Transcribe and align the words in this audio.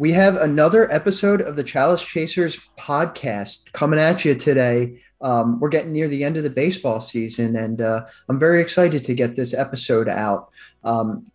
We 0.00 0.12
have 0.12 0.36
another 0.36 0.90
episode 0.90 1.42
of 1.42 1.56
the 1.56 1.62
Chalice 1.62 2.02
Chasers 2.02 2.58
podcast 2.78 3.70
coming 3.74 4.00
at 4.00 4.24
you 4.24 4.34
today. 4.34 4.98
Um, 5.20 5.60
we're 5.60 5.68
getting 5.68 5.92
near 5.92 6.08
the 6.08 6.24
end 6.24 6.38
of 6.38 6.42
the 6.42 6.48
baseball 6.48 7.02
season, 7.02 7.54
and 7.54 7.82
uh, 7.82 8.06
I'm 8.26 8.38
very 8.38 8.62
excited 8.62 9.04
to 9.04 9.14
get 9.14 9.36
this 9.36 9.52
episode 9.52 10.08
out. 10.08 10.48
Um, 10.84 11.30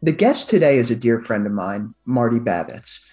the 0.00 0.12
guest 0.12 0.48
today 0.48 0.78
is 0.78 0.92
a 0.92 0.94
dear 0.94 1.18
friend 1.18 1.44
of 1.44 1.50
mine, 1.50 1.92
Marty 2.04 2.38
Babitz. 2.38 3.04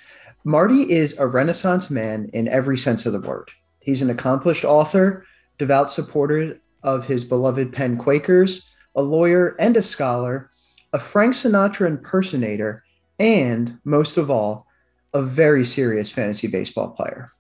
Marty 0.44 0.84
is 0.84 1.18
a 1.18 1.26
Renaissance 1.26 1.90
man 1.90 2.30
in 2.32 2.48
every 2.48 2.78
sense 2.78 3.08
of 3.08 3.14
the 3.14 3.20
word. 3.20 3.50
He's 3.82 4.04
an 4.04 4.12
accomplished 4.12 4.66
author, 4.66 5.26
devout 5.58 5.90
supporter 5.90 6.62
of 6.84 7.08
his 7.08 7.24
beloved 7.24 7.74
Penn 7.74 7.98
Quakers, 7.98 8.70
a 8.96 9.02
lawyer 9.02 9.56
and 9.60 9.76
a 9.76 9.82
scholar, 9.82 10.52
a 10.94 11.00
Frank 11.00 11.34
Sinatra 11.34 11.88
impersonator, 11.88 12.84
and 13.20 13.80
most 13.84 14.18
of 14.18 14.32
all, 14.32 14.66
a 15.14 15.22
very 15.22 15.66
serious 15.66 16.10
fantasy 16.10 16.48
baseball 16.48 16.90
player. 16.90 17.32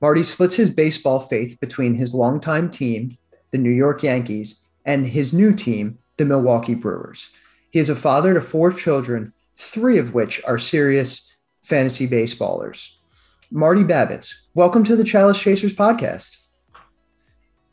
Marty 0.00 0.22
splits 0.22 0.56
his 0.56 0.70
baseball 0.70 1.20
faith 1.20 1.58
between 1.60 1.94
his 1.94 2.14
longtime 2.14 2.70
team, 2.70 3.16
the 3.50 3.58
New 3.58 3.70
York 3.70 4.02
Yankees, 4.02 4.68
and 4.84 5.06
his 5.06 5.32
new 5.32 5.54
team, 5.54 5.98
the 6.16 6.24
Milwaukee 6.24 6.74
Brewers. 6.74 7.30
He 7.70 7.78
is 7.78 7.88
a 7.88 7.96
father 7.96 8.34
to 8.34 8.40
four 8.40 8.72
children, 8.72 9.32
three 9.56 9.98
of 9.98 10.14
which 10.14 10.42
are 10.44 10.58
serious 10.58 11.32
fantasy 11.62 12.06
baseballers. 12.06 12.94
Marty 13.50 13.84
Babitz, 13.84 14.34
welcome 14.54 14.84
to 14.84 14.96
the 14.96 15.04
Chalice 15.04 15.40
Chasers 15.40 15.72
podcast. 15.72 16.44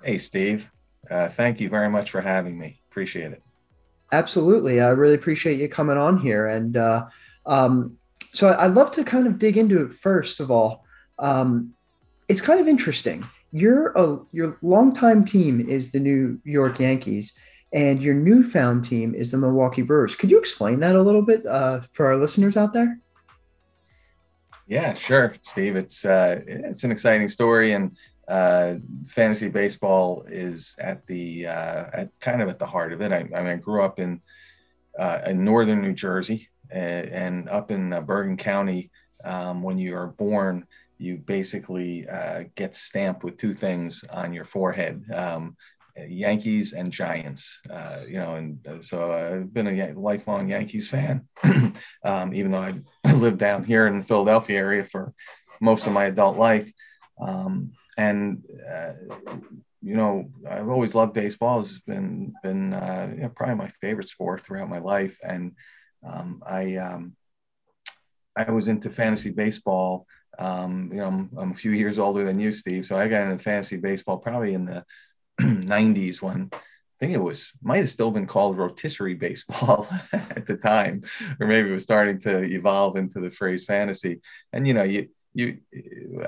Hey, 0.03 0.18
Steve. 0.18 0.70
Uh, 1.09 1.30
thank 1.30 1.59
you 1.59 1.70
very 1.70 1.90
much 1.90 2.12
for 2.12 2.22
having 2.22 2.58
me. 2.58 2.80
Appreciate 2.90 3.31
it. 3.31 3.42
Absolutely. 4.12 4.80
I 4.80 4.90
really 4.90 5.16
appreciate 5.16 5.59
you 5.59 5.68
coming 5.68 5.97
on 5.97 6.18
here. 6.18 6.47
And 6.47 6.78
uh, 6.78 7.08
um, 7.45 7.97
so 8.34 8.56
I'd 8.58 8.73
love 8.73 8.92
to 8.92 9.03
kind 9.03 9.28
of 9.28 9.38
dig 9.38 9.58
into 9.58 9.86
it 9.86 9.94
first 9.94 10.39
of 10.39 10.52
all. 10.52 10.86
Um, 11.20 11.73
it's 12.28 12.42
kind 12.42 12.59
of 12.59 12.67
interesting. 12.67 13.23
Your 13.52 13.94
a, 13.95 14.17
your 14.31 14.58
longtime 14.64 15.25
team 15.25 15.62
is 15.70 15.92
the 15.92 16.00
New 16.00 16.42
York 16.44 16.80
Yankees, 16.80 17.38
and 17.72 18.02
your 18.02 18.16
newfound 18.16 18.84
team 18.86 19.14
is 19.14 19.30
the 19.31 19.38
Milwaukee 19.38 19.84
Brewers. 19.84 20.16
Could 20.16 20.31
you 20.31 20.40
explain 20.40 20.80
that 20.80 20.95
a 20.95 21.02
little 21.02 21.22
bit 21.22 21.45
uh, 21.45 21.81
for 21.92 22.08
our 22.08 22.17
listeners 22.17 22.58
out 22.58 22.73
there? 22.73 23.00
Yeah, 24.66 24.95
sure, 24.95 25.36
Steve. 25.44 25.75
It's 25.75 26.03
uh, 26.03 26.42
it's 26.47 26.84
an 26.84 26.92
exciting 26.92 27.30
story, 27.30 27.73
and 27.73 27.95
uh, 28.28 28.75
fantasy 29.08 29.50
baseball 29.50 30.25
is 30.28 30.75
at 30.80 31.06
the 31.06 31.45
uh, 31.45 31.86
at 31.94 32.20
kind 32.20 32.42
of 32.42 32.50
at 32.50 32.58
the 32.58 32.66
heart 32.66 32.94
of 32.94 33.02
it. 33.02 33.12
I, 33.12 33.18
I 33.18 33.42
mean, 33.44 33.47
I 33.47 33.56
grew 33.58 33.84
up 33.84 34.00
in 34.00 34.22
uh, 34.97 35.20
in 35.28 35.44
northern 35.44 35.81
New 35.81 35.94
Jersey 35.94 36.50
and, 36.73 37.09
and 37.09 37.49
up 37.49 37.71
in 37.71 37.93
uh, 37.93 38.02
Bergen 38.02 38.38
County. 38.38 38.91
Um, 39.23 39.63
when 39.63 39.77
you 39.77 39.95
are 39.95 40.07
born, 40.07 40.66
you 40.97 41.17
basically 41.17 42.07
uh, 42.09 42.43
get 42.55 42.75
stamped 42.75 43.23
with 43.23 43.38
two 43.38 43.53
things 43.53 44.03
on 44.11 44.33
your 44.33 44.45
forehead. 44.45 45.03
Um, 45.13 45.55
Yankees 45.95 46.73
and 46.73 46.91
Giants, 46.91 47.59
uh, 47.69 48.00
you 48.07 48.16
know, 48.16 48.35
and 48.35 48.83
so 48.83 49.13
I've 49.13 49.53
been 49.53 49.67
a 49.67 49.94
lifelong 49.94 50.50
Yankees 50.50 50.89
fan, 50.89 51.28
um, 52.03 52.33
even 52.33 52.51
though 52.51 52.81
I 53.06 53.13
lived 53.13 53.38
down 53.38 53.63
here 53.63 53.85
in 53.88 54.00
the 54.00 54.06
Philadelphia 54.06 54.57
area 54.57 54.83
for 54.83 55.13
most 55.62 55.85
of 55.85 55.94
my 55.94 56.06
adult 56.06 56.38
life. 56.38 56.72
Um, 57.22 57.73
and 57.95 58.44
uh, 58.67 58.94
you 59.81 59.95
know, 59.95 60.31
I've 60.50 60.69
always 60.69 60.95
loved 60.95 61.13
baseball. 61.13 61.62
It's 61.62 61.79
been 61.79 62.33
been 62.41 62.73
uh, 62.73 63.12
you 63.13 63.22
know, 63.22 63.29
probably 63.29 63.56
my 63.56 63.67
favorite 63.81 64.09
sport 64.09 64.41
throughout 64.41 64.69
my 64.69 64.79
life, 64.79 65.19
and 65.22 65.51
um, 66.06 66.44
I 66.46 66.75
um, 66.78 67.16
I 68.36 68.50
was 68.52 68.68
into 68.68 68.90
fantasy 68.90 69.31
baseball. 69.31 70.08
Um, 70.40 70.90
you 70.91 70.97
know, 70.97 71.08
I'm, 71.08 71.30
I'm, 71.38 71.52
a 71.52 71.56
few 71.56 71.72
years 71.72 72.00
older 72.00 72.25
than 72.25 72.40
you, 72.40 72.52
Steve. 72.52 72.88
So 72.88 72.97
I 72.97 73.08
got 73.08 73.24
into 73.24 73.44
fantasy 73.44 73.78
baseball 73.78 74.18
probably 74.18 74.56
in 74.56 74.66
the 74.66 74.84
90s 75.42 76.24
when 76.24 76.50
I 76.52 76.58
think 77.00 77.13
it 77.13 77.22
was 77.22 77.52
might 77.62 77.78
have 77.78 77.90
still 77.90 78.09
been 78.09 78.25
called 78.25 78.58
rotisserie 78.58 79.13
baseball 79.13 79.88
at 80.13 80.46
the 80.47 80.58
time, 80.58 81.03
or 81.40 81.47
maybe 81.47 81.69
it 81.69 81.74
was 81.74 81.84
starting 81.84 82.19
to 82.22 82.44
evolve 82.44 82.97
into 82.97 83.19
the 83.19 83.30
phrase 83.30 83.66
fantasy. 83.66 84.22
And 84.52 84.66
you 84.68 84.74
know, 84.74 84.84
you 84.84 85.09
you 85.33 85.57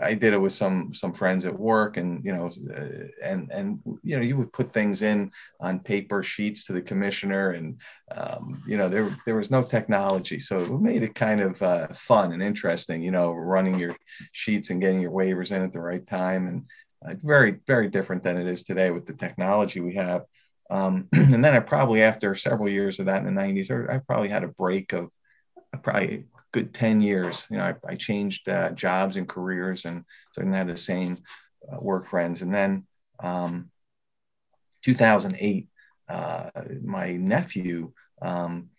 i 0.01 0.13
did 0.13 0.33
it 0.33 0.38
with 0.38 0.51
some 0.51 0.93
some 0.93 1.13
friends 1.13 1.45
at 1.45 1.57
work 1.57 1.97
and 1.97 2.25
you 2.25 2.33
know 2.33 2.51
uh, 2.75 3.07
and 3.23 3.51
and 3.51 3.79
you 4.03 4.16
know 4.16 4.21
you 4.21 4.35
would 4.35 4.51
put 4.51 4.71
things 4.71 5.01
in 5.01 5.31
on 5.59 5.79
paper 5.79 6.23
sheets 6.23 6.66
to 6.66 6.73
the 6.73 6.81
commissioner 6.81 7.51
and 7.51 7.79
um, 8.16 8.61
you 8.67 8.77
know 8.77 8.88
there 8.88 9.16
there 9.25 9.35
was 9.35 9.51
no 9.51 9.63
technology. 9.63 10.39
So 10.39 10.59
it 10.59 10.81
made 10.81 11.03
it 11.03 11.16
kind 11.16 11.41
of 11.41 11.61
uh, 11.61 11.88
fun 11.93 12.33
and 12.33 12.43
interesting 12.43 13.01
you 13.01 13.11
know 13.11 13.31
running 13.31 13.79
your 13.79 13.95
sheets 14.31 14.69
and 14.69 14.81
getting 14.81 15.01
your 15.01 15.11
waivers 15.11 15.51
in 15.51 15.61
at 15.61 15.73
the 15.73 15.81
right 15.81 16.05
time. 16.05 16.47
And 16.47 16.66
uh, 17.07 17.16
very 17.23 17.59
very 17.67 17.89
different 17.89 18.23
than 18.23 18.37
it 18.37 18.47
is 18.47 18.63
today 18.63 18.91
with 18.91 19.05
the 19.05 19.13
technology 19.13 19.79
we 19.79 19.95
have. 19.95 20.23
Um, 20.69 21.07
and 21.13 21.43
then 21.43 21.53
i 21.53 21.59
probably 21.59 22.01
after 22.01 22.33
several 22.33 22.69
years 22.69 22.99
of 22.99 23.05
that 23.05 23.23
in 23.23 23.35
the 23.35 23.39
90s 23.39 23.93
i 23.93 23.99
probably 23.99 24.29
had 24.29 24.43
a 24.43 24.47
break 24.47 24.93
of 24.93 25.11
probably 25.83 26.25
good 26.55 26.73
10 26.73 27.01
years. 27.01 27.45
You 27.51 27.57
know, 27.57 27.66
I, 27.66 27.91
I 27.91 27.95
changed 27.95 28.47
uh, 28.47 28.71
jobs 28.71 29.17
and 29.17 29.27
careers 29.27 29.83
and 29.83 30.05
so 30.31 30.41
I 30.41 30.45
didn't 30.45 30.55
have 30.55 30.67
the 30.69 30.77
same 30.77 31.17
uh, 31.69 31.79
work 31.81 32.07
friends. 32.07 32.41
And 32.41 32.55
then 32.55 32.88
um, 33.19 33.69
2008, 34.85 35.67
uh, 36.07 36.49
my 36.81 37.11
nephew 37.11 37.91
um, 38.21 38.69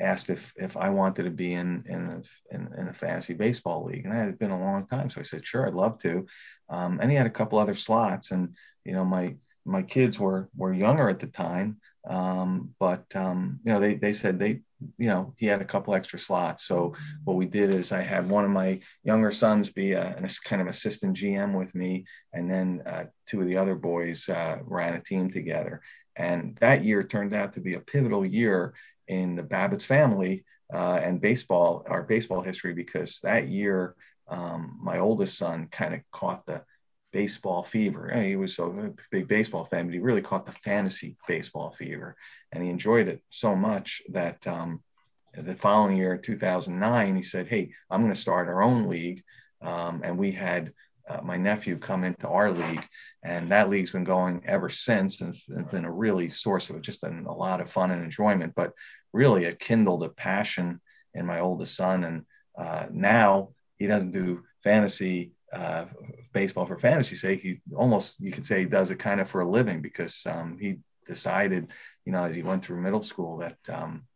asked 0.00 0.30
if 0.30 0.52
if 0.56 0.76
I 0.76 0.88
wanted 0.88 1.24
to 1.24 1.30
be 1.30 1.52
in 1.52 1.84
in 1.88 2.00
a, 2.06 2.54
in, 2.54 2.72
in, 2.78 2.88
a 2.88 2.92
fantasy 2.92 3.34
baseball 3.34 3.84
league, 3.84 4.04
and 4.04 4.14
that 4.14 4.26
had 4.26 4.38
been 4.38 4.52
a 4.52 4.60
long 4.60 4.86
time. 4.86 5.10
So 5.10 5.20
I 5.20 5.24
said, 5.24 5.46
sure, 5.46 5.66
I'd 5.66 5.74
love 5.74 5.98
to. 5.98 6.26
Um, 6.68 7.00
and 7.00 7.10
he 7.10 7.16
had 7.16 7.26
a 7.26 7.38
couple 7.38 7.58
other 7.58 7.74
slots, 7.74 8.30
and 8.30 8.54
you 8.84 8.92
know, 8.92 9.04
my 9.04 9.36
my 9.64 9.82
kids 9.82 10.18
were 10.18 10.48
were 10.56 10.72
younger 10.72 11.08
at 11.08 11.18
the 11.18 11.26
time, 11.26 11.80
um, 12.08 12.74
but 12.80 13.04
um, 13.14 13.60
you 13.64 13.72
know, 13.72 13.80
they 13.80 13.94
they 13.94 14.12
said 14.12 14.38
they 14.38 14.60
you 14.96 15.08
know, 15.08 15.34
he 15.36 15.46
had 15.46 15.60
a 15.60 15.64
couple 15.64 15.94
extra 15.94 16.18
slots. 16.18 16.64
So 16.64 16.94
what 17.24 17.36
we 17.36 17.46
did 17.46 17.70
is 17.70 17.92
I 17.92 18.00
had 18.00 18.28
one 18.28 18.44
of 18.44 18.50
my 18.50 18.80
younger 19.02 19.30
sons 19.30 19.70
be 19.70 19.92
a, 19.92 20.16
a 20.16 20.28
kind 20.44 20.62
of 20.62 20.68
assistant 20.68 21.16
GM 21.16 21.58
with 21.58 21.74
me, 21.74 22.04
and 22.32 22.50
then 22.50 22.82
uh, 22.86 23.04
two 23.26 23.40
of 23.40 23.48
the 23.48 23.56
other 23.56 23.74
boys 23.74 24.28
uh, 24.28 24.58
ran 24.62 24.94
a 24.94 25.00
team 25.00 25.30
together. 25.30 25.80
And 26.16 26.56
that 26.60 26.84
year 26.84 27.02
turned 27.02 27.34
out 27.34 27.52
to 27.54 27.60
be 27.60 27.74
a 27.74 27.80
pivotal 27.80 28.26
year 28.26 28.74
in 29.06 29.36
the 29.36 29.42
Babitz 29.42 29.84
family 29.84 30.44
uh, 30.72 31.00
and 31.02 31.20
baseball, 31.20 31.84
our 31.88 32.02
baseball 32.02 32.42
history, 32.42 32.74
because 32.74 33.20
that 33.22 33.48
year 33.48 33.94
um, 34.28 34.78
my 34.80 34.98
oldest 34.98 35.38
son 35.38 35.68
kind 35.70 35.94
of 35.94 36.00
caught 36.12 36.44
the 36.46 36.62
baseball 37.12 37.62
fever. 37.62 38.12
He 38.20 38.36
was 38.36 38.58
a 38.58 38.92
big 39.10 39.28
baseball 39.28 39.64
fan, 39.64 39.86
but 39.86 39.94
he 39.94 40.00
really 40.00 40.22
caught 40.22 40.46
the 40.46 40.52
fantasy 40.52 41.16
baseball 41.26 41.70
fever, 41.70 42.16
and 42.52 42.62
he 42.62 42.70
enjoyed 42.70 43.08
it 43.08 43.22
so 43.30 43.56
much 43.56 44.02
that 44.10 44.46
um, 44.46 44.82
the 45.34 45.54
following 45.54 45.96
year, 45.96 46.16
2009, 46.16 47.16
he 47.16 47.22
said, 47.22 47.46
"Hey, 47.46 47.72
I'm 47.90 48.02
going 48.02 48.14
to 48.14 48.20
start 48.20 48.48
our 48.48 48.62
own 48.62 48.88
league," 48.88 49.22
um, 49.62 50.02
and 50.04 50.18
we 50.18 50.32
had 50.32 50.72
uh, 51.08 51.20
my 51.22 51.36
nephew 51.36 51.78
come 51.78 52.04
into 52.04 52.28
our 52.28 52.50
league, 52.50 52.86
and 53.22 53.48
that 53.48 53.70
league's 53.70 53.90
been 53.90 54.04
going 54.04 54.42
ever 54.46 54.68
since, 54.68 55.20
and 55.20 55.34
it's 55.48 55.70
been 55.70 55.84
a 55.84 55.92
really 55.92 56.28
source 56.28 56.68
of 56.70 56.80
just 56.82 57.02
a, 57.02 57.32
lot 57.32 57.60
of 57.60 57.70
fun 57.70 57.90
and 57.90 58.02
enjoyment. 58.02 58.52
But 58.54 58.72
really, 59.12 59.44
it 59.44 59.58
kindled 59.58 60.02
a 60.02 60.10
passion 60.10 60.80
in 61.14 61.24
my 61.24 61.40
oldest 61.40 61.74
son, 61.76 62.04
and 62.04 62.24
uh, 62.58 62.86
now 62.90 63.50
he 63.78 63.86
doesn't 63.86 64.10
do 64.10 64.42
fantasy 64.62 65.32
uh, 65.52 65.86
baseball 66.32 66.66
for 66.66 66.78
fantasy 66.78 67.16
sake. 67.16 67.40
He 67.40 67.60
almost 67.74 68.20
you 68.20 68.30
could 68.30 68.46
say 68.46 68.60
he 68.60 68.66
does 68.66 68.90
it 68.90 68.98
kind 68.98 69.20
of 69.20 69.28
for 69.28 69.40
a 69.40 69.48
living 69.48 69.80
because 69.80 70.26
um, 70.26 70.58
he 70.60 70.78
decided, 71.06 71.68
you 72.04 72.12
know, 72.12 72.24
as 72.24 72.36
he 72.36 72.42
went 72.42 72.64
through 72.64 72.80
middle 72.80 73.02
school 73.02 73.38
that 73.38 73.56
um, 73.72 74.06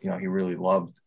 you 0.00 0.10
know 0.10 0.18
he 0.18 0.26
really 0.26 0.56
loved 0.56 0.98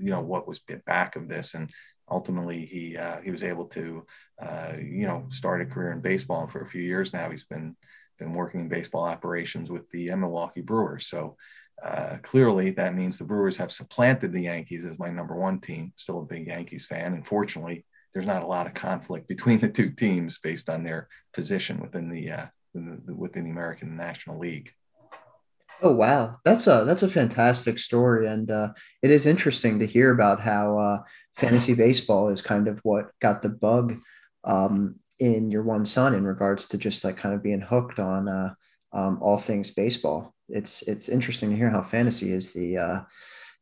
you 0.00 0.10
know 0.10 0.20
what 0.20 0.48
was 0.48 0.58
bit 0.58 0.84
back 0.84 1.16
of 1.16 1.28
this. 1.28 1.54
And 1.54 1.70
ultimately 2.10 2.64
he 2.64 2.96
uh, 2.96 3.20
he 3.20 3.30
was 3.30 3.42
able 3.42 3.66
to 3.66 4.06
uh, 4.40 4.72
you 4.78 5.06
know 5.06 5.26
start 5.28 5.62
a 5.62 5.66
career 5.66 5.92
in 5.92 6.00
baseball. 6.00 6.42
And 6.42 6.52
for 6.52 6.62
a 6.62 6.68
few 6.68 6.82
years 6.82 7.12
now 7.12 7.30
he's 7.30 7.44
been 7.44 7.76
been 8.18 8.32
working 8.32 8.60
in 8.60 8.68
baseball 8.68 9.04
operations 9.04 9.70
with 9.70 9.88
the 9.90 10.14
Milwaukee 10.14 10.62
Brewers. 10.62 11.06
So 11.06 11.36
uh, 11.82 12.16
clearly 12.22 12.70
that 12.70 12.94
means 12.94 13.18
the 13.18 13.24
Brewers 13.24 13.58
have 13.58 13.70
supplanted 13.70 14.32
the 14.32 14.40
Yankees 14.40 14.86
as 14.86 14.98
my 14.98 15.10
number 15.10 15.36
one 15.36 15.60
team. 15.60 15.92
Still 15.96 16.20
a 16.20 16.24
big 16.24 16.46
Yankees 16.46 16.86
fan 16.86 17.12
and 17.12 17.26
fortunately 17.26 17.84
there's 18.16 18.26
not 18.26 18.42
a 18.42 18.46
lot 18.46 18.66
of 18.66 18.72
conflict 18.72 19.28
between 19.28 19.58
the 19.58 19.68
two 19.68 19.90
teams 19.90 20.38
based 20.38 20.70
on 20.70 20.82
their 20.82 21.06
position 21.34 21.78
within 21.82 22.08
the, 22.08 22.30
uh, 22.30 22.46
within 23.14 23.44
the 23.44 23.50
American 23.50 23.94
National 23.94 24.38
League. 24.38 24.72
Oh 25.82 25.94
wow, 25.94 26.38
that's 26.42 26.66
a 26.66 26.84
that's 26.86 27.02
a 27.02 27.10
fantastic 27.10 27.78
story, 27.78 28.26
and 28.26 28.50
uh, 28.50 28.72
it 29.02 29.10
is 29.10 29.26
interesting 29.26 29.78
to 29.80 29.86
hear 29.86 30.12
about 30.12 30.40
how 30.40 30.78
uh, 30.78 31.02
fantasy 31.34 31.74
baseball 31.74 32.30
is 32.30 32.40
kind 32.40 32.68
of 32.68 32.80
what 32.84 33.10
got 33.20 33.42
the 33.42 33.50
bug 33.50 33.98
um, 34.44 34.94
in 35.20 35.50
your 35.50 35.62
one 35.62 35.84
son 35.84 36.14
in 36.14 36.24
regards 36.24 36.68
to 36.68 36.78
just 36.78 37.04
like 37.04 37.18
kind 37.18 37.34
of 37.34 37.42
being 37.42 37.60
hooked 37.60 37.98
on 37.98 38.28
uh, 38.28 38.54
um, 38.94 39.18
all 39.20 39.36
things 39.36 39.72
baseball. 39.72 40.34
It's 40.48 40.80
it's 40.80 41.10
interesting 41.10 41.50
to 41.50 41.56
hear 41.56 41.68
how 41.68 41.82
fantasy 41.82 42.32
is 42.32 42.54
the 42.54 42.78
uh, 42.78 43.00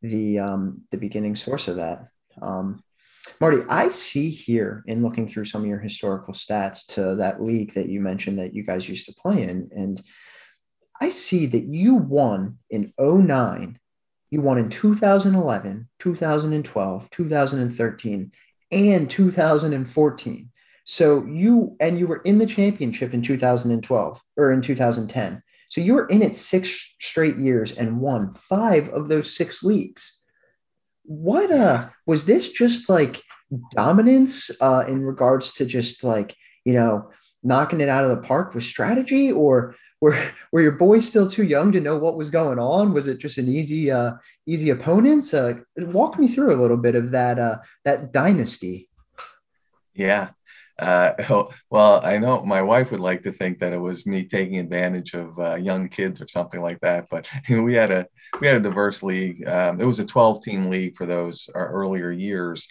the 0.01 0.39
um, 0.39 0.83
the 0.93 0.99
beginning 0.99 1.35
source 1.35 1.67
of 1.67 1.75
that. 1.77 2.06
Um, 2.41 2.85
Marty, 3.41 3.62
I 3.69 3.88
see 3.88 4.31
here 4.31 4.85
in 4.87 5.03
looking 5.03 5.29
through 5.29 5.47
some 5.47 5.62
of 5.62 5.69
your 5.69 5.79
historical 5.79 6.35
stats 6.35 6.87
to 6.94 7.17
that 7.17 7.43
league 7.43 7.75
that 7.75 7.88
you 7.88 8.00
mentioned 8.00 8.38
that 8.38 8.55
you 8.55 8.62
guys 8.62 8.88
used 8.88 9.06
to 9.06 9.15
play 9.15 9.43
in, 9.43 9.71
and 9.75 10.03
I 11.00 11.09
see 11.09 11.47
that 11.47 11.65
you 11.65 11.94
won 11.94 12.59
in 12.71 12.93
09, 12.99 13.79
you 14.31 14.41
won 14.41 14.59
in 14.59 14.69
2011, 14.69 15.88
2012, 15.99 17.11
2013, 17.11 18.32
and 18.71 19.11
2014. 19.11 20.50
So 20.85 21.25
you 21.25 21.77
and 21.81 21.99
you 21.99 22.06
were 22.06 22.20
in 22.23 22.38
the 22.38 22.47
championship 22.47 23.15
in 23.15 23.23
2012 23.23 24.23
or 24.37 24.53
in 24.53 24.61
2010. 24.61 25.43
So 25.70 25.81
you 25.81 25.94
were 25.94 26.06
in 26.06 26.23
it 26.23 26.37
six 26.37 26.94
straight 27.00 27.37
years 27.37 27.73
and 27.73 28.00
won 28.00 28.35
five 28.35 28.91
of 28.91 29.09
those 29.09 29.35
six 29.35 29.62
leagues. 29.62 30.24
What 31.05 31.51
uh 31.51 31.89
was 32.06 32.27
this 32.27 32.51
just 32.53 32.89
like 32.89 33.23
dominance 33.73 34.51
uh 34.61 34.85
in 34.89 35.03
regards 35.03 35.53
to 35.55 35.67
just 35.67 36.03
like, 36.03 36.35
you 36.65 36.73
know, 36.73 37.11
knocking 37.43 37.81
it 37.81 37.89
out 37.89 38.05
of 38.05 38.11
the 38.11 38.27
park 38.27 38.55
with 38.55 38.65
strategy 38.65 39.31
or 39.31 39.77
were 40.01 40.17
were 40.53 40.62
your 40.62 40.73
boys 40.73 41.06
still 41.06 41.29
too 41.31 41.45
young 41.45 41.73
to 41.73 41.81
know 41.81 41.97
what 41.97 42.17
was 42.17 42.31
going 42.31 42.59
on? 42.59 42.93
Was 42.93 43.06
it 43.06 43.19
just 43.19 43.39
an 43.39 43.49
easy 43.49 43.91
uh 43.91 44.12
easy 44.47 44.71
opponents? 44.71 45.33
Uh 45.35 45.55
walk 45.77 46.19
me 46.19 46.29
through 46.29 46.55
a 46.55 46.61
little 46.61 46.77
bit 46.77 46.95
of 46.95 47.11
that 47.12 47.39
uh 47.39 47.59
that 47.85 48.12
dynasty. 48.12 48.89
Yeah. 49.95 50.31
Uh, 50.79 51.12
well, 51.71 52.00
I 52.05 52.19
know 52.19 52.44
my 52.44 52.62
wife 52.62 52.91
would 52.91 53.00
like 53.00 53.23
to 53.23 53.32
think 53.32 53.59
that 53.59 53.73
it 53.73 53.79
was 53.79 54.06
me 54.06 54.25
taking 54.25 54.59
advantage 54.59 55.15
of 55.15 55.38
uh, 55.38 55.55
young 55.56 55.88
kids 55.88 56.21
or 56.21 56.29
something 56.29 56.61
like 56.61 56.81
that, 56.81 57.09
but 57.11 57.29
we 57.49 57.75
had 57.75 57.91
a 57.91 58.06
we 58.41 58.47
had 58.47 58.56
a 58.56 58.61
diverse 58.61 59.03
league. 59.03 59.47
Um, 59.49 59.81
it 59.81 59.87
was 59.87 60.00
a 60.00 60.05
12 60.05 60.43
team 60.43 60.71
league 60.71 60.97
for 60.97 61.06
those 61.06 61.49
uh, 61.55 61.59
earlier 61.59 62.11
years, 62.11 62.69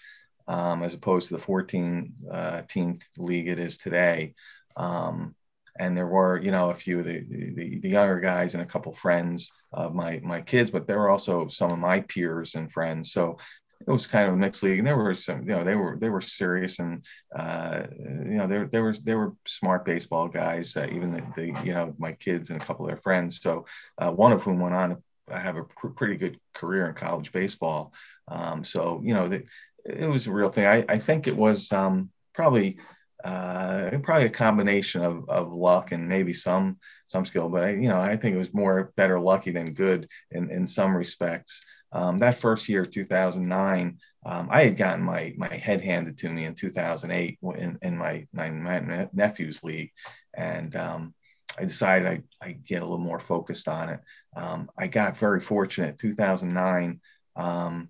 um, 0.47 0.83
as 0.83 0.93
opposed 0.93 1.29
to 1.29 1.35
the 1.35 1.41
14 1.41 2.13
uh, 2.29 2.61
team 2.63 2.99
league 3.17 3.47
it 3.47 3.59
is 3.59 3.77
today. 3.77 4.33
Um, 4.75 5.35
and 5.79 5.97
there 5.97 6.07
were, 6.07 6.39
you 6.39 6.51
know, 6.51 6.69
a 6.69 6.75
few 6.75 6.99
of 6.99 7.05
the, 7.05 7.25
the, 7.27 7.79
the 7.79 7.89
younger 7.89 8.19
guys 8.19 8.53
and 8.53 8.61
a 8.61 8.65
couple 8.65 8.93
friends 8.93 9.51
of 9.71 9.95
my 9.95 10.19
my 10.23 10.41
kids, 10.41 10.69
but 10.69 10.85
there 10.85 10.99
were 10.99 11.09
also 11.09 11.47
some 11.47 11.71
of 11.71 11.79
my 11.79 12.01
peers 12.01 12.55
and 12.55 12.71
friends. 12.71 13.11
So 13.11 13.37
it 13.85 13.91
was 13.91 14.07
kind 14.07 14.27
of 14.27 14.33
a 14.33 14.37
mixed 14.37 14.63
league, 14.63 14.79
and 14.79 14.87
there 14.87 14.97
were 14.97 15.13
some, 15.13 15.41
you 15.41 15.55
know, 15.55 15.63
they 15.63 15.75
were 15.75 15.97
they 15.99 16.09
were 16.09 16.21
serious, 16.21 16.79
and 16.79 17.05
uh, 17.35 17.83
you 17.99 18.37
know, 18.37 18.47
there 18.47 18.67
there 18.67 18.83
was 18.83 19.01
they 19.01 19.15
were 19.15 19.33
smart 19.45 19.85
baseball 19.85 20.27
guys, 20.27 20.75
uh, 20.77 20.87
even 20.91 21.11
the, 21.11 21.23
the 21.35 21.45
you 21.63 21.73
know 21.73 21.93
my 21.97 22.13
kids 22.13 22.49
and 22.49 22.61
a 22.61 22.65
couple 22.65 22.85
of 22.85 22.89
their 22.89 23.01
friends. 23.01 23.41
So 23.41 23.65
uh, 23.97 24.11
one 24.11 24.31
of 24.31 24.43
whom 24.43 24.59
went 24.59 24.75
on 24.75 24.89
to 24.89 25.37
have 25.37 25.57
a 25.57 25.63
pr- 25.63 25.87
pretty 25.89 26.17
good 26.17 26.39
career 26.53 26.87
in 26.87 26.95
college 26.95 27.31
baseball. 27.31 27.93
Um, 28.27 28.63
so 28.63 29.01
you 29.03 29.13
know, 29.13 29.27
the, 29.27 29.43
it 29.85 30.07
was 30.07 30.27
a 30.27 30.31
real 30.31 30.49
thing. 30.49 30.65
I, 30.65 30.85
I 30.87 30.97
think 30.97 31.27
it 31.27 31.35
was 31.35 31.71
um, 31.71 32.09
probably 32.33 32.77
uh, 33.23 33.89
probably 34.03 34.25
a 34.25 34.29
combination 34.29 35.01
of, 35.01 35.29
of 35.29 35.53
luck 35.53 35.91
and 35.91 36.09
maybe 36.09 36.33
some 36.33 36.77
some 37.05 37.25
skill, 37.25 37.49
but 37.49 37.63
I, 37.63 37.69
you 37.71 37.87
know 37.87 37.99
I 37.99 38.17
think 38.17 38.35
it 38.35 38.39
was 38.39 38.53
more 38.53 38.91
better 38.95 39.19
lucky 39.19 39.51
than 39.51 39.73
good 39.73 40.07
in, 40.31 40.49
in 40.51 40.67
some 40.67 40.95
respects. 40.95 41.63
Um, 41.93 42.19
that 42.19 42.39
first 42.39 42.67
year, 42.67 42.85
2009, 42.85 43.97
um, 44.25 44.47
I 44.51 44.63
had 44.63 44.77
gotten 44.77 45.03
my 45.03 45.33
my 45.37 45.55
head 45.55 45.81
handed 45.81 46.17
to 46.19 46.29
me 46.29 46.45
in 46.45 46.55
2008 46.55 47.37
in, 47.55 47.77
in 47.81 47.97
my, 47.97 48.25
my, 48.33 49.07
nephew's 49.13 49.63
league, 49.63 49.91
and 50.33 50.75
um, 50.75 51.13
I 51.57 51.65
decided 51.65 52.07
I 52.07 52.45
I 52.45 52.51
get 52.53 52.81
a 52.81 52.85
little 52.85 53.03
more 53.03 53.19
focused 53.19 53.67
on 53.67 53.89
it. 53.89 53.99
Um, 54.35 54.69
I 54.77 54.87
got 54.87 55.17
very 55.17 55.39
fortunate. 55.39 55.97
2009, 55.99 56.99
um, 57.35 57.89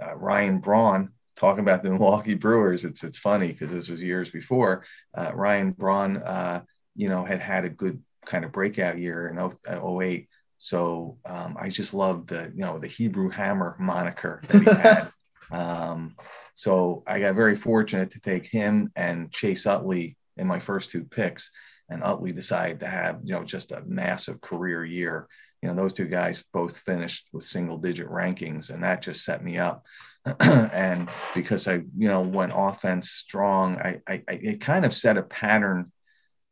uh, 0.00 0.16
Ryan 0.16 0.58
Braun 0.58 1.10
talking 1.34 1.60
about 1.60 1.82
the 1.82 1.90
Milwaukee 1.90 2.34
Brewers, 2.34 2.84
it's 2.84 3.04
it's 3.04 3.18
funny 3.18 3.52
because 3.52 3.70
this 3.70 3.88
was 3.88 4.02
years 4.02 4.30
before. 4.30 4.84
Uh, 5.14 5.32
Ryan 5.34 5.72
Braun, 5.72 6.18
uh, 6.18 6.62
you 6.94 7.08
know, 7.08 7.24
had 7.24 7.40
had 7.40 7.64
a 7.64 7.70
good 7.70 8.02
kind 8.24 8.44
of 8.44 8.52
breakout 8.52 8.98
year 8.98 9.28
in 9.28 9.38
08. 9.68 10.28
So 10.62 11.18
um, 11.26 11.56
I 11.58 11.70
just 11.70 11.92
loved 11.92 12.28
the 12.28 12.52
you 12.54 12.64
know 12.64 12.78
the 12.78 12.86
Hebrew 12.86 13.30
Hammer 13.30 13.74
moniker 13.80 14.44
that 14.46 14.58
he 14.60 14.64
had. 14.64 15.12
um, 15.50 16.14
so 16.54 17.02
I 17.04 17.18
got 17.18 17.34
very 17.34 17.56
fortunate 17.56 18.12
to 18.12 18.20
take 18.20 18.46
him 18.46 18.92
and 18.94 19.32
Chase 19.32 19.66
Utley 19.66 20.16
in 20.36 20.46
my 20.46 20.60
first 20.60 20.92
two 20.92 21.02
picks, 21.02 21.50
and 21.88 22.04
Utley 22.04 22.30
decided 22.30 22.78
to 22.78 22.86
have 22.86 23.18
you 23.24 23.34
know 23.34 23.42
just 23.42 23.72
a 23.72 23.82
massive 23.84 24.40
career 24.40 24.84
year. 24.84 25.26
You 25.62 25.68
know 25.68 25.74
those 25.74 25.94
two 25.94 26.06
guys 26.06 26.44
both 26.52 26.78
finished 26.78 27.26
with 27.32 27.44
single 27.44 27.78
digit 27.78 28.06
rankings, 28.08 28.70
and 28.70 28.84
that 28.84 29.02
just 29.02 29.24
set 29.24 29.42
me 29.42 29.58
up. 29.58 29.84
and 30.38 31.08
because 31.34 31.66
I, 31.66 31.82
you 31.98 32.06
know, 32.06 32.20
went 32.20 32.52
offense 32.54 33.10
strong, 33.10 33.78
I, 33.78 34.00
I, 34.06 34.22
I, 34.28 34.32
it 34.34 34.60
kind 34.60 34.84
of 34.84 34.94
set 34.94 35.16
a 35.18 35.24
pattern 35.24 35.90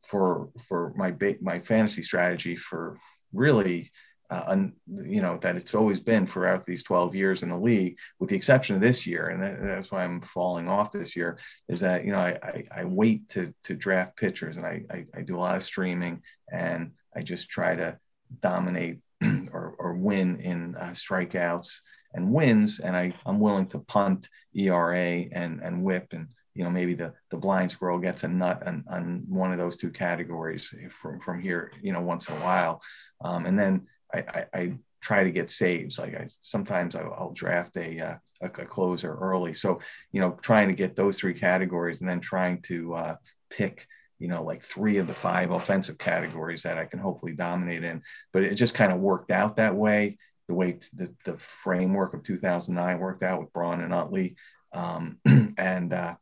for 0.02 0.48
for 0.66 0.92
my 0.96 1.14
my 1.40 1.60
fantasy 1.60 2.02
strategy 2.02 2.56
for 2.56 2.98
really, 3.32 3.90
uh, 4.30 4.56
you 4.86 5.20
know, 5.20 5.38
that 5.38 5.56
it's 5.56 5.74
always 5.74 5.98
been 5.98 6.26
throughout 6.26 6.64
these 6.64 6.84
12 6.84 7.14
years 7.14 7.42
in 7.42 7.48
the 7.48 7.58
league, 7.58 7.98
with 8.18 8.30
the 8.30 8.36
exception 8.36 8.76
of 8.76 8.82
this 8.82 9.06
year, 9.06 9.28
and 9.28 9.42
that, 9.42 9.60
that's 9.60 9.90
why 9.90 10.04
I'm 10.04 10.20
falling 10.20 10.68
off 10.68 10.92
this 10.92 11.16
year. 11.16 11.38
Is 11.68 11.80
that 11.80 12.04
you 12.04 12.12
know 12.12 12.20
I 12.20 12.38
I, 12.42 12.64
I 12.80 12.84
wait 12.84 13.28
to 13.30 13.52
to 13.64 13.74
draft 13.74 14.16
pitchers, 14.16 14.56
and 14.56 14.66
I, 14.66 14.84
I 14.90 15.04
I 15.14 15.22
do 15.22 15.36
a 15.36 15.40
lot 15.40 15.56
of 15.56 15.64
streaming, 15.64 16.22
and 16.52 16.92
I 17.16 17.22
just 17.22 17.48
try 17.48 17.74
to 17.74 17.98
dominate 18.40 18.98
or, 19.52 19.74
or 19.78 19.94
win 19.94 20.36
in 20.36 20.76
uh, 20.76 20.90
strikeouts 20.90 21.80
and 22.14 22.32
wins, 22.32 22.80
and 22.80 22.96
I, 22.96 23.14
I'm 23.26 23.40
willing 23.40 23.66
to 23.66 23.78
punt 23.80 24.28
ERA 24.54 25.24
and, 25.32 25.60
and 25.60 25.82
whip 25.82 26.08
and 26.12 26.28
you 26.54 26.64
know 26.64 26.70
maybe 26.70 26.94
the 26.94 27.12
the 27.30 27.36
blind 27.36 27.70
squirrel 27.70 27.98
gets 27.98 28.24
a 28.24 28.28
nut 28.28 28.66
on, 28.66 28.84
on 28.88 29.24
one 29.28 29.52
of 29.52 29.58
those 29.58 29.76
two 29.76 29.90
categories 29.90 30.72
from 30.90 31.20
from 31.20 31.40
here 31.40 31.72
you 31.82 31.92
know 31.92 32.00
once 32.00 32.28
in 32.28 32.34
a 32.36 32.40
while. 32.40 32.82
Um, 33.22 33.46
and 33.46 33.58
then 33.58 33.86
I, 34.12 34.18
I, 34.18 34.44
I, 34.54 34.74
try 35.02 35.24
to 35.24 35.30
get 35.30 35.50
saves. 35.50 35.98
Like 35.98 36.14
I 36.14 36.28
sometimes 36.40 36.94
I'll, 36.94 37.14
I'll 37.18 37.32
draft 37.32 37.76
a, 37.78 38.00
uh, 38.00 38.14
a, 38.42 38.46
a 38.46 38.66
closer 38.66 39.14
early. 39.14 39.54
So 39.54 39.80
you 40.12 40.20
know 40.20 40.36
trying 40.42 40.68
to 40.68 40.74
get 40.74 40.96
those 40.96 41.18
three 41.18 41.34
categories 41.34 42.00
and 42.00 42.10
then 42.10 42.20
trying 42.20 42.60
to 42.62 42.94
uh, 42.94 43.16
pick 43.48 43.86
you 44.18 44.28
know 44.28 44.42
like 44.42 44.62
three 44.62 44.98
of 44.98 45.06
the 45.06 45.14
five 45.14 45.52
offensive 45.52 45.96
categories 45.96 46.62
that 46.62 46.78
I 46.78 46.84
can 46.84 46.98
hopefully 46.98 47.32
dominate 47.34 47.84
in. 47.84 48.02
But 48.32 48.42
it 48.42 48.56
just 48.56 48.74
kind 48.74 48.92
of 48.92 49.00
worked 49.00 49.30
out 49.30 49.56
that 49.56 49.74
way. 49.74 50.18
The 50.48 50.54
way 50.54 50.80
the, 50.92 51.14
the 51.24 51.38
framework 51.38 52.12
of 52.12 52.24
2009 52.24 52.98
worked 52.98 53.22
out 53.22 53.40
with 53.40 53.52
Braun 53.52 53.80
and 53.80 53.94
Utley. 53.94 54.34
Um, 54.72 55.18
and 55.56 55.92
uh, 55.92 56.16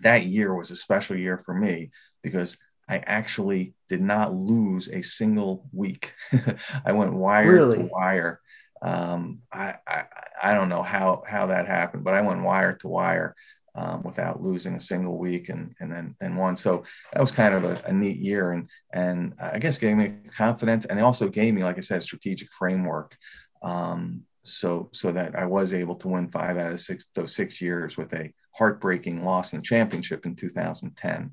that 0.00 0.24
year 0.24 0.54
was 0.54 0.70
a 0.70 0.76
special 0.76 1.16
year 1.16 1.42
for 1.44 1.54
me 1.54 1.90
because 2.22 2.56
I 2.88 2.98
actually 2.98 3.74
did 3.88 4.00
not 4.00 4.34
lose 4.34 4.88
a 4.88 5.02
single 5.02 5.68
week. 5.72 6.12
I 6.84 6.92
went 6.92 7.12
wire 7.12 7.50
really? 7.50 7.78
to 7.78 7.84
wire. 7.84 8.40
Um, 8.82 9.40
I, 9.52 9.76
I, 9.88 10.04
I 10.42 10.54
don't 10.54 10.68
know 10.68 10.82
how 10.82 11.22
how 11.26 11.46
that 11.46 11.66
happened, 11.66 12.04
but 12.04 12.14
I 12.14 12.20
went 12.20 12.42
wire 12.42 12.74
to 12.74 12.88
wire 12.88 13.34
um, 13.74 14.02
without 14.02 14.42
losing 14.42 14.74
a 14.74 14.80
single 14.80 15.18
week 15.18 15.48
and 15.48 15.74
and 15.80 15.90
then 15.90 16.14
then 16.20 16.36
won. 16.36 16.56
So 16.56 16.84
that 17.12 17.20
was 17.20 17.32
kind 17.32 17.54
of 17.54 17.64
a, 17.64 17.82
a, 17.86 17.92
neat 17.92 18.16
year 18.16 18.52
and 18.52 18.68
and 18.92 19.34
I 19.40 19.58
guess 19.58 19.78
gave 19.78 19.96
me 19.96 20.14
confidence 20.36 20.84
and 20.84 20.98
it 20.98 21.02
also 21.02 21.28
gave 21.28 21.54
me, 21.54 21.64
like 21.64 21.78
I 21.78 21.80
said, 21.80 21.98
a 21.98 22.02
strategic 22.02 22.52
framework. 22.52 23.16
Um, 23.62 24.22
so 24.44 24.90
so 24.92 25.10
that 25.12 25.34
I 25.36 25.44
was 25.44 25.74
able 25.74 25.96
to 25.96 26.08
win 26.08 26.28
five 26.28 26.56
out 26.56 26.72
of 26.72 26.80
six 26.80 27.06
those 27.14 27.34
six 27.34 27.60
years 27.60 27.96
with 27.96 28.12
a 28.12 28.32
heartbreaking 28.56 29.24
loss 29.24 29.52
in 29.52 29.58
the 29.60 29.64
championship 29.64 30.26
in 30.26 30.34
2010 30.34 31.32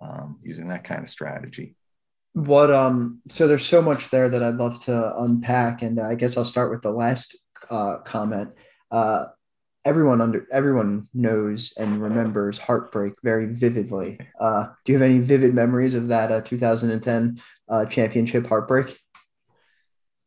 um, 0.00 0.38
using 0.42 0.68
that 0.68 0.84
kind 0.84 1.02
of 1.02 1.10
strategy. 1.10 1.74
What 2.34 2.70
um 2.70 3.20
so 3.28 3.48
there's 3.48 3.66
so 3.66 3.82
much 3.82 4.10
there 4.10 4.28
that 4.28 4.42
I'd 4.42 4.56
love 4.56 4.82
to 4.84 5.18
unpack 5.18 5.82
and 5.82 5.98
I 5.98 6.14
guess 6.14 6.36
I'll 6.36 6.44
start 6.44 6.70
with 6.70 6.82
the 6.82 6.92
last 6.92 7.36
uh, 7.70 7.98
comment. 7.98 8.50
Uh, 8.90 9.24
everyone 9.84 10.20
under 10.20 10.46
everyone 10.52 11.08
knows 11.14 11.72
and 11.78 12.02
remembers 12.02 12.58
heartbreak 12.58 13.14
very 13.24 13.46
vividly. 13.46 14.18
Uh, 14.38 14.66
do 14.84 14.92
you 14.92 14.98
have 14.98 15.10
any 15.10 15.18
vivid 15.18 15.54
memories 15.54 15.94
of 15.94 16.08
that 16.08 16.30
uh, 16.30 16.40
2010 16.42 17.40
uh, 17.68 17.86
championship 17.86 18.46
heartbreak? 18.46 18.98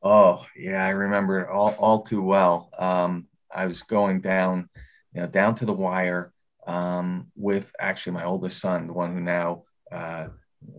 Oh 0.04 0.46
yeah, 0.58 0.84
I 0.86 0.90
remember 0.90 1.42
it 1.42 1.50
all 1.50 1.76
all 1.78 2.02
too 2.02 2.24
well. 2.24 2.70
Um, 2.78 3.28
I 3.54 3.68
was 3.68 3.84
going 3.84 4.22
down, 4.22 4.70
you 5.14 5.22
know, 5.22 5.28
down 5.28 5.56
to 5.56 5.66
the 5.66 5.74
wire 5.74 6.34
um, 6.68 7.32
with 7.36 7.74
actually 7.80 8.14
my 8.14 8.26
oldest 8.26 8.60
son, 8.60 8.88
the 8.88 8.94
one 8.94 9.14
who 9.14 9.20
now 9.20 9.64
uh, 9.92 10.28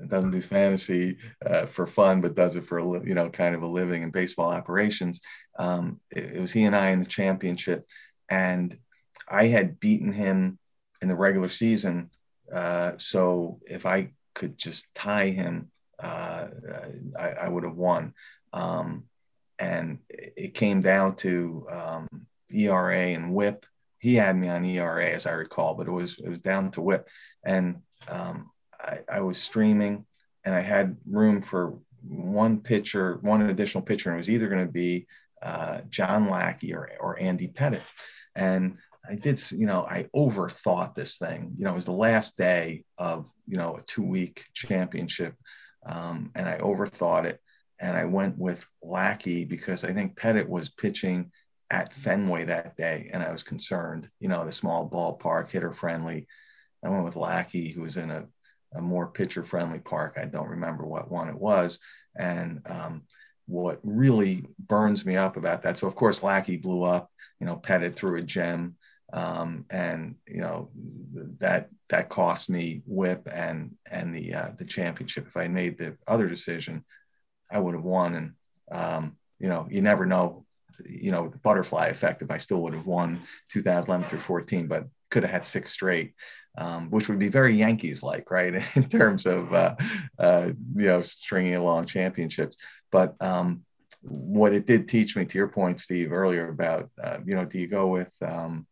doesn't 0.07 0.31
do 0.31 0.41
fantasy 0.41 1.19
uh, 1.45 1.67
for 1.67 1.87
fun, 1.87 2.21
but 2.21 2.35
does 2.35 2.57
it 2.57 2.65
for 2.65 3.07
you 3.07 3.15
know 3.15 3.29
kind 3.29 3.55
of 3.55 3.63
a 3.63 3.67
living 3.67 4.03
in 4.03 4.11
baseball 4.11 4.51
operations. 4.51 5.21
Um, 5.59 6.01
it, 6.11 6.37
it, 6.37 6.41
was 6.41 6.53
he 6.53 6.65
and 6.65 6.77
I 6.77 6.91
in 6.91 7.01
the 7.01 7.07
championship, 7.07 7.85
and 8.29 8.77
I 9.29 9.47
had 9.47 9.81
beaten 9.81 10.13
him 10.13 10.59
in 11.01 11.09
the 11.09 11.17
regular 11.17 11.49
season. 11.49 12.11
Uh, 12.53 12.93
so 12.99 13.59
if 13.63 13.87
I 13.87 14.13
could 14.35 14.57
just 14.59 14.87
tie 14.95 15.31
him, 15.31 15.71
uh, 15.99 16.49
I, 17.19 17.29
I, 17.29 17.49
would 17.49 17.65
have 17.65 17.77
won. 17.77 18.15
Um, 18.53 19.05
and 19.59 19.99
it 20.09 20.55
came 20.55 20.83
down 20.83 21.17
to 21.17 21.67
um, 21.71 22.09
ERA 22.51 22.97
and 22.97 23.33
WHIP. 23.33 23.65
He 24.03 24.17
had 24.17 24.37
me 24.37 24.49
on 24.49 24.65
ERA 24.65 25.09
as 25.09 25.27
I 25.27 25.33
recall, 25.33 25.75
but 25.75 25.87
it 25.87 25.93
was 25.93 26.19
it 26.19 26.29
was 26.29 26.41
down 26.41 26.73
to 26.73 26.83
whip, 26.83 27.09
and 27.45 27.77
um, 28.09 28.51
I, 28.81 28.99
I 29.09 29.21
was 29.21 29.39
streaming, 29.39 30.05
and 30.45 30.55
I 30.55 30.61
had 30.61 30.97
room 31.09 31.41
for 31.41 31.79
one 32.03 32.61
pitcher, 32.61 33.19
one 33.23 33.43
additional 33.43 33.85
pitcher, 33.85 34.11
and 34.11 34.17
it 34.17 34.21
was 34.21 34.31
either 34.31 34.49
going 34.49 34.67
to 34.67 34.73
be 34.73 35.07
uh, 35.41 35.83
John 35.89 36.29
Lackey 36.29 36.75
or 36.75 36.91
or 37.01 37.21
Andy 37.21 37.47
Pettitte, 37.47 37.81
and 38.35 38.77
I 39.09 39.15
did, 39.15 39.41
you 39.53 39.67
know, 39.67 39.87
I 39.89 40.09
overthought 40.15 40.95
this 40.95 41.19
thing. 41.19 41.55
You 41.57 41.65
know, 41.65 41.73
it 41.73 41.77
was 41.77 41.85
the 41.85 41.93
last 41.93 42.37
day 42.37 42.85
of, 42.99 43.29
you 43.47 43.57
know, 43.57 43.77
a 43.77 43.83
two 43.83 44.05
week 44.05 44.45
championship. 44.55 45.35
Um, 45.85 46.31
and 46.35 46.49
I 46.49 46.59
overthought 46.59 47.25
it. 47.25 47.41
And 47.81 47.97
I 47.97 48.05
went 48.05 48.39
with 48.39 48.65
Lackey 48.83 49.45
because 49.45 49.83
I 49.83 49.93
think 49.93 50.17
Pettitte 50.17 50.49
was 50.49 50.71
pitching 50.71 51.33
at 51.73 51.93
Fenway 51.93 52.45
that 52.45 52.77
day. 52.77 53.11
And 53.13 53.23
I 53.23 53.33
was 53.33 53.43
concerned, 53.43 54.09
you 54.21 54.29
know, 54.29 54.45
the 54.45 54.53
small 54.53 54.89
ballpark, 54.89 55.51
hitter 55.51 55.73
friendly. 55.73 56.29
I 56.85 56.89
went 56.89 57.05
with 57.05 57.17
Lackey, 57.17 57.71
who 57.71 57.83
was 57.83 57.97
in 57.97 58.11
a, 58.11 58.27
a 58.75 58.81
more 58.81 59.09
pitcher 59.09 59.43
friendly 59.43 59.81
park. 59.81 60.19
I 60.21 60.27
don't 60.27 60.49
remember 60.49 60.87
what 60.87 61.11
one 61.11 61.29
it 61.29 61.39
was. 61.39 61.81
And 62.17 62.61
um, 62.67 63.03
what 63.47 63.81
really 63.83 64.45
burns 64.61 65.05
me 65.05 65.17
up 65.17 65.37
about 65.37 65.63
that. 65.63 65.79
So, 65.79 65.89
of 65.89 65.97
course, 65.97 66.23
Lackey 66.23 66.57
blew 66.57 66.85
up, 66.85 67.11
you 67.41 67.47
know, 67.47 67.57
Pettitte 67.57 67.97
threw 67.97 68.17
a 68.17 68.23
gem 68.23 68.77
um, 69.13 69.67
and 69.69 70.15
you 70.27 70.41
know 70.41 70.71
that 71.39 71.69
that 71.91 72.09
cost 72.09 72.49
me 72.49 72.83
whip 72.87 73.29
and 73.31 73.73
and 73.91 74.15
the 74.15 74.35
uh, 74.35 74.51
the 74.57 74.65
championship. 74.65 75.27
If 75.27 75.37
I 75.37 75.49
made 75.49 75.77
the 75.77 75.97
other 76.09 76.29
decision, 76.29 76.85
I 77.51 77.59
would 77.59 77.75
have 77.75 77.85
won. 77.85 78.15
And 78.15 78.33
um, 78.71 79.17
you 79.39 79.49
know, 79.49 79.67
you 79.71 79.83
never 79.83 80.07
know. 80.07 80.47
You 80.85 81.11
know, 81.11 81.29
the 81.29 81.39
butterfly 81.39 81.87
effect. 81.87 82.23
If 82.23 82.31
I 82.31 82.39
still 82.39 82.63
would 82.63 82.75
have 82.75 82.87
won 82.87 83.23
2011 83.51 84.07
through 84.07 84.21
14, 84.21 84.67
but 84.67 84.87
could 85.11 85.23
have 85.23 85.33
had 85.33 85.47
six 85.47 85.71
straight, 85.71 86.15
um, 86.57 86.91
which 86.91 87.09
would 87.09 87.19
be 87.19 87.29
very 87.29 87.55
Yankees 87.55 88.03
like, 88.03 88.31
right, 88.31 88.55
in 88.77 88.85
terms 88.89 89.27
of 89.27 89.53
uh, 89.53 89.77
uh, 90.19 90.51
you 90.77 90.87
know 90.87 91.03
stringing 91.03 91.57
along 91.57 91.87
championships. 91.87 92.57
But 92.91 93.15
um, 93.21 93.65
what 94.03 94.53
it 94.53 94.67
did 94.67 94.89
teach 94.89 95.17
me, 95.17 95.25
to 95.25 95.39
your 95.39 95.49
point, 95.49 95.81
Steve, 95.81 96.13
earlier 96.13 96.49
about 96.49 96.91
uh, 97.03 97.19
you 97.25 97.35
know, 97.35 97.45
do 97.45 97.59
you 97.59 97.67
go 97.67 97.89
with 97.89 98.11
um, 98.23 98.67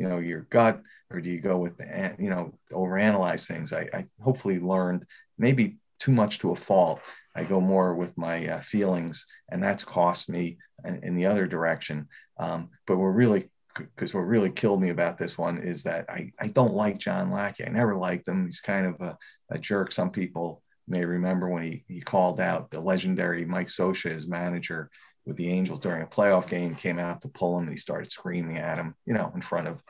you 0.00 0.08
know 0.08 0.18
your 0.18 0.42
gut 0.50 0.80
or 1.10 1.20
do 1.20 1.30
you 1.30 1.40
go 1.40 1.58
with 1.58 1.78
you 2.18 2.30
know 2.30 2.54
overanalyze 2.72 3.46
things 3.46 3.72
I, 3.72 3.88
I 3.92 4.06
hopefully 4.20 4.58
learned 4.58 5.04
maybe 5.38 5.76
too 5.98 6.12
much 6.12 6.38
to 6.40 6.52
a 6.52 6.56
fault 6.56 7.00
i 7.34 7.44
go 7.44 7.60
more 7.60 7.94
with 7.94 8.16
my 8.16 8.46
uh, 8.48 8.60
feelings 8.60 9.26
and 9.50 9.62
that's 9.62 9.84
cost 9.84 10.28
me 10.28 10.58
in, 10.84 11.02
in 11.02 11.14
the 11.14 11.26
other 11.26 11.46
direction 11.46 12.08
um, 12.38 12.70
but 12.86 12.96
we're 12.96 13.12
really 13.12 13.50
because 13.76 14.12
what 14.14 14.20
really 14.20 14.50
killed 14.50 14.80
me 14.80 14.90
about 14.90 15.18
this 15.18 15.38
one 15.38 15.58
is 15.58 15.82
that 15.84 16.08
I, 16.08 16.32
I 16.40 16.48
don't 16.48 16.74
like 16.74 16.98
John 16.98 17.30
Lackey. 17.30 17.64
I 17.64 17.68
never 17.68 17.94
liked 17.96 18.26
him. 18.26 18.46
He's 18.46 18.60
kind 18.60 18.86
of 18.86 19.00
a, 19.00 19.16
a 19.50 19.58
jerk. 19.58 19.92
Some 19.92 20.10
people 20.10 20.62
may 20.88 21.04
remember 21.04 21.48
when 21.48 21.62
he, 21.62 21.84
he 21.86 22.00
called 22.00 22.40
out 22.40 22.70
the 22.70 22.80
legendary 22.80 23.44
Mike 23.44 23.68
Scioscia, 23.68 24.10
his 24.10 24.26
manager, 24.26 24.90
with 25.24 25.36
the 25.36 25.50
Angels 25.50 25.78
during 25.78 26.02
a 26.02 26.06
playoff 26.06 26.48
game, 26.48 26.74
came 26.74 26.98
out 26.98 27.20
to 27.20 27.28
pull 27.28 27.56
him 27.56 27.64
and 27.64 27.72
he 27.72 27.78
started 27.78 28.10
screaming 28.10 28.58
at 28.58 28.78
him, 28.78 28.94
you 29.06 29.14
know, 29.14 29.30
in 29.34 29.40
front 29.40 29.68
of 29.68 29.82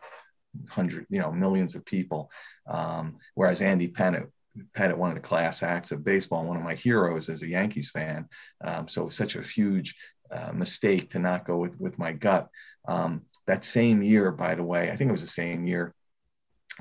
hundred, 0.69 1.07
you 1.09 1.21
know, 1.21 1.33
millions 1.33 1.75
of 1.75 1.85
people. 1.85 2.31
Um, 2.67 3.17
whereas 3.35 3.63
Andy 3.63 3.89
Pettitte, 3.89 4.29
Pettitte, 4.75 4.97
one 4.97 5.11
of 5.11 5.17
the 5.17 5.23
class 5.23 5.63
acts 5.63 5.93
of 5.93 6.05
baseball, 6.05 6.45
one 6.45 6.57
of 6.57 6.63
my 6.63 6.75
heroes 6.75 7.29
as 7.29 7.43
a 7.43 7.49
Yankees 7.49 7.91
fan. 7.91 8.29
Um, 8.63 8.89
so 8.89 9.09
such 9.09 9.37
a 9.37 9.43
huge 9.43 9.95
uh, 10.31 10.53
mistake 10.53 11.11
to 11.11 11.19
not 11.19 11.47
go 11.47 11.57
with 11.57 11.79
with 11.81 11.99
my 11.99 12.13
gut. 12.13 12.49
Um, 12.89 13.23
that 13.47 13.65
same 13.65 14.03
year, 14.03 14.31
by 14.31 14.55
the 14.55 14.65
way, 14.65 14.91
I 14.91 14.97
think 14.97 15.09
it 15.09 15.13
was 15.13 15.21
the 15.21 15.27
same 15.27 15.67
year. 15.67 15.95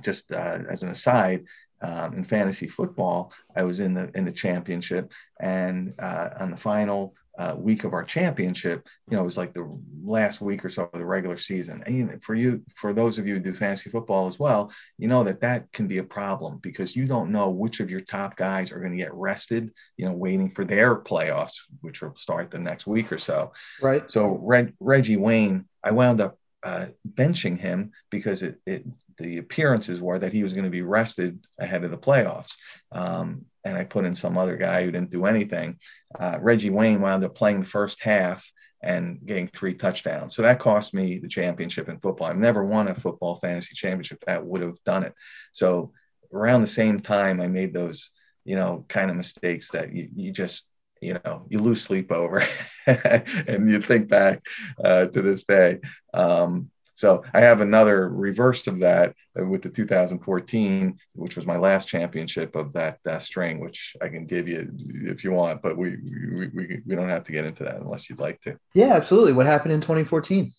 Just 0.01 0.31
uh, 0.31 0.59
as 0.69 0.83
an 0.83 0.89
aside, 0.89 1.45
um, 1.81 2.13
in 2.13 2.23
fantasy 2.23 2.67
football, 2.67 3.33
I 3.55 3.63
was 3.63 3.79
in 3.79 3.93
the 3.93 4.11
in 4.15 4.25
the 4.25 4.31
championship, 4.31 5.11
and 5.39 5.93
uh, 5.99 6.29
on 6.39 6.51
the 6.51 6.57
final 6.57 7.15
uh, 7.39 7.55
week 7.57 7.85
of 7.85 7.93
our 7.93 8.03
championship, 8.03 8.85
you 9.09 9.15
know, 9.15 9.23
it 9.23 9.25
was 9.25 9.37
like 9.37 9.53
the 9.53 9.65
last 10.03 10.41
week 10.41 10.65
or 10.65 10.69
so 10.69 10.89
of 10.91 10.99
the 10.99 11.05
regular 11.05 11.37
season. 11.37 11.81
And 11.85 12.21
for 12.21 12.35
you, 12.35 12.61
for 12.75 12.91
those 12.91 13.17
of 13.17 13.25
you 13.25 13.35
who 13.35 13.39
do 13.39 13.53
fantasy 13.53 13.89
football 13.89 14.27
as 14.27 14.37
well, 14.37 14.73
you 14.97 15.07
know 15.07 15.23
that 15.23 15.39
that 15.39 15.71
can 15.71 15.87
be 15.87 15.99
a 15.99 16.03
problem 16.03 16.59
because 16.61 16.97
you 16.97 17.05
don't 17.05 17.31
know 17.31 17.49
which 17.49 17.79
of 17.79 17.89
your 17.89 18.01
top 18.01 18.35
guys 18.35 18.73
are 18.73 18.79
going 18.79 18.91
to 18.91 18.97
get 18.97 19.13
rested, 19.13 19.71
you 19.95 20.05
know, 20.05 20.11
waiting 20.11 20.51
for 20.51 20.65
their 20.65 20.97
playoffs, 20.97 21.53
which 21.79 22.01
will 22.01 22.13
start 22.17 22.51
the 22.51 22.59
next 22.59 22.85
week 22.85 23.09
or 23.09 23.17
so. 23.17 23.53
Right. 23.81 24.11
So 24.11 24.37
Reg, 24.41 24.73
Reggie 24.81 25.15
Wayne, 25.15 25.63
I 25.81 25.91
wound 25.91 26.19
up 26.19 26.37
uh, 26.61 26.87
benching 27.09 27.57
him 27.57 27.93
because 28.09 28.43
it, 28.43 28.59
it 28.65 28.83
the 29.17 29.37
appearances 29.37 30.01
were 30.01 30.19
that 30.19 30.33
he 30.33 30.43
was 30.43 30.53
going 30.53 30.65
to 30.65 30.69
be 30.69 30.81
rested 30.81 31.45
ahead 31.57 31.85
of 31.85 31.91
the 31.91 31.97
playoffs. 31.97 32.55
Um, 32.91 33.45
and 33.65 33.77
I 33.77 33.83
put 33.83 34.05
in 34.05 34.15
some 34.15 34.37
other 34.37 34.55
guy 34.55 34.83
who 34.83 34.91
didn't 34.91 35.11
do 35.11 35.25
anything. 35.25 35.79
Uh, 36.17 36.37
Reggie 36.41 36.69
Wayne 36.69 37.01
wound 37.01 37.23
up 37.23 37.35
playing 37.35 37.59
the 37.59 37.65
first 37.65 38.01
half 38.01 38.49
and 38.81 39.19
getting 39.25 39.47
three 39.47 39.73
touchdowns. 39.73 40.35
So 40.35 40.41
that 40.43 40.59
cost 40.59 40.93
me 40.93 41.19
the 41.19 41.27
championship 41.27 41.89
in 41.89 41.99
football. 41.99 42.27
I've 42.27 42.37
never 42.37 42.63
won 42.63 42.87
a 42.87 42.95
football 42.95 43.39
fantasy 43.39 43.75
championship 43.75 44.23
that 44.25 44.45
would 44.45 44.61
have 44.61 44.81
done 44.85 45.03
it. 45.03 45.13
So 45.51 45.91
around 46.33 46.61
the 46.61 46.67
same 46.67 47.01
time, 47.01 47.41
I 47.41 47.47
made 47.47 47.73
those, 47.73 48.11
you 48.45 48.55
know, 48.55 48.85
kind 48.87 49.09
of 49.11 49.17
mistakes 49.17 49.71
that 49.71 49.93
you, 49.93 50.09
you 50.15 50.31
just, 50.31 50.67
you 51.01 51.19
know, 51.25 51.45
you 51.49 51.59
lose 51.59 51.81
sleep 51.81 52.11
over 52.11 52.43
and 52.85 53.69
you 53.69 53.81
think 53.81 54.07
back 54.07 54.41
uh, 54.83 55.05
to 55.05 55.21
this 55.21 55.43
day. 55.43 55.79
Um, 56.13 56.69
so 56.99 57.23
I 57.33 57.39
have 57.39 57.61
another 57.61 58.09
reverse 58.09 58.67
of 58.67 58.79
that 58.79 59.15
with 59.33 59.61
the 59.61 59.69
2014, 59.69 60.99
which 61.13 61.37
was 61.37 61.47
my 61.47 61.55
last 61.55 61.87
championship 61.87 62.57
of 62.57 62.73
that 62.73 62.99
uh, 63.09 63.19
string, 63.19 63.61
which 63.61 63.95
I 64.01 64.09
can 64.09 64.25
give 64.25 64.49
you 64.49 64.69
if 65.05 65.23
you 65.23 65.31
want, 65.31 65.61
but 65.61 65.77
we, 65.77 65.95
we, 66.35 66.47
we, 66.47 66.81
we 66.85 66.95
don't 66.95 67.07
have 67.07 67.23
to 67.23 67.31
get 67.31 67.45
into 67.45 67.63
that 67.63 67.77
unless 67.77 68.09
you'd 68.09 68.19
like 68.19 68.41
to. 68.41 68.59
Yeah, 68.73 68.95
absolutely. 68.95 69.31
What 69.31 69.45
happened 69.45 69.71
in 69.71 69.79
2014? 69.79 70.51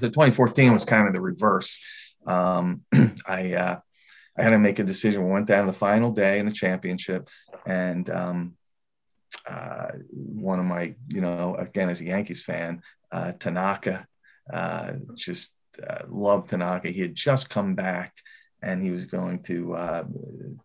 So 0.00 0.08
2014 0.08 0.72
was 0.72 0.84
kind 0.84 1.06
of 1.06 1.14
the 1.14 1.20
reverse. 1.20 1.78
Um, 2.26 2.82
I, 3.24 3.54
uh, 3.54 3.78
I 4.36 4.42
had 4.42 4.50
to 4.50 4.58
make 4.58 4.80
a 4.80 4.84
decision. 4.84 5.24
We 5.24 5.30
went 5.30 5.46
down 5.46 5.68
the 5.68 5.72
final 5.72 6.10
day 6.10 6.40
in 6.40 6.46
the 6.46 6.52
championship 6.52 7.28
and, 7.64 8.10
um, 8.10 8.54
uh, 9.48 9.92
one 10.10 10.58
of 10.58 10.64
my, 10.64 10.96
you 11.06 11.20
know, 11.20 11.54
again, 11.54 11.90
as 11.90 12.00
a 12.00 12.06
Yankees 12.06 12.42
fan, 12.42 12.82
uh, 13.12 13.30
Tanaka 13.38 14.08
uh, 14.52 14.92
just 15.14 15.52
uh, 15.86 16.04
loved 16.08 16.50
Tanaka. 16.50 16.90
He 16.90 17.00
had 17.00 17.14
just 17.14 17.50
come 17.50 17.74
back 17.74 18.14
and 18.62 18.82
he 18.82 18.90
was 18.90 19.04
going 19.04 19.42
to, 19.44 19.74
uh, 19.74 20.04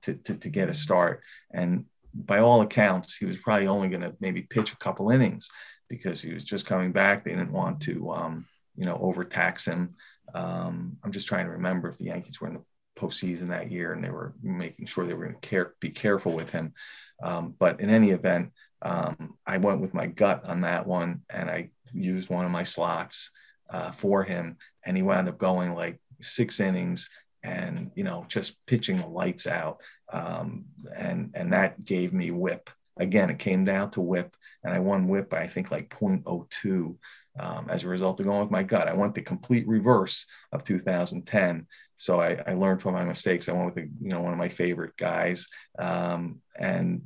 to, 0.03 0.13
to, 0.15 0.35
to 0.35 0.49
get 0.49 0.69
a 0.69 0.73
start. 0.73 1.21
And 1.51 1.85
by 2.13 2.39
all 2.39 2.61
accounts, 2.61 3.15
he 3.15 3.25
was 3.25 3.37
probably 3.37 3.67
only 3.67 3.89
going 3.89 4.01
to 4.01 4.15
maybe 4.19 4.41
pitch 4.43 4.71
a 4.71 4.77
couple 4.77 5.11
innings 5.11 5.49
because 5.89 6.21
he 6.21 6.33
was 6.33 6.43
just 6.43 6.65
coming 6.65 6.91
back. 6.91 7.23
They 7.23 7.31
didn't 7.31 7.51
want 7.51 7.81
to, 7.81 8.11
um, 8.11 8.45
you 8.75 8.85
know, 8.85 8.97
overtax 9.01 9.65
him. 9.65 9.95
Um, 10.33 10.97
I'm 11.03 11.11
just 11.11 11.27
trying 11.27 11.45
to 11.45 11.53
remember 11.53 11.89
if 11.89 11.97
the 11.97 12.05
Yankees 12.05 12.39
were 12.39 12.47
in 12.47 12.53
the 12.55 12.63
postseason 12.97 13.47
that 13.47 13.71
year 13.71 13.93
and 13.93 14.03
they 14.03 14.09
were 14.09 14.33
making 14.41 14.85
sure 14.85 15.05
they 15.05 15.13
were 15.13 15.25
going 15.25 15.39
to 15.39 15.47
care, 15.47 15.73
be 15.79 15.89
careful 15.89 16.33
with 16.33 16.51
him. 16.51 16.73
Um, 17.21 17.55
but 17.57 17.79
in 17.79 17.89
any 17.89 18.11
event, 18.11 18.51
um, 18.81 19.37
I 19.45 19.57
went 19.57 19.81
with 19.81 19.93
my 19.93 20.07
gut 20.07 20.45
on 20.45 20.61
that 20.61 20.85
one 20.85 21.21
and 21.29 21.49
I 21.49 21.71
used 21.91 22.29
one 22.29 22.45
of 22.45 22.51
my 22.51 22.63
slots 22.63 23.31
uh, 23.71 23.91
for 23.91 24.23
him, 24.23 24.57
and 24.85 24.97
he 24.97 25.03
wound 25.03 25.29
up 25.29 25.37
going 25.37 25.73
like 25.73 25.99
six 26.21 26.59
innings 26.59 27.09
and 27.43 27.91
you 27.95 28.03
know 28.03 28.25
just 28.27 28.65
pitching 28.65 28.97
the 28.97 29.07
lights 29.07 29.47
out, 29.47 29.81
um, 30.11 30.65
and 30.95 31.31
and 31.33 31.53
that 31.53 31.83
gave 31.83 32.13
me 32.13 32.31
whip. 32.31 32.69
Again, 32.97 33.29
it 33.29 33.39
came 33.39 33.63
down 33.63 33.91
to 33.91 34.01
whip, 34.01 34.35
and 34.63 34.73
I 34.73 34.79
won 34.79 35.07
whip 35.07 35.29
by 35.29 35.41
I 35.41 35.47
think 35.47 35.71
like 35.71 35.89
0.02 35.89 36.95
um, 37.39 37.67
as 37.69 37.83
a 37.83 37.87
result 37.87 38.19
of 38.19 38.25
going 38.25 38.41
with 38.41 38.51
my 38.51 38.63
gut. 38.63 38.87
I 38.87 38.93
went 38.93 39.15
the 39.15 39.21
complete 39.21 39.67
reverse 39.67 40.25
of 40.51 40.63
2010. 40.63 41.65
So 41.95 42.19
I, 42.21 42.41
I 42.47 42.53
learned 42.53 42.81
from 42.81 42.93
my 42.93 43.03
mistakes. 43.03 43.47
I 43.47 43.53
went 43.53 43.65
with 43.65 43.75
the, 43.75 43.89
you 44.01 44.09
know 44.09 44.21
one 44.21 44.33
of 44.33 44.39
my 44.39 44.49
favorite 44.49 44.95
guys, 44.97 45.47
um, 45.77 46.41
and 46.57 47.03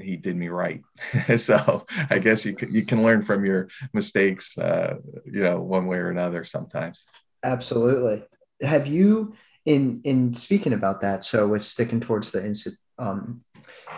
he 0.00 0.16
did 0.16 0.36
me 0.36 0.48
right. 0.48 0.82
so 1.36 1.86
I 2.10 2.18
guess 2.18 2.44
you 2.44 2.54
can, 2.54 2.72
you 2.72 2.84
can 2.84 3.02
learn 3.02 3.24
from 3.24 3.44
your 3.44 3.68
mistakes, 3.92 4.56
uh, 4.58 4.96
you 5.24 5.42
know, 5.42 5.60
one 5.60 5.86
way 5.86 5.98
or 5.98 6.10
another 6.10 6.44
sometimes. 6.44 7.04
Absolutely. 7.42 8.24
Have 8.62 8.86
you 8.86 9.34
in 9.66 10.00
in 10.04 10.34
speaking 10.34 10.72
about 10.72 11.00
that? 11.02 11.24
So 11.24 11.48
with 11.48 11.62
sticking 11.62 12.00
towards 12.00 12.30
the 12.30 12.76
um, 12.98 13.42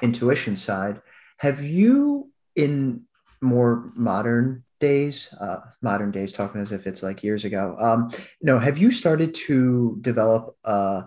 intuition 0.03 0.57
side, 0.57 1.01
have 1.39 1.63
you 1.63 2.31
in 2.55 3.03
more 3.41 3.91
modern 3.95 4.65
days, 4.81 5.33
uh, 5.41 5.59
modern 5.83 6.11
days, 6.11 6.33
talking 6.33 6.61
as 6.61 6.73
if 6.73 6.87
it's 6.87 7.03
like 7.03 7.23
years 7.23 7.45
ago. 7.45 7.77
Um, 7.79 8.11
no, 8.43 8.59
have 8.59 8.79
you 8.79 8.91
started 8.91 9.35
to 9.47 9.99
develop 10.01 10.57
uh, 10.65 11.03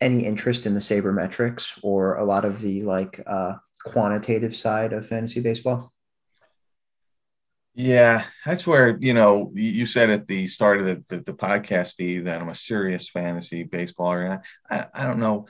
any 0.00 0.24
interest 0.24 0.66
in 0.66 0.74
the 0.74 0.80
sabermetrics 0.80 1.78
or 1.82 2.16
a 2.16 2.24
lot 2.24 2.44
of 2.44 2.60
the 2.60 2.82
like 2.82 3.20
uh, 3.26 3.54
quantitative 3.84 4.56
side 4.56 4.92
of 4.92 5.06
fantasy 5.06 5.40
baseball? 5.40 5.92
Yeah, 7.76 8.24
that's 8.46 8.66
where 8.66 8.96
you 9.00 9.14
know 9.14 9.50
you 9.54 9.84
said 9.84 10.08
at 10.10 10.28
the 10.28 10.46
start 10.46 10.80
of 10.80 10.86
the, 10.86 11.04
the, 11.08 11.22
the 11.22 11.34
podcast, 11.34 11.88
Steve, 11.88 12.24
that 12.24 12.40
I'm 12.40 12.48
a 12.48 12.54
serious 12.54 13.08
fantasy 13.08 13.64
baseballer, 13.64 14.30
and 14.30 14.40
I, 14.70 15.02
I 15.02 15.04
don't 15.04 15.18
know 15.18 15.48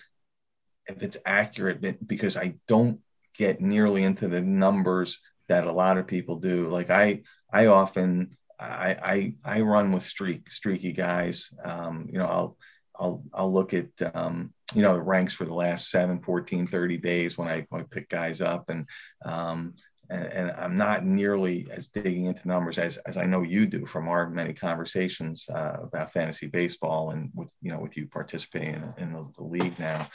if 0.87 1.03
it's 1.03 1.19
accurate 1.27 2.07
because 2.07 2.37
I 2.37 2.55
don't 2.67 3.01
get 3.37 3.61
nearly 3.61 4.05
into 4.05 4.29
the 4.29 4.41
numbers 4.41 5.21
that 5.49 5.67
a 5.67 5.73
lot 5.73 5.99
of 5.99 6.07
people 6.07 6.37
do. 6.37 6.69
Like 6.69 6.89
I, 6.89 7.23
I 7.53 7.67
often 7.67 8.37
I 8.59 9.35
I, 9.45 9.59
I 9.59 9.61
run 9.61 9.93
with 9.93 10.03
streak 10.03 10.51
streaky 10.51 10.93
guys. 10.93 11.51
Um, 11.63 12.09
you 12.11 12.19
know, 12.19 12.27
I'll 12.27 12.57
I'll 12.99 13.25
I'll 13.35 13.53
look 13.53 13.75
at 13.75 13.89
um, 14.15 14.55
you 14.75 14.83
know 14.83 14.95
the 14.95 15.03
ranks 15.03 15.33
for 15.33 15.45
the 15.45 15.55
last 15.55 15.91
7 15.91 16.21
14 16.21 16.67
30 16.67 16.99
days 16.99 17.39
when 17.39 17.49
i, 17.49 17.67
I 17.73 17.83
pick 17.83 18.09
guys 18.09 18.41
up. 18.41 18.69
And 18.69 18.87
um, 19.25 19.75
and, 20.11 20.27
and, 20.27 20.51
i'm 20.53 20.77
not 20.77 21.05
nearly 21.05 21.67
as 21.71 21.89
digging 21.89 22.27
into 22.27 22.47
numbers 22.47 22.79
as, 22.79 22.99
as 23.07 23.17
i 23.17 23.25
know 23.25 23.43
you 23.43 23.67
do 23.67 23.87
from 23.87 24.09
our 24.09 24.29
many 24.29 24.53
conversations 24.53 25.47
uh, 25.49 25.79
about 25.83 26.13
fantasy 26.13 26.47
baseball 26.47 27.11
and 27.11 27.31
with 27.35 27.51
you 27.63 27.73
know 27.73 27.79
with 27.79 27.97
you 27.97 28.07
participating 28.07 28.75
in, 28.75 28.93
in 28.99 29.13
the, 29.13 29.27
the, 29.37 29.45
league 29.45 29.79
now. 29.79 30.09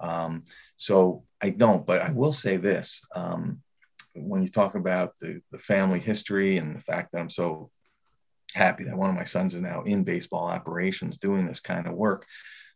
Um, 0.00 0.44
so 0.76 1.24
i 1.40 1.50
don't 1.50 1.86
but 1.86 2.02
i 2.02 2.10
will 2.10 2.32
say 2.32 2.56
this 2.56 3.02
um, 3.14 3.62
when 4.14 4.42
you 4.42 4.48
talk 4.48 4.74
about 4.74 5.14
the, 5.20 5.40
the 5.52 5.58
family 5.58 6.00
history 6.00 6.58
and 6.58 6.74
the 6.74 6.80
fact 6.80 7.12
that 7.12 7.20
i'm 7.20 7.30
so 7.30 7.70
happy 8.54 8.84
that 8.84 8.96
one 8.96 9.10
of 9.10 9.16
my 9.16 9.24
sons 9.24 9.54
is 9.54 9.60
now 9.60 9.82
in 9.82 10.02
baseball 10.02 10.46
operations 10.46 11.18
doing 11.18 11.46
this 11.46 11.60
kind 11.60 11.86
of 11.86 11.94
work 11.94 12.26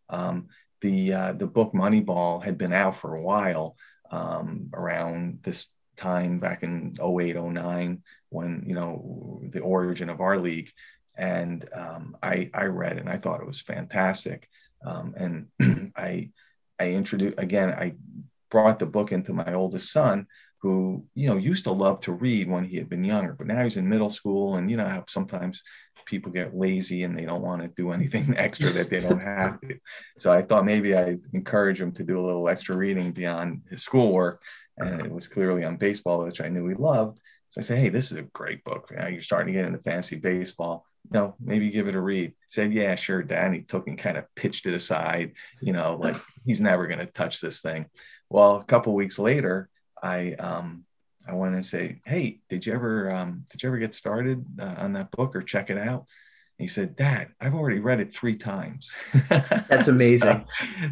um, 0.08 0.48
the 0.80 1.12
uh, 1.12 1.32
the 1.32 1.46
book 1.46 1.72
Moneyball 1.72 2.42
had 2.42 2.58
been 2.58 2.72
out 2.72 2.96
for 2.96 3.14
a 3.14 3.22
while 3.22 3.76
um, 4.10 4.70
around 4.74 5.40
this 5.42 5.68
time 5.96 6.38
back 6.38 6.62
in 6.62 6.96
08, 7.00 7.36
09, 7.36 8.02
when 8.30 8.64
you 8.66 8.74
know 8.74 9.40
the 9.50 9.60
origin 9.60 10.08
of 10.08 10.20
our 10.20 10.38
league, 10.38 10.70
and 11.16 11.68
um, 11.74 12.16
I 12.22 12.50
I 12.54 12.64
read 12.64 12.98
and 12.98 13.08
I 13.08 13.16
thought 13.16 13.40
it 13.40 13.46
was 13.46 13.60
fantastic, 13.60 14.48
um, 14.84 15.14
and 15.16 15.92
I 15.96 16.30
I 16.78 16.90
introduced 16.92 17.38
again 17.38 17.70
I 17.70 17.94
brought 18.50 18.78
the 18.78 18.86
book 18.86 19.12
into 19.12 19.32
my 19.32 19.52
oldest 19.54 19.92
son 19.92 20.26
who 20.60 21.04
you 21.14 21.26
know 21.26 21.36
used 21.36 21.64
to 21.64 21.72
love 21.72 22.00
to 22.00 22.12
read 22.12 22.48
when 22.48 22.64
he 22.64 22.76
had 22.76 22.88
been 22.88 23.02
younger 23.02 23.34
but 23.34 23.46
now 23.46 23.62
he's 23.64 23.76
in 23.76 23.88
middle 23.88 24.10
school 24.10 24.56
and 24.56 24.70
you 24.70 24.76
know 24.76 24.86
how 24.86 25.04
sometimes 25.08 25.62
people 26.04 26.32
get 26.32 26.56
lazy 26.56 27.04
and 27.04 27.18
they 27.18 27.24
don't 27.24 27.42
want 27.42 27.62
to 27.62 27.68
do 27.68 27.92
anything 27.92 28.34
extra 28.36 28.70
that 28.70 28.90
they 28.90 29.00
don't 29.00 29.20
have 29.20 29.60
to. 29.60 29.78
So 30.18 30.30
i 30.30 30.42
thought 30.42 30.64
maybe 30.64 30.94
i'd 30.94 31.20
encourage 31.32 31.80
him 31.80 31.92
to 31.92 32.04
do 32.04 32.18
a 32.18 32.26
little 32.26 32.48
extra 32.48 32.76
reading 32.76 33.12
beyond 33.12 33.62
his 33.70 33.82
schoolwork 33.82 34.42
and 34.78 35.00
it 35.00 35.12
was 35.12 35.28
clearly 35.28 35.64
on 35.64 35.76
baseball 35.76 36.22
which 36.24 36.40
i 36.40 36.48
knew 36.48 36.66
he 36.66 36.74
loved. 36.74 37.18
So 37.50 37.60
i 37.60 37.64
said 37.64 37.78
hey 37.78 37.88
this 37.88 38.12
is 38.12 38.18
a 38.18 38.22
great 38.22 38.62
book. 38.64 38.90
Now 38.94 39.08
you're 39.08 39.22
starting 39.22 39.52
to 39.52 39.58
get 39.58 39.66
into 39.66 39.78
fancy 39.78 40.16
baseball. 40.16 40.86
You 41.04 41.18
know 41.18 41.34
maybe 41.40 41.70
give 41.70 41.88
it 41.88 41.94
a 41.94 42.00
read. 42.00 42.30
He 42.30 42.34
said 42.50 42.72
yeah 42.72 42.94
sure 42.96 43.22
dad 43.22 43.46
and 43.46 43.54
he 43.54 43.62
took 43.62 43.88
and 43.88 43.98
kind 43.98 44.18
of 44.18 44.24
pitched 44.36 44.66
it 44.66 44.74
aside 44.74 45.32
you 45.62 45.72
know 45.72 45.96
like 46.00 46.16
he's 46.44 46.60
never 46.60 46.86
going 46.86 47.00
to 47.00 47.06
touch 47.06 47.40
this 47.40 47.62
thing. 47.62 47.86
Well 48.28 48.56
a 48.56 48.64
couple 48.64 48.94
weeks 48.94 49.18
later 49.18 49.70
I 50.02 50.32
um, 50.34 50.84
I 51.26 51.34
want 51.34 51.56
to 51.56 51.62
say, 51.62 52.00
hey, 52.04 52.40
did 52.48 52.66
you 52.66 52.72
ever 52.72 53.10
um, 53.10 53.46
did 53.50 53.62
you 53.62 53.68
ever 53.68 53.78
get 53.78 53.94
started 53.94 54.44
uh, 54.58 54.74
on 54.78 54.92
that 54.94 55.10
book 55.10 55.36
or 55.36 55.42
check 55.42 55.70
it 55.70 55.78
out? 55.78 56.06
And 56.58 56.64
he 56.64 56.68
said, 56.68 56.96
Dad, 56.96 57.28
I've 57.40 57.54
already 57.54 57.78
read 57.78 58.00
it 58.00 58.12
three 58.12 58.34
times. 58.34 58.94
That's 59.28 59.88
amazing. 59.88 60.44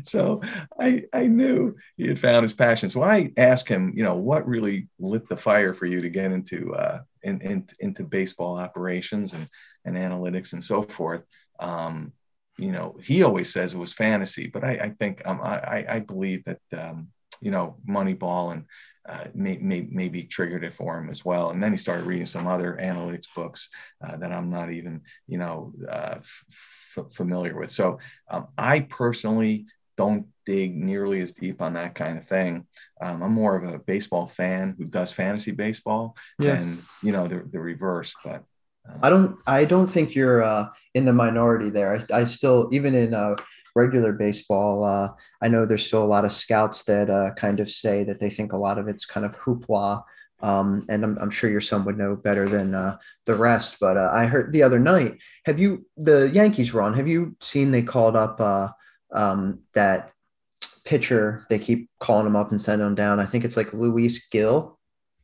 so, 0.03 0.41
so, 0.41 0.49
I 0.79 1.05
I 1.13 1.27
knew 1.27 1.75
he 1.97 2.07
had 2.09 2.21
found 2.21 2.43
his 2.43 2.55
passion. 2.55 2.89
So 2.89 3.03
I 3.03 3.33
asked 3.37 3.69
him, 3.69 3.93
you 3.95 4.03
know, 4.03 4.17
what 4.17 4.47
really 4.47 4.89
lit 4.99 5.29
the 5.29 5.37
fire 5.37 5.75
for 5.75 5.87
you 5.87 6.01
to 6.01 6.09
get 6.09 6.33
into 6.33 6.75
uh, 6.75 7.01
in, 7.23 7.41
in, 7.41 7.67
into 7.81 8.05
baseball 8.05 8.57
operations 8.57 9.33
and 9.33 9.49
and 9.85 9.97
analytics 9.97 10.53
and 10.53 10.63
so 10.63 10.83
forth. 10.83 11.23
Um, 11.59 12.13
you 12.59 12.73
know, 12.73 12.97
he 13.03 13.23
always 13.23 13.53
says 13.53 13.73
it 13.73 13.79
was 13.79 13.93
fantasy, 13.93 14.49
but 14.49 14.65
I, 14.65 14.71
I 14.71 14.91
think 14.99 15.23
um, 15.25 15.41
I, 15.43 15.85
I 15.89 16.01
believe 16.01 16.45
that 16.45 16.61
um, 16.77 17.09
you 17.41 17.51
know 17.51 17.77
Moneyball 17.89 18.53
and 18.53 18.65
uh, 19.09 19.25
may, 19.35 19.57
may, 19.57 19.87
maybe 19.91 20.23
triggered 20.23 20.65
it 20.65 20.75
for 20.75 20.99
him 20.99 21.09
as 21.09 21.25
well. 21.25 21.51
And 21.51 21.63
then 21.63 21.73
he 21.73 21.79
started 21.79 22.07
reading 22.07 22.27
some 22.27 22.47
other 22.47 22.79
analytics 22.81 23.27
books 23.35 23.71
uh, 24.05 24.17
that 24.19 24.33
I'm 24.33 24.51
not 24.51 24.71
even, 24.71 25.01
you 25.27 25.39
know, 25.39 25.73
uh, 25.91 26.17
f- 26.19 26.45
familiar 27.11 27.59
with. 27.59 27.71
So 27.71 27.99
um, 28.31 28.49
I 28.59 28.81
personally 28.81 29.67
don't 29.97 30.27
dig 30.47 30.77
nearly 30.77 31.21
as 31.23 31.33
deep 31.33 31.61
on 31.61 31.73
that 31.75 31.95
kind 31.95 32.19
of 32.19 32.27
thing. 32.27 32.67
Um, 33.01 33.23
I'm 33.23 33.33
more 33.33 33.57
of 33.57 33.65
a 33.65 33.79
baseball 33.79 34.29
fan 34.29 34.75
who 34.79 34.85
does 34.85 35.11
fantasy 35.11 35.51
baseball 35.51 36.17
yeah. 36.39 36.57
than, 36.57 36.83
you 37.03 37.13
know, 37.13 37.27
the, 37.27 37.49
the 37.51 37.59
reverse. 37.59 38.15
But 38.25 38.45
um, 38.89 39.01
I 39.03 39.11
don't, 39.11 39.37
I 39.47 39.65
don't 39.65 39.89
think 39.89 40.15
you're 40.15 40.43
uh, 40.43 40.69
in 40.95 41.05
the 41.05 41.13
minority 41.13 41.71
there. 41.71 41.97
I, 41.97 42.21
I 42.21 42.25
still, 42.25 42.69
even 42.73 42.95
in 42.95 43.13
uh, 43.13 43.35
regular 43.79 44.13
baseball, 44.13 44.85
uh, 44.85 45.09
I 45.41 45.49
know 45.49 45.65
there's 45.65 45.87
still 45.87 46.05
a 46.05 46.15
lot 46.15 46.25
of 46.25 46.33
scouts 46.33 46.85
that 46.85 47.09
uh, 47.09 47.31
kind 47.35 47.61
of 47.61 47.71
say 47.71 48.05
that 48.05 48.19
they 48.19 48.31
think 48.31 48.53
a 48.53 48.57
lot 48.57 48.79
of 48.79 48.89
it's 48.89 49.05
kind 49.05 49.25
of 49.25 49.39
hoopla. 49.39 50.03
Um, 50.41 50.85
and 50.89 51.05
I'm, 51.05 51.19
I'm, 51.21 51.31
sure 51.31 51.51
your 51.51 51.61
son 51.61 51.85
would 51.85 51.99
know 51.99 52.15
better 52.15 52.49
than 52.49 52.75
uh, 52.75 52.99
the 53.27 53.35
rest. 53.35 53.79
But 53.81 53.97
uh, 53.97 54.11
I 54.13 54.27
heard 54.27 54.53
the 54.53 54.63
other 54.63 54.79
night, 54.79 55.19
have 55.47 55.59
you, 55.59 55.85
the 55.97 56.31
Yankees 56.33 56.73
run, 56.73 56.95
have 56.95 57.09
you 57.09 57.37
seen 57.41 57.73
they 57.73 57.83
called 57.83 58.15
up 58.15 58.41
uh, 58.41 58.69
um, 59.13 59.61
that 59.75 60.13
pitcher? 60.85 61.45
They 61.49 61.59
keep 61.59 61.91
calling 61.99 62.27
him 62.27 62.37
up 62.37 62.53
and 62.53 62.63
sending 62.63 62.87
him 62.87 62.95
down. 62.95 63.19
I 63.19 63.27
think 63.27 63.45
it's 63.45 63.57
like 63.57 63.73
Luis 63.73 64.29
Gil. 64.29 64.79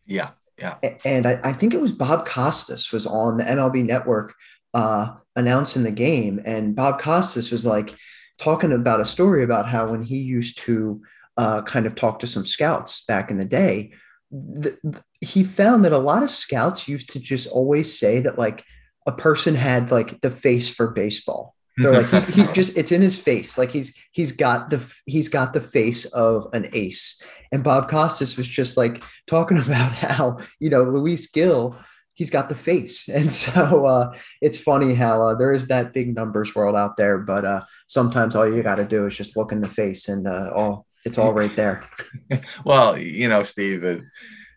Yeah. 0.04 0.30
Yeah. 0.58 0.76
And 1.04 1.26
I, 1.26 1.40
I 1.44 1.52
think 1.52 1.74
it 1.74 1.80
was 1.80 1.92
Bob 1.92 2.26
Costas 2.26 2.90
was 2.90 3.06
on 3.06 3.36
the 3.36 3.44
MLB 3.44 3.84
network 3.84 4.34
uh, 4.72 5.14
announcing 5.36 5.84
the 5.84 5.90
game. 5.92 6.40
And 6.44 6.74
Bob 6.74 7.00
Costas 7.00 7.50
was 7.50 7.64
like, 7.64 7.94
talking 8.38 8.73
about 8.73 9.01
a 9.01 9.07
story 9.07 9.42
about 9.42 9.66
how 9.66 9.90
when 9.90 10.03
he 10.03 10.18
used 10.18 10.59
to 10.59 11.03
uh, 11.37 11.62
kind 11.62 11.87
of 11.87 11.94
talk 11.94 12.18
to 12.20 12.27
some 12.27 12.47
scouts 12.47 13.05
back 13.07 13.31
in 13.31 13.37
the 13.37 13.44
day, 13.44 13.92
the, 14.31 14.77
he 15.20 15.44
found 15.44 15.85
that 15.85 15.92
a 15.92 15.99
lot 15.99 16.23
of 16.23 16.31
scouts 16.31 16.88
used 16.88 17.11
to 17.11 17.20
just 17.20 17.49
always 17.49 17.99
say 17.99 18.20
that 18.20 18.38
like 18.38 18.64
a 19.07 19.12
person 19.12 19.55
had 19.55 19.90
like 19.90 20.20
the 20.20 20.31
face 20.31 20.68
for 20.68 20.90
baseball. 20.90 21.55
They're 21.77 22.03
like 22.03 22.27
he, 22.27 22.42
he 22.42 22.47
just 22.53 22.77
it's 22.77 22.92
in 22.92 23.03
his 23.03 23.18
face. 23.18 23.59
Like 23.59 23.70
he's 23.70 23.99
he's 24.12 24.33
got 24.33 24.70
the 24.70 24.81
he's 25.07 25.29
got 25.29 25.53
the 25.53 25.61
face 25.61 26.05
of 26.07 26.47
an 26.53 26.68
ace. 26.73 27.20
And 27.53 27.62
Bob 27.62 27.88
Costas 27.88 28.37
was 28.37 28.47
just 28.47 28.77
like 28.77 29.03
talking 29.27 29.59
about 29.64 29.92
how 29.92 30.38
you 30.61 30.70
know 30.70 30.83
Luis 30.83 31.31
Gil 31.31 31.77
he's 32.14 32.31
got 32.31 32.48
the 32.48 32.55
face. 32.55 33.09
And 33.14 33.33
so 33.33 33.87
uh, 33.87 34.16
it's 34.40 34.59
funny 34.59 34.94
how 34.94 35.29
uh, 35.29 35.35
there 35.35 35.53
is 35.53 35.68
that 35.68 35.92
big 35.92 36.14
numbers 36.14 36.55
world 36.55 36.77
out 36.77 36.96
there, 36.96 37.18
but 37.18 37.44
uh, 37.44 37.62
sometimes 37.87 38.35
all 38.35 38.50
you 38.50 38.62
got 38.62 38.77
to 38.77 38.85
do 38.85 39.07
is 39.07 39.16
just 39.16 39.37
look 39.37 39.53
in 39.53 39.61
the 39.61 39.68
face 39.68 40.09
and 40.09 40.27
uh, 40.27 40.50
all 40.55 40.87
it's 41.05 41.18
all 41.18 41.35
right 41.35 41.55
there. 41.55 41.85
well, 42.64 42.96
you 42.96 43.29
know, 43.29 43.42
Steve, 43.42 43.85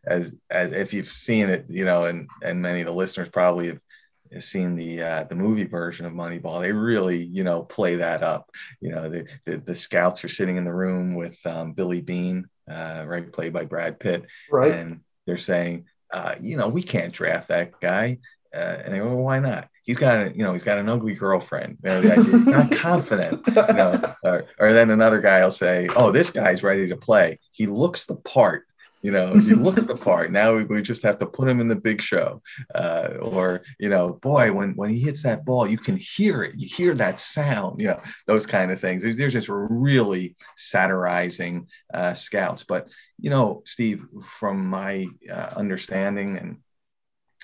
as, 0.07 0.33
as 0.49 0.71
if 0.71 0.93
you've 0.93 1.09
seen 1.09 1.49
it, 1.49 1.65
you 1.67 1.83
know, 1.83 2.05
and 2.05 2.29
and 2.41 2.61
many 2.61 2.79
of 2.79 2.87
the 2.87 2.93
listeners 2.93 3.29
probably 3.29 3.67
have 3.67 4.43
seen 4.43 4.75
the 4.75 5.01
uh, 5.01 5.23
the 5.23 5.35
movie 5.35 5.65
version 5.65 6.05
of 6.05 6.13
Moneyball, 6.13 6.61
they 6.61 6.71
really 6.71 7.23
you 7.23 7.43
know 7.43 7.63
play 7.63 7.97
that 7.97 8.23
up. 8.23 8.49
You 8.79 8.91
know, 8.91 9.09
the 9.09 9.27
the, 9.45 9.57
the 9.57 9.75
scouts 9.75 10.23
are 10.23 10.29
sitting 10.29 10.57
in 10.57 10.63
the 10.63 10.73
room 10.73 11.15
with 11.15 11.45
um, 11.45 11.73
Billy 11.73 12.01
Beane, 12.01 12.47
uh, 12.69 13.03
right, 13.05 13.31
played 13.31 13.53
by 13.53 13.65
Brad 13.65 13.99
Pitt, 13.99 14.25
right, 14.51 14.71
and 14.71 15.01
they're 15.25 15.37
saying, 15.37 15.85
uh, 16.11 16.35
you 16.39 16.57
know, 16.57 16.67
we 16.67 16.81
can't 16.81 17.13
draft 17.13 17.49
that 17.49 17.79
guy. 17.79 18.19
Uh, 18.53 18.81
and 18.83 18.93
they 18.93 18.99
go, 18.99 19.07
well, 19.07 19.17
why 19.17 19.39
not? 19.39 19.67
He's 19.83 19.97
got, 19.97 20.19
a, 20.19 20.35
you 20.35 20.43
know, 20.43 20.53
he's 20.53 20.63
got 20.63 20.77
an 20.77 20.89
ugly 20.89 21.13
girlfriend. 21.13 21.77
You 21.83 21.89
know, 21.89 22.01
he's 22.01 22.45
not 22.45 22.71
confident. 22.77 23.41
You 23.47 23.53
know, 23.53 24.15
or, 24.23 24.45
or 24.59 24.73
then 24.73 24.89
another 24.89 25.21
guy 25.21 25.43
will 25.43 25.51
say, 25.51 25.87
oh, 25.95 26.11
this 26.11 26.29
guy's 26.29 26.63
ready 26.63 26.87
to 26.89 26.97
play. 26.97 27.39
He 27.51 27.67
looks 27.67 28.05
the 28.05 28.15
part. 28.15 28.66
You 29.01 29.11
know, 29.11 29.35
you 29.35 29.55
look 29.55 29.77
at 29.77 29.87
the 29.87 29.95
part. 29.95 30.31
Now 30.31 30.55
we, 30.55 30.63
we, 30.63 30.81
just 30.81 31.03
have 31.03 31.17
to 31.19 31.25
put 31.25 31.47
him 31.47 31.59
in 31.59 31.67
the 31.67 31.75
big 31.75 32.01
show. 32.01 32.41
Uh, 32.73 33.09
or, 33.21 33.63
you 33.79 33.89
know, 33.89 34.13
boy, 34.13 34.51
when 34.51 34.75
when 34.75 34.89
he 34.89 34.99
hits 34.99 35.23
that 35.23 35.45
ball, 35.45 35.67
you 35.67 35.77
can 35.77 35.97
hear 35.97 36.43
it. 36.43 36.55
You 36.57 36.67
hear 36.67 36.95
that 36.95 37.19
sound. 37.19 37.79
You 37.79 37.87
know, 37.87 38.01
those 38.25 38.45
kind 38.45 38.71
of 38.71 38.81
things. 38.81 39.03
They're, 39.03 39.27
just 39.27 39.49
really 39.49 40.35
satirizing 40.55 41.67
uh, 41.93 42.13
scouts. 42.13 42.63
But 42.63 42.87
you 43.19 43.29
know, 43.29 43.61
Steve, 43.65 44.05
from 44.23 44.65
my 44.65 45.05
uh, 45.29 45.49
understanding 45.55 46.37
and 46.37 46.57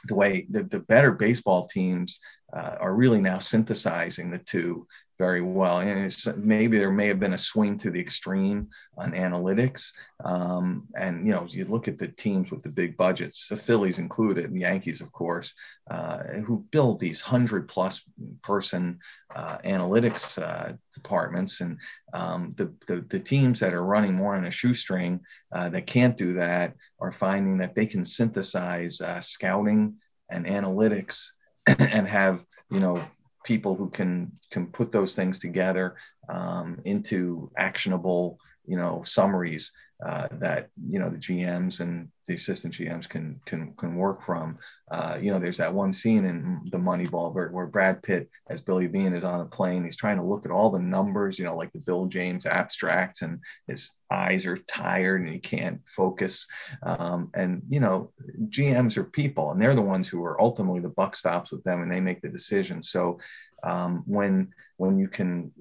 the 0.06 0.16
way 0.16 0.48
the, 0.50 0.64
the 0.64 0.80
better 0.80 1.12
baseball 1.12 1.68
teams 1.68 2.20
uh, 2.52 2.78
are 2.80 2.94
really 2.94 3.22
now 3.22 3.40
synthesizing 3.40 4.32
the 4.32 4.40
two 4.40 4.88
very 5.24 5.42
well. 5.42 5.80
And 5.80 6.14
maybe 6.36 6.78
there 6.78 6.92
may 6.92 7.08
have 7.08 7.22
been 7.22 7.40
a 7.40 7.48
swing 7.52 7.78
to 7.78 7.90
the 7.90 8.00
extreme 8.08 8.68
on 8.98 9.14
analytics. 9.14 9.94
Um, 10.26 10.86
and, 10.98 11.26
you 11.26 11.34
know, 11.34 11.46
you 11.48 11.64
look 11.64 11.88
at 11.88 11.98
the 11.98 12.10
teams 12.10 12.52
with 12.52 12.62
the 12.62 12.76
big 12.82 12.98
budgets, 12.98 13.48
the 13.48 13.56
Phillies 13.56 14.00
included, 14.00 14.46
and 14.46 14.60
Yankees, 14.60 15.00
of 15.00 15.14
course, 15.14 15.54
uh, 15.90 16.18
who 16.46 16.66
build 16.72 17.00
these 17.00 17.22
100 17.22 17.70
plus 17.70 18.02
person 18.42 19.00
uh, 19.34 19.60
analytics 19.60 20.26
uh, 20.42 20.74
departments. 20.94 21.62
And 21.62 21.80
um, 22.14 22.54
the, 22.58 22.74
the, 22.88 22.98
the, 23.14 23.20
teams 23.20 23.62
that 23.62 23.74
are 23.74 23.92
running 23.96 24.16
more 24.16 24.36
on 24.36 24.46
a 24.46 24.52
shoestring 24.52 25.22
uh, 25.54 25.70
that 25.70 25.88
can't 25.88 26.18
do 26.18 26.34
that 26.34 26.76
are 27.00 27.14
finding 27.14 27.58
that 27.60 27.76
they 27.76 27.86
can 27.86 28.04
synthesize 28.04 29.00
uh, 29.00 29.22
scouting 29.22 29.96
and 30.30 30.46
analytics 30.46 31.30
and 31.80 32.08
have 32.08 32.46
you 32.70 32.82
know 32.82 33.02
people 33.44 33.76
who 33.76 33.90
can 33.90 34.32
can 34.52 34.68
put 34.68 34.92
those 34.92 35.16
things 35.16 35.40
together 35.40 35.96
um, 36.30 36.80
into 36.86 37.52
actionable 37.58 38.38
you 38.66 38.78
know 38.78 39.02
summaries 39.04 39.72
uh, 40.06 40.28
that 40.34 40.70
you 40.86 41.00
know 41.00 41.10
the 41.10 41.18
GMs 41.18 41.80
and 41.80 42.10
the 42.28 42.36
assistant 42.36 42.74
GMs 42.74 43.08
can 43.08 43.40
can 43.46 43.74
can 43.74 43.96
work 43.96 44.22
from. 44.22 44.58
Uh, 44.92 45.18
you 45.22 45.32
know, 45.32 45.40
there's 45.40 45.58
that 45.58 45.74
one 45.74 45.94
scene 45.94 46.26
in 46.26 46.62
the 46.72 46.78
Moneyball 46.78 47.34
where, 47.34 47.50
where 47.50 47.66
Brad 47.66 48.04
Pitt 48.04 48.30
as 48.50 48.62
Billy 48.62 48.88
Beane 48.88 49.14
is 49.14 49.24
on 49.24 49.40
a 49.40 49.46
plane. 49.46 49.84
He's 49.84 49.96
trying 49.96 50.18
to 50.18 50.24
look 50.24 50.46
at 50.46 50.52
all 50.52 50.70
the 50.70 50.80
numbers, 50.80 51.40
you 51.40 51.46
know, 51.46 51.56
like 51.56 51.72
the 51.72 51.80
Bill 51.80 52.06
James 52.06 52.46
abstracts, 52.46 53.22
and 53.22 53.40
his 53.68 53.92
eyes 54.12 54.46
are 54.46 54.58
tired 54.58 55.22
and 55.22 55.30
he 55.30 55.40
can't 55.40 55.80
focus. 55.86 56.48
Um, 56.84 57.32
and 57.34 57.62
you 57.70 57.80
know, 57.80 58.12
GMs 58.50 58.98
are 58.98 59.06
people, 59.06 59.52
and 59.52 59.62
they're 59.62 59.76
the 59.76 59.82
ones 59.82 60.08
who 60.08 60.24
are 60.24 60.40
ultimately 60.42 60.82
the 60.82 60.90
buck 60.90 61.16
stops 61.16 61.52
with 61.52 61.64
them, 61.64 61.82
and 61.82 61.92
they 61.92 62.02
make 62.02 62.22
the 62.22 62.30
decision. 62.30 62.84
So 62.84 63.20
um, 63.64 64.04
when 64.06 64.54
when 64.78 64.98
you 64.98 65.08
can 65.08 65.52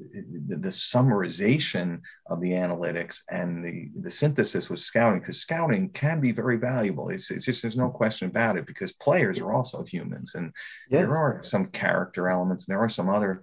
the, 0.48 0.56
the, 0.56 0.68
summarization 0.68 2.00
of 2.26 2.40
the 2.40 2.50
analytics 2.50 3.22
and 3.30 3.64
the 3.64 3.90
the 4.00 4.10
synthesis 4.10 4.68
with 4.68 4.80
scouting 4.80 5.20
because 5.20 5.40
scouting 5.40 5.88
can 5.90 6.20
be 6.20 6.32
very 6.32 6.56
valuable 6.56 7.08
it's, 7.08 7.30
it's 7.30 7.44
just 7.44 7.62
there's 7.62 7.76
no 7.76 7.88
question 7.88 8.28
about 8.28 8.56
it 8.56 8.66
because 8.66 8.92
players 8.92 9.38
are 9.38 9.52
also 9.52 9.84
humans 9.84 10.34
and 10.34 10.52
yeah. 10.90 10.98
there 10.98 11.16
are 11.16 11.42
some 11.44 11.66
character 11.66 12.28
elements 12.28 12.66
and 12.66 12.72
there 12.72 12.82
are 12.82 12.88
some 12.88 13.08
other 13.08 13.40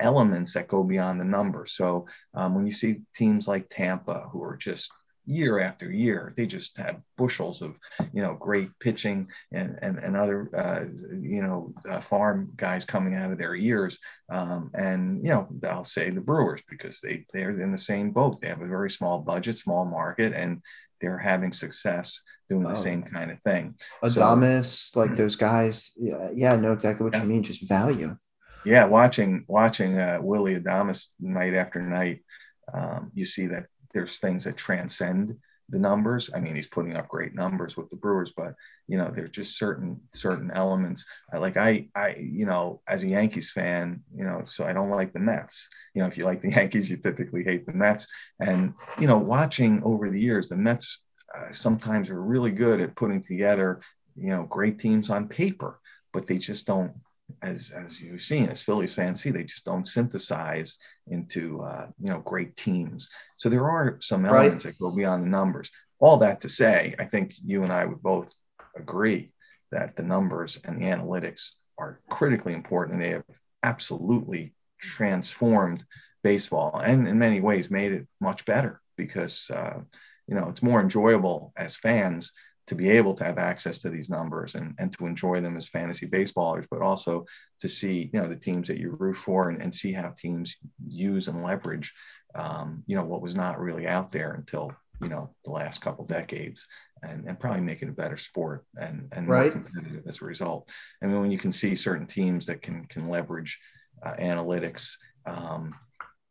elements 0.00 0.54
that 0.54 0.68
go 0.68 0.82
beyond 0.82 1.20
the 1.20 1.24
number 1.24 1.66
so 1.66 2.06
um, 2.34 2.54
when 2.54 2.66
you 2.66 2.72
see 2.72 3.00
teams 3.14 3.48
like 3.48 3.68
tampa 3.70 4.28
who 4.30 4.42
are 4.42 4.56
just 4.56 4.90
year 5.24 5.60
after 5.60 5.90
year. 5.90 6.32
They 6.36 6.46
just 6.46 6.76
have 6.78 7.00
bushels 7.16 7.62
of, 7.62 7.76
you 8.12 8.22
know, 8.22 8.34
great 8.34 8.70
pitching 8.80 9.28
and 9.52 9.78
and, 9.82 9.98
and 9.98 10.16
other, 10.16 10.50
uh, 10.54 10.84
you 11.10 11.42
know, 11.42 11.74
uh, 11.88 12.00
farm 12.00 12.52
guys 12.56 12.84
coming 12.84 13.14
out 13.14 13.32
of 13.32 13.38
their 13.38 13.54
ears. 13.54 13.98
Um, 14.30 14.70
and 14.74 15.24
you 15.24 15.30
know, 15.30 15.48
I'll 15.68 15.84
say 15.84 16.10
the 16.10 16.20
Brewers 16.20 16.62
because 16.68 17.00
they 17.00 17.24
they're 17.32 17.50
in 17.50 17.72
the 17.72 17.78
same 17.78 18.10
boat. 18.10 18.40
They 18.40 18.48
have 18.48 18.62
a 18.62 18.66
very 18.66 18.90
small 18.90 19.20
budget, 19.20 19.56
small 19.56 19.84
market, 19.84 20.32
and 20.34 20.62
they're 21.00 21.18
having 21.18 21.52
success 21.52 22.22
doing 22.48 22.64
the 22.64 22.74
same 22.74 23.02
kind 23.02 23.30
of 23.30 23.40
thing. 23.42 23.74
Adames, 24.04 24.92
so, 24.92 25.00
like 25.00 25.16
those 25.16 25.36
guys. 25.36 25.92
Yeah, 25.98 26.30
yeah, 26.34 26.52
I 26.52 26.56
know 26.56 26.72
exactly 26.72 27.04
what 27.04 27.14
yeah. 27.14 27.22
you 27.22 27.28
mean. 27.28 27.42
Just 27.42 27.68
value. 27.68 28.16
Yeah, 28.64 28.84
watching 28.84 29.44
watching 29.48 29.98
uh, 29.98 30.18
Willy 30.20 30.58
Adames 30.60 31.08
night 31.18 31.54
after 31.54 31.82
night, 31.82 32.24
um, 32.72 33.10
you 33.14 33.24
see 33.24 33.46
that 33.48 33.66
there's 33.92 34.18
things 34.18 34.44
that 34.44 34.56
transcend 34.56 35.36
the 35.68 35.78
numbers. 35.78 36.30
I 36.34 36.40
mean, 36.40 36.54
he's 36.54 36.66
putting 36.66 36.96
up 36.96 37.08
great 37.08 37.34
numbers 37.34 37.76
with 37.76 37.88
the 37.88 37.96
Brewers, 37.96 38.32
but 38.36 38.54
you 38.88 38.98
know, 38.98 39.10
there's 39.10 39.30
just 39.30 39.56
certain 39.58 40.00
certain 40.12 40.50
elements. 40.50 41.04
Like 41.32 41.56
I, 41.56 41.88
I, 41.94 42.16
you 42.16 42.44
know, 42.44 42.82
as 42.86 43.02
a 43.02 43.08
Yankees 43.08 43.50
fan, 43.50 44.02
you 44.14 44.24
know, 44.24 44.42
so 44.44 44.64
I 44.64 44.72
don't 44.72 44.90
like 44.90 45.12
the 45.12 45.18
Mets. 45.18 45.68
You 45.94 46.02
know, 46.02 46.08
if 46.08 46.18
you 46.18 46.24
like 46.24 46.42
the 46.42 46.50
Yankees, 46.56 46.90
you 46.90 46.98
typically 46.98 47.42
hate 47.42 47.66
the 47.66 47.72
Mets. 47.72 48.06
And 48.40 48.74
you 49.00 49.06
know, 49.06 49.18
watching 49.18 49.82
over 49.82 50.10
the 50.10 50.20
years, 50.20 50.48
the 50.48 50.56
Mets 50.56 51.00
uh, 51.34 51.52
sometimes 51.52 52.10
are 52.10 52.22
really 52.22 52.50
good 52.50 52.80
at 52.80 52.94
putting 52.94 53.22
together, 53.22 53.80
you 54.16 54.28
know, 54.28 54.44
great 54.44 54.78
teams 54.78 55.08
on 55.10 55.28
paper, 55.28 55.80
but 56.12 56.26
they 56.26 56.36
just 56.36 56.66
don't 56.66 56.92
as 57.42 57.70
as 57.70 58.00
you've 58.00 58.22
seen 58.22 58.48
as 58.48 58.62
Phillies 58.62 58.94
fans 58.94 59.22
see, 59.22 59.30
they 59.30 59.44
just 59.44 59.64
don't 59.64 59.86
synthesize 59.86 60.76
into 61.08 61.60
uh, 61.60 61.86
you 62.00 62.10
know 62.10 62.20
great 62.20 62.56
teams. 62.56 63.08
So 63.36 63.48
there 63.48 63.68
are 63.68 63.98
some 64.00 64.24
elements 64.24 64.64
right. 64.64 64.74
that 64.74 64.80
go 64.80 64.94
beyond 64.94 65.24
the 65.24 65.30
numbers. 65.30 65.70
All 65.98 66.16
that 66.18 66.40
to 66.40 66.48
say, 66.48 66.94
I 66.98 67.04
think 67.04 67.34
you 67.44 67.62
and 67.62 67.72
I 67.72 67.84
would 67.84 68.02
both 68.02 68.34
agree 68.76 69.32
that 69.70 69.96
the 69.96 70.02
numbers 70.02 70.58
and 70.64 70.80
the 70.80 70.86
analytics 70.86 71.52
are 71.78 72.00
critically 72.10 72.54
important, 72.54 72.94
and 72.94 73.02
they 73.02 73.14
have 73.14 73.24
absolutely 73.62 74.54
transformed 74.80 75.84
baseball, 76.22 76.80
and 76.84 77.08
in 77.08 77.18
many 77.18 77.40
ways 77.40 77.70
made 77.70 77.92
it 77.92 78.06
much 78.20 78.44
better 78.44 78.80
because 78.96 79.50
uh, 79.50 79.80
you 80.26 80.34
know 80.34 80.48
it's 80.48 80.62
more 80.62 80.80
enjoyable 80.80 81.52
as 81.56 81.76
fans 81.76 82.32
to 82.66 82.74
be 82.74 82.90
able 82.90 83.14
to 83.14 83.24
have 83.24 83.38
access 83.38 83.78
to 83.80 83.90
these 83.90 84.08
numbers 84.08 84.54
and, 84.54 84.74
and 84.78 84.92
to 84.96 85.06
enjoy 85.06 85.40
them 85.40 85.56
as 85.56 85.68
fantasy 85.68 86.06
baseballers, 86.06 86.66
but 86.70 86.80
also 86.80 87.24
to 87.60 87.68
see, 87.68 88.10
you 88.12 88.20
know, 88.20 88.28
the 88.28 88.36
teams 88.36 88.68
that 88.68 88.78
you 88.78 88.96
root 88.98 89.16
for 89.16 89.50
and, 89.50 89.60
and 89.60 89.74
see 89.74 89.92
how 89.92 90.10
teams 90.16 90.56
use 90.86 91.28
and 91.28 91.42
leverage, 91.42 91.92
um, 92.34 92.82
you 92.86 92.96
know, 92.96 93.04
what 93.04 93.22
was 93.22 93.34
not 93.34 93.60
really 93.60 93.86
out 93.86 94.10
there 94.12 94.34
until, 94.34 94.72
you 95.00 95.08
know, 95.08 95.30
the 95.44 95.50
last 95.50 95.80
couple 95.80 96.04
decades 96.04 96.66
and, 97.02 97.26
and 97.26 97.40
probably 97.40 97.60
make 97.60 97.82
it 97.82 97.88
a 97.88 97.92
better 97.92 98.16
sport 98.16 98.64
and, 98.76 99.08
and 99.12 99.28
right. 99.28 99.54
more 99.54 99.64
competitive 99.64 100.06
as 100.06 100.22
a 100.22 100.24
result. 100.24 100.70
I 101.02 101.06
mean, 101.06 101.20
when 101.20 101.32
you 101.32 101.38
can 101.38 101.52
see 101.52 101.74
certain 101.74 102.06
teams 102.06 102.46
that 102.46 102.62
can, 102.62 102.86
can 102.86 103.08
leverage 103.08 103.58
uh, 104.04 104.14
analytics 104.14 104.94
um, 105.26 105.74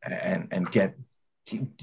and, 0.03 0.47
and 0.51 0.71
get 0.71 0.95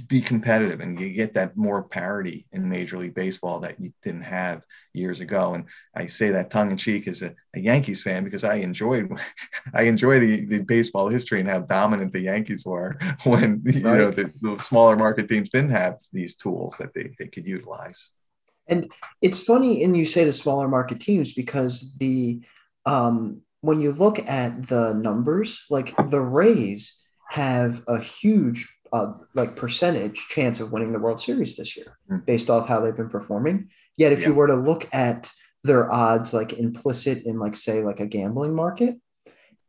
be 0.09 0.21
competitive 0.21 0.81
and 0.81 0.99
you 0.99 1.11
get 1.13 1.35
that 1.35 1.57
more 1.57 1.83
parity 1.83 2.47
in 2.53 2.69
Major 2.69 2.99
League 2.99 3.15
Baseball 3.15 3.61
that 3.61 3.81
you 3.81 3.93
didn't 4.03 4.23
have 4.23 4.63
years 4.93 5.21
ago. 5.21 5.55
And 5.55 5.65
I 5.95 6.07
say 6.07 6.31
that 6.31 6.51
tongue 6.51 6.71
in 6.71 6.77
cheek 6.77 7.09
as 7.09 7.23
a, 7.23 7.35
a, 7.55 7.61
Yankees 7.61 8.03
fan 8.03 8.25
because 8.25 8.45
I 8.45 8.57
enjoyed 8.57 9.11
I 9.75 9.83
enjoy 9.83 10.21
the, 10.21 10.45
the 10.45 10.59
baseball 10.59 11.09
history 11.09 11.41
and 11.41 11.49
how 11.49 11.61
dominant 11.61 12.13
the 12.13 12.21
Yankees 12.21 12.65
were 12.65 12.99
when 13.25 13.63
you 13.65 13.83
right. 13.83 13.99
know 13.99 14.11
the, 14.11 14.33
the, 14.41 14.59
smaller 14.59 14.97
market 14.97 15.29
teams 15.29 15.49
didn't 15.49 15.71
have 15.71 15.99
these 16.13 16.35
tools 16.35 16.77
that 16.79 16.95
they, 16.95 17.11
they 17.19 17.27
could 17.27 17.47
utilize. 17.47 18.11
And 18.67 18.93
it's 19.23 19.43
funny, 19.43 19.83
and 19.83 19.97
you 19.97 20.05
say 20.05 20.25
the 20.25 20.33
smaller 20.33 20.69
market 20.69 21.01
teams 21.01 21.33
because 21.33 21.95
the 21.95 22.41
um, 22.85 23.41
when 23.61 23.81
you 23.81 23.93
look 23.93 24.19
at 24.29 24.69
the 24.69 24.93
numbers, 24.95 25.65
like 25.71 25.95
the 26.11 26.21
Rays 26.21 27.03
have 27.31 27.83
a 27.87 27.99
huge 28.01 28.78
uh, 28.93 29.13
like 29.35 29.57
percentage 29.57 30.29
chance 30.29 30.61
of 30.61 30.73
winning 30.73 30.93
the 30.93 30.99
World 30.99 31.21
Series 31.21 31.57
this 31.57 31.77
year 31.77 31.99
mm. 32.11 32.25
based 32.25 32.51
off 32.51 32.69
how 32.69 32.81
they've 32.81 32.97
been 32.97 33.09
performing. 33.09 33.69
Yet, 33.97 34.13
if 34.13 34.21
yeah. 34.21 34.29
you 34.29 34.35
were 34.35 34.47
to 34.47 34.55
look 34.55 34.89
at 34.93 35.31
their 35.65 35.91
odds, 35.91 36.33
like 36.33 36.53
implicit 36.53 37.25
in, 37.25 37.39
like, 37.39 37.57
say, 37.57 37.83
like 37.83 38.01
a 38.01 38.07
gambling 38.07 38.55
market, 38.55 38.97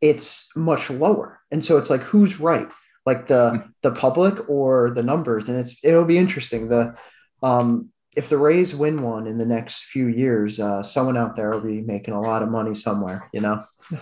it's 0.00 0.48
much 0.56 0.90
lower. 0.90 1.40
And 1.50 1.62
so 1.62 1.76
it's 1.76 1.90
like, 1.90 2.02
who's 2.02 2.40
right? 2.40 2.68
Like 3.06 3.26
the 3.26 3.52
mm. 3.52 3.72
the 3.82 3.92
public 3.92 4.48
or 4.48 4.92
the 4.94 5.02
numbers? 5.02 5.48
And 5.48 5.58
it's 5.58 5.82
it'll 5.82 6.04
be 6.04 6.18
interesting. 6.18 6.68
The 6.68 6.94
um, 7.42 7.90
if 8.16 8.28
the 8.28 8.38
Rays 8.38 8.74
win 8.74 9.02
one 9.02 9.26
in 9.26 9.38
the 9.38 9.46
next 9.46 9.84
few 9.84 10.06
years, 10.06 10.60
uh, 10.60 10.82
someone 10.82 11.16
out 11.16 11.36
there 11.36 11.50
will 11.50 11.60
be 11.60 11.80
making 11.80 12.14
a 12.14 12.20
lot 12.20 12.42
of 12.42 12.50
money 12.50 12.74
somewhere. 12.74 13.28
You 13.32 13.40
know. 13.40 13.64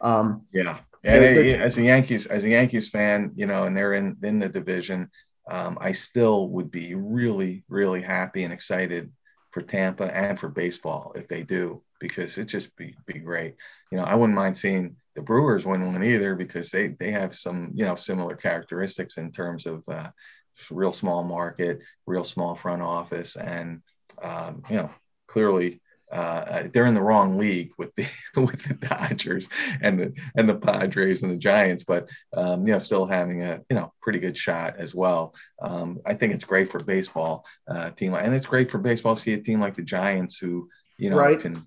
Um, 0.00 0.46
yeah. 0.52 0.78
And 1.04 1.24
as 1.24 1.78
a 1.78 1.82
Yankees, 1.82 2.26
as 2.26 2.44
a 2.44 2.50
Yankees 2.50 2.88
fan, 2.88 3.32
you 3.34 3.46
know, 3.46 3.64
and 3.64 3.76
they're 3.76 3.94
in 3.94 4.16
in 4.22 4.38
the 4.38 4.48
division, 4.48 5.10
um, 5.48 5.78
I 5.80 5.92
still 5.92 6.48
would 6.50 6.70
be 6.70 6.94
really, 6.94 7.64
really 7.68 8.02
happy 8.02 8.44
and 8.44 8.52
excited 8.52 9.10
for 9.50 9.62
Tampa 9.62 10.14
and 10.14 10.38
for 10.38 10.48
baseball 10.48 11.12
if 11.14 11.28
they 11.28 11.42
do, 11.42 11.82
because 12.00 12.36
it 12.36 12.46
just 12.46 12.74
be 12.76 12.94
be 13.06 13.18
great. 13.18 13.54
You 13.90 13.98
know, 13.98 14.04
I 14.04 14.14
wouldn't 14.14 14.36
mind 14.36 14.58
seeing 14.58 14.96
the 15.14 15.22
Brewers 15.22 15.66
win 15.66 15.86
one 15.86 16.04
either 16.04 16.34
because 16.34 16.70
they 16.70 16.88
they 16.88 17.10
have 17.12 17.34
some 17.34 17.70
you 17.74 17.84
know 17.84 17.94
similar 17.94 18.36
characteristics 18.36 19.16
in 19.18 19.32
terms 19.32 19.66
of 19.66 19.82
uh, 19.88 20.10
real 20.70 20.92
small 20.92 21.22
market, 21.22 21.80
real 22.06 22.24
small 22.24 22.54
front 22.54 22.82
office, 22.82 23.36
and 23.36 23.82
um, 24.22 24.62
you 24.68 24.76
know 24.76 24.90
clearly 25.26 25.80
uh, 26.10 26.68
they're 26.72 26.86
in 26.86 26.94
the 26.94 27.02
wrong 27.02 27.36
league 27.36 27.70
with 27.78 27.94
the 27.94 28.06
with 28.40 28.62
the 28.62 28.74
Dodgers 28.74 29.48
and 29.80 29.98
the 29.98 30.12
and 30.36 30.48
the 30.48 30.56
Padres 30.56 31.22
and 31.22 31.32
the 31.32 31.36
Giants, 31.36 31.84
but 31.84 32.08
um, 32.34 32.66
you 32.66 32.72
know 32.72 32.78
still 32.78 33.06
having 33.06 33.42
a 33.42 33.60
you 33.68 33.76
know 33.76 33.92
pretty 34.00 34.18
good 34.18 34.36
shot 34.36 34.76
as 34.78 34.94
well. 34.94 35.34
Um, 35.60 35.98
I 36.06 36.14
think 36.14 36.32
it's 36.32 36.44
great 36.44 36.70
for 36.70 36.80
baseball 36.80 37.44
uh, 37.68 37.90
team, 37.90 38.14
and 38.14 38.34
it's 38.34 38.46
great 38.46 38.70
for 38.70 38.78
baseball 38.78 39.16
to 39.16 39.20
see 39.20 39.34
a 39.34 39.40
team 39.40 39.60
like 39.60 39.76
the 39.76 39.82
Giants 39.82 40.38
who 40.38 40.68
you 40.98 41.10
know 41.10 41.16
right. 41.16 41.40
can 41.40 41.66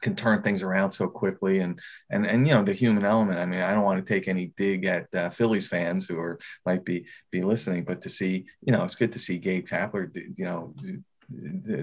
can 0.00 0.16
turn 0.16 0.42
things 0.42 0.62
around 0.62 0.92
so 0.92 1.06
quickly 1.06 1.60
and 1.60 1.78
and 2.10 2.26
and 2.26 2.46
you 2.46 2.54
know 2.54 2.62
the 2.62 2.72
human 2.72 3.04
element 3.04 3.38
i 3.38 3.44
mean 3.44 3.60
i 3.60 3.72
don't 3.72 3.84
want 3.84 4.04
to 4.04 4.14
take 4.14 4.28
any 4.28 4.52
dig 4.56 4.86
at 4.86 5.14
uh, 5.14 5.28
phillies 5.28 5.66
fans 5.66 6.08
who 6.08 6.18
are 6.18 6.38
might 6.64 6.84
be 6.84 7.04
be 7.30 7.42
listening 7.42 7.84
but 7.84 8.00
to 8.00 8.08
see 8.08 8.46
you 8.62 8.72
know 8.72 8.82
it's 8.82 8.94
good 8.94 9.12
to 9.12 9.18
see 9.18 9.36
gabe 9.36 9.68
kapler 9.68 10.10
you 10.38 10.44
know 10.44 10.74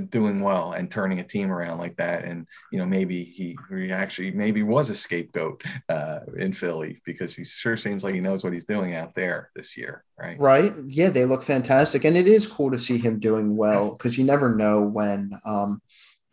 doing 0.09 0.39
well 0.41 0.73
and 0.73 0.91
turning 0.91 1.19
a 1.19 1.23
team 1.23 1.51
around 1.51 1.77
like 1.77 1.95
that. 1.97 2.25
And 2.25 2.47
you 2.71 2.79
know, 2.79 2.85
maybe 2.85 3.23
he, 3.23 3.57
he 3.69 3.91
actually 3.91 4.31
maybe 4.31 4.63
was 4.63 4.89
a 4.89 4.95
scapegoat 4.95 5.63
uh, 5.89 6.19
in 6.37 6.53
Philly 6.53 7.01
because 7.05 7.35
he 7.35 7.43
sure 7.43 7.77
seems 7.77 8.03
like 8.03 8.13
he 8.13 8.19
knows 8.19 8.43
what 8.43 8.53
he's 8.53 8.65
doing 8.65 8.95
out 8.95 9.15
there 9.15 9.49
this 9.55 9.77
year, 9.77 10.03
right? 10.17 10.39
Right. 10.39 10.73
Yeah, 10.87 11.09
they 11.09 11.25
look 11.25 11.43
fantastic, 11.43 12.03
and 12.03 12.17
it 12.17 12.27
is 12.27 12.47
cool 12.47 12.71
to 12.71 12.77
see 12.77 12.97
him 12.97 13.19
doing 13.19 13.55
well 13.55 13.91
because 13.91 14.17
you 14.17 14.23
never 14.23 14.55
know 14.55 14.81
when. 14.81 15.39
Um, 15.45 15.81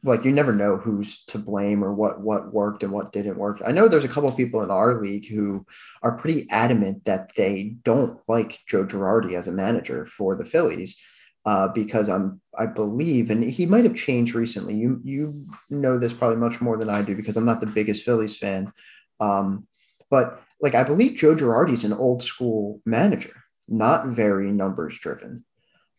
like 0.07 0.23
you 0.23 0.33
never 0.33 0.53
know 0.53 0.77
who's 0.77 1.25
to 1.25 1.39
blame 1.39 1.83
or 1.83 1.95
what 1.95 2.21
what 2.21 2.53
worked 2.53 2.83
and 2.83 2.93
what 2.93 3.11
didn't 3.11 3.39
work. 3.39 3.63
I 3.67 3.73
know 3.73 3.89
there's 3.89 4.05
a 4.05 4.09
couple 4.09 4.29
of 4.29 4.37
people 4.37 4.63
in 4.63 4.71
our 4.71 5.01
league 5.01 5.27
who 5.27 5.65
are 6.03 6.19
pretty 6.19 6.47
adamant 6.51 7.07
that 7.07 7.35
they 7.37 7.77
don't 7.85 8.21
like 8.29 8.61
Joe 8.67 8.85
Girardi 8.85 9.33
as 9.33 9.49
a 9.49 9.53
manager 9.53 10.05
for 10.05 10.37
the 10.37 10.45
Phillies 10.45 11.01
uh, 11.47 11.69
because 11.69 12.09
I'm 12.09 12.41
I 12.59 12.67
believe, 12.67 13.31
and 13.31 13.43
he 13.43 13.67
might 13.67 13.85
have 13.85 13.95
changed 13.95 14.35
recently. 14.35 14.75
You 14.75 15.01
you 15.05 15.47
know 15.71 15.99
this 15.99 16.13
probably 16.13 16.37
much 16.37 16.61
more 16.61 16.77
than 16.77 16.89
I 16.89 17.03
do 17.03 17.15
because 17.15 17.37
I'm 17.37 17.45
not 17.45 17.61
the 17.61 17.67
biggest 17.67 18.05
Phillies 18.05 18.37
fan. 18.37 18.73
Um, 19.21 19.67
but 20.11 20.43
like 20.61 20.75
I 20.75 20.85
believe 20.85 21.17
Joe 21.17 21.35
Girardi's 21.35 21.85
an 21.85 21.93
old 21.93 22.23
school 22.23 22.81
manager, 22.85 23.35
not 23.69 24.07
very 24.07 24.51
numbers 24.51 24.99
driven. 24.99 25.45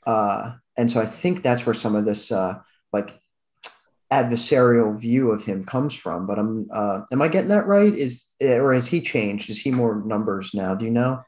Uh, 0.06 0.54
and 0.78 0.89
so 0.89 1.00
I 1.00 1.06
think 1.06 1.41
that's 1.41 1.65
where 1.65 1.74
some 1.74 1.96
of 1.96 2.06
this 2.06 2.32
uh, 2.32 2.60
like 2.94 3.20
adversarial 4.12 5.00
view 5.00 5.32
of 5.32 5.44
him 5.44 5.65
comes 5.65 5.94
from. 5.94 6.28
But 6.28 6.39
I'm 6.39 6.68
uh, 6.72 7.02
am 7.12 7.22
I 7.22 7.28
getting 7.28 7.50
that 7.50 7.68
right? 7.68 7.94
Is 7.94 8.32
or 8.41 8.74
has 8.74 8.88
he 8.88 9.02
changed? 9.02 9.50
Is 9.50 9.60
he 9.60 9.72
more 9.72 10.04
numbers 10.06 10.54
now? 10.54 10.76
Do 10.76 10.86
you 10.86 10.91
know? 10.91 11.24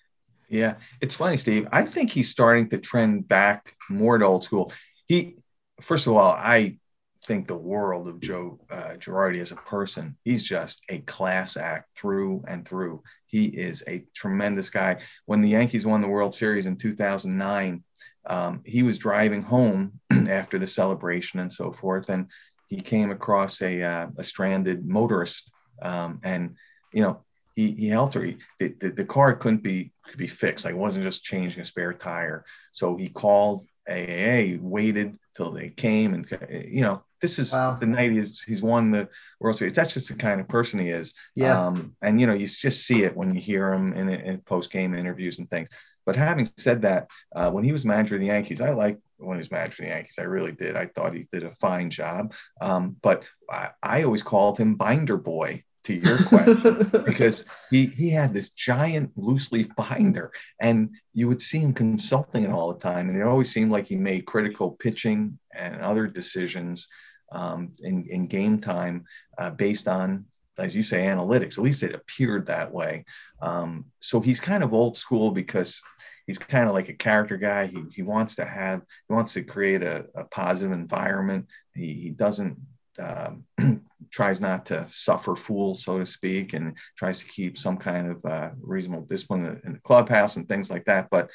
Yeah, 0.50 0.76
it's 1.02 1.16
funny, 1.16 1.36
Steve. 1.38 1.68
I 1.72 1.84
think 1.84 2.10
he's 2.10 2.30
starting 2.30 2.70
to 2.70 2.78
trend 2.78 3.28
back 3.28 3.76
more 3.90 4.18
to 4.18 4.26
old 4.26 4.44
school. 4.46 4.72
He, 5.08 5.36
first 5.82 6.08
of 6.08 6.14
all, 6.14 6.32
I 6.32 6.78
think 7.26 7.48
the 7.48 7.58
world 7.58 8.08
of 8.08 8.20
Joe 8.22 8.60
uh, 8.70 8.96
Girardi 8.98 9.42
as 9.42 9.52
a 9.52 9.56
person. 9.56 10.18
He's 10.24 10.44
just 10.44 10.82
a 10.90 11.00
class 11.00 11.58
act 11.58 11.98
through 11.98 12.44
and 12.48 12.66
through. 12.66 13.04
He 13.26 13.46
is 13.46 13.84
a 13.88 14.06
tremendous 14.16 14.70
guy. 14.70 15.02
When 15.26 15.42
the 15.42 15.50
Yankees 15.50 15.86
won 15.86 16.02
the 16.02 16.08
World 16.08 16.36
Series 16.36 16.66
in 16.66 16.78
2009, 16.78 17.84
um, 18.28 18.62
he 18.66 18.84
was 18.84 18.98
driving 18.98 19.42
home 19.42 20.00
after 20.30 20.58
the 20.60 20.68
celebration 20.68 21.40
and 21.40 21.52
so 21.52 21.72
forth, 21.72 22.10
and 22.10 22.28
he 22.68 22.82
came 22.82 23.12
across 23.12 23.62
a, 23.62 23.82
uh, 23.82 24.08
a 24.18 24.24
stranded 24.24 24.86
motorist, 24.86 25.52
um, 25.82 26.20
and 26.24 26.56
you 26.94 27.02
know 27.02 27.24
he, 27.56 27.72
he 27.72 27.88
helped 27.88 28.14
her. 28.16 28.24
He, 28.24 28.38
the, 28.60 28.76
the, 28.80 28.90
the, 28.92 29.06
car 29.06 29.36
couldn't 29.36 29.64
be 29.64 29.92
could 30.06 30.18
be 30.18 30.28
fixed. 30.28 30.66
Like 30.66 30.74
it 30.74 30.78
wasn't 30.78 31.06
just 31.06 31.24
changing 31.24 31.62
a 31.62 31.66
spare 31.66 31.94
tire. 31.94 32.44
So 32.74 32.98
he 32.98 33.08
called 33.08 33.66
AAA, 33.90 34.62
waited 34.62 35.18
till 35.36 35.52
they 35.52 35.70
came, 35.70 36.14
and 36.14 36.28
you 36.70 36.82
know 36.82 37.04
this 37.22 37.40
is 37.40 37.52
wow. 37.52 37.74
the 37.80 37.86
night 37.86 38.12
he's 38.12 38.42
he's 38.42 38.62
won 38.62 38.92
the 38.92 39.10
World 39.40 39.58
Series. 39.58 39.74
That's 39.74 39.94
just 39.94 40.10
the 40.10 40.16
kind 40.16 40.40
of 40.40 40.48
person 40.48 40.80
he 40.80 40.90
is. 40.90 41.14
Yeah. 41.36 41.68
Um, 41.68 41.96
and 42.02 42.20
you 42.20 42.28
know 42.28 42.34
you 42.34 42.48
just 42.48 42.86
see 42.86 43.04
it 43.04 43.16
when 43.16 43.34
you 43.34 43.42
hear 43.42 43.74
him 43.74 43.94
in, 43.94 44.10
in 44.10 44.40
post 44.42 44.72
game 44.72 44.94
interviews 44.94 45.40
and 45.40 45.50
things. 45.50 45.70
But 46.06 46.16
having 46.16 46.50
said 46.56 46.82
that, 46.84 47.10
uh, 47.36 47.52
when 47.52 47.66
he 47.66 47.74
was 47.74 47.86
manager 47.86 48.16
of 48.16 48.22
the 48.22 48.28
Yankees, 48.28 48.62
I 48.62 48.72
like 48.72 48.98
when 49.18 49.36
he 49.36 49.40
was 49.40 49.52
manager 49.52 49.84
of 49.84 49.90
the 49.90 49.96
Yankees. 49.96 50.16
I 50.18 50.24
really 50.24 50.54
did. 50.54 50.78
I 50.78 50.86
thought 50.86 51.14
he 51.14 51.28
did 51.34 51.44
a 51.44 51.52
fine 51.56 51.90
job. 51.90 52.34
Um, 52.62 52.96
but 53.02 53.26
I, 53.50 53.72
I, 53.84 54.04
always 54.04 54.24
called 54.24 54.58
him 54.58 54.76
Binder 54.76 55.18
Boy 55.18 55.64
to 55.88 55.96
your 55.96 56.24
question 56.24 56.90
because 57.06 57.46
he 57.70 57.86
he 57.86 58.10
had 58.10 58.34
this 58.34 58.50
giant 58.50 59.12
loose 59.16 59.52
leaf 59.52 59.68
binder 59.76 60.32
and 60.60 60.90
you 61.14 61.28
would 61.28 61.42
see 61.42 61.60
him 61.60 61.74
consulting 61.74 62.44
it 62.44 62.52
all 62.52 62.72
the 62.72 62.80
time 62.80 63.10
and 63.10 63.18
it 63.18 63.24
always 63.24 63.52
seemed 63.52 63.72
like 63.72 63.88
he 63.88 63.96
made 63.96 64.26
critical 64.26 64.72
pitching 64.72 65.40
and 65.56 65.82
other 65.82 66.06
decisions 66.08 66.88
um, 67.32 67.72
in, 67.82 68.06
in 68.10 68.28
game 68.28 68.60
time 68.60 69.06
uh, 69.38 69.50
based 69.50 69.88
on 69.88 70.26
as 70.58 70.76
you 70.76 70.84
say 70.84 71.06
analytics. 71.06 71.58
At 71.58 71.64
least 71.64 71.84
it 71.84 71.94
appeared 71.94 72.48
that 72.48 72.72
way. 72.72 73.06
Um, 73.42 73.86
so 74.00 74.20
he's 74.20 74.40
kind 74.40 74.64
of 74.64 74.74
old 74.74 74.98
school 74.98 75.32
because 75.32 75.82
he's 76.26 76.38
kind 76.38 76.68
of 76.68 76.74
like 76.74 76.90
a 76.90 76.94
character 76.94 77.38
guy. 77.38 77.68
He, 77.68 77.84
he 77.94 78.02
wants 78.02 78.36
to 78.38 78.46
have 78.46 78.82
he 79.08 79.14
wants 79.14 79.34
to 79.34 79.44
create 79.44 79.84
a, 79.84 80.06
a 80.16 80.26
positive 80.26 80.72
environment. 80.72 81.48
He, 81.76 81.94
he 81.94 82.10
doesn't 82.10 82.58
um, 83.00 83.44
tries 84.12 84.40
not 84.40 84.66
to 84.68 84.88
suffer 84.90 85.36
fools, 85.36 85.84
so 85.84 86.00
to 86.00 86.06
speak, 86.06 86.54
and 86.54 86.78
tries 86.98 87.20
to 87.20 87.26
keep 87.26 87.58
some 87.58 87.78
kind 87.78 88.12
of 88.12 88.26
uh, 88.26 88.50
reasonable 88.62 89.06
discipline 89.06 89.60
in 89.66 89.74
the 89.74 89.80
clubhouse 89.80 90.36
and 90.36 90.48
things 90.48 90.70
like 90.70 90.86
that. 90.86 91.10
But 91.10 91.30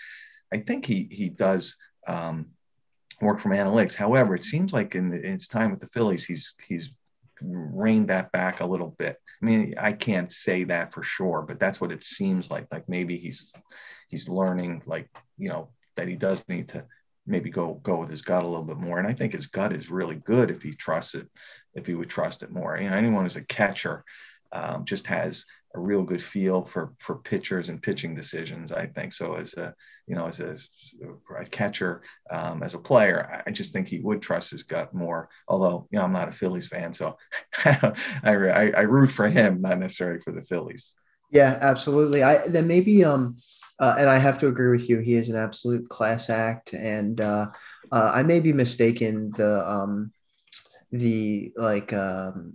I 0.53 0.59
think 0.59 0.87
he 0.87 1.09
he 1.11 1.29
does 1.29 1.77
um, 2.07 2.51
work 3.21 3.41
from 3.41 3.53
analytics. 3.53 3.95
However, 3.95 4.35
it 4.35 4.45
seems 4.45 4.73
like 4.73 4.95
in, 4.95 5.11
the, 5.11 5.21
in 5.25 5.33
his 5.33 5.49
time 5.49 5.71
with 5.71 5.81
the 5.81 5.87
Phillies, 5.89 6.25
he's 6.25 6.55
he's 6.67 6.95
reined 7.41 8.09
that 8.09 8.31
back 8.33 8.61
a 8.61 8.67
little 8.67 8.95
bit. 8.99 9.17
I 9.43 9.45
mean, 9.45 9.75
I 9.79 9.93
can't 9.93 10.33
say 10.33 10.65
that 10.65 10.93
for 10.93 11.03
sure, 11.03 11.43
but 11.43 11.59
that's 11.59 11.81
what 11.81 11.93
it 11.93 12.05
seems 12.05 12.51
like. 12.51 12.67
Like 12.71 12.89
maybe 12.89 13.17
he's 13.17 13.55
he's 14.09 14.29
learning, 14.29 14.83
like 14.87 15.09
you 15.39 15.49
know, 15.49 15.71
that 15.97 16.09
he 16.09 16.17
does 16.17 16.45
need 16.49 16.69
to 16.71 16.85
maybe 17.27 17.51
go 17.51 17.75
go 17.83 17.97
with 17.97 18.11
his 18.11 18.23
gut 18.23 18.45
a 18.45 18.49
little 18.49 18.65
bit 18.65 18.79
more. 18.79 18.99
And 18.99 19.07
I 19.07 19.13
think 19.13 19.33
his 19.33 19.47
gut 19.47 19.73
is 19.73 19.91
really 19.91 20.17
good 20.17 20.51
if 20.51 20.63
he 20.63 20.75
trusts 20.75 21.15
it, 21.15 21.29
if 21.75 21.87
he 21.87 21.95
would 21.95 22.11
trust 22.11 22.43
it 22.43 22.51
more. 22.51 22.79
You 22.79 22.91
know, 22.91 22.97
anyone 22.97 23.25
who's 23.25 23.37
a 23.37 23.45
catcher 23.45 24.05
um, 24.53 24.85
just 24.85 25.07
has 25.07 25.45
a 25.75 25.81
real 25.81 26.03
good 26.03 26.21
feel 26.21 26.65
for 26.65 26.93
for 26.99 27.17
pitchers 27.17 27.69
and 27.69 27.83
pitching 27.83 28.15
decisions. 28.15 28.73
I 28.73 28.87
think 28.87 29.13
so. 29.13 29.35
As 29.35 29.55
a 29.55 29.75
you 30.07 30.15
know, 30.15 30.27
as 30.27 30.41
a, 30.41 30.57
a 31.39 31.45
catcher, 31.47 32.03
um, 32.31 32.63
as 32.63 32.75
a 32.75 32.79
player, 32.79 33.43
I 33.47 33.51
just 33.51 33.73
think 33.73 33.89
he 33.89 34.01
would 34.01 34.21
trust 34.21 34.51
his 34.51 34.63
gut 34.65 34.93
more. 34.93 35.29
Although 35.49 35.89
you 35.91 35.99
know, 35.99 36.05
I'm 36.05 36.13
not 36.13 36.29
a 36.29 36.33
Phillies 36.33 36.69
fan, 36.69 36.93
so 36.93 37.17
I, 37.65 37.93
I, 38.25 38.73
I 38.77 38.81
root 38.83 39.11
for 39.11 39.29
him, 39.29 39.61
not 39.61 39.79
necessarily 39.79 40.21
for 40.21 40.33
the 40.33 40.43
Phillies. 40.43 40.93
Yeah, 41.31 41.59
absolutely. 41.63 42.23
I 42.23 42.47
then 42.47 42.67
maybe 42.67 43.05
um 43.05 43.37
uh, 43.83 43.97
and 43.99 44.09
I 44.09 44.17
have 44.17 44.39
to 44.39 44.47
agree 44.47 44.71
with 44.71 44.89
you. 44.89 45.01
He 45.01 45.17
is 45.17 45.29
an 45.29 45.37
absolute 45.37 45.89
class 45.89 46.31
act, 46.31 46.73
and 46.73 47.21
uh, 47.21 47.49
uh, 47.91 48.11
I 48.15 48.23
may 48.23 48.39
be 48.39 48.53
mistaken. 48.53 49.33
The 49.33 49.69
um, 49.69 50.13
the 50.93 51.53
like 51.57 51.93
um, 51.93 52.55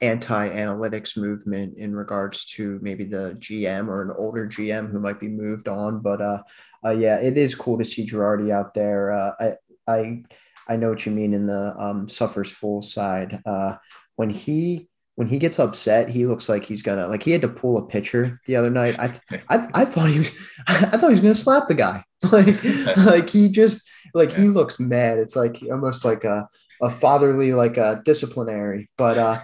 anti-analytics 0.00 1.18
movement 1.18 1.76
in 1.76 1.94
regards 1.94 2.46
to 2.46 2.78
maybe 2.80 3.04
the 3.04 3.36
GM 3.38 3.88
or 3.88 4.00
an 4.00 4.14
older 4.16 4.46
GM 4.46 4.90
who 4.90 4.98
might 4.98 5.20
be 5.20 5.28
moved 5.28 5.68
on, 5.68 6.00
but 6.00 6.22
uh, 6.22 6.42
uh 6.86 6.90
yeah, 6.90 7.20
it 7.20 7.36
is 7.36 7.54
cool 7.54 7.76
to 7.76 7.84
see 7.84 8.06
Girardi 8.06 8.50
out 8.50 8.72
there. 8.72 9.12
Uh, 9.12 9.32
I 9.38 9.52
I 9.86 10.24
I 10.68 10.76
know 10.76 10.88
what 10.88 11.04
you 11.04 11.12
mean 11.12 11.34
in 11.34 11.44
the 11.44 11.74
um, 11.78 12.08
suffers 12.08 12.50
full 12.50 12.80
side. 12.80 13.42
Uh, 13.44 13.76
when 14.16 14.30
he 14.30 14.88
when 15.16 15.28
he 15.28 15.38
gets 15.38 15.58
upset, 15.58 16.08
he 16.08 16.26
looks 16.26 16.48
like 16.48 16.64
he's 16.64 16.82
gonna 16.82 17.06
like 17.06 17.22
he 17.22 17.30
had 17.30 17.42
to 17.42 17.48
pull 17.48 17.78
a 17.78 17.86
pitcher 17.86 18.40
the 18.46 18.56
other 18.56 18.70
night. 18.70 18.96
I 18.98 19.18
I, 19.48 19.68
I 19.74 19.84
thought 19.84 20.10
he 20.10 20.18
was 20.18 20.30
I 20.66 20.96
thought 20.96 21.08
he 21.08 21.12
was 21.12 21.20
gonna 21.20 21.34
slap 21.34 21.68
the 21.68 21.74
guy. 21.74 22.04
Like 22.32 22.64
like 22.96 23.28
he 23.28 23.50
just 23.50 23.82
like 24.14 24.32
he 24.32 24.48
looks 24.48 24.80
mad. 24.80 25.18
It's 25.18 25.36
like 25.36 25.62
almost 25.70 26.06
like 26.06 26.24
a 26.24 26.48
a 26.80 26.90
fatherly 26.90 27.52
like 27.52 27.76
a 27.76 28.00
disciplinary. 28.06 28.88
But 28.96 29.18
uh 29.18 29.42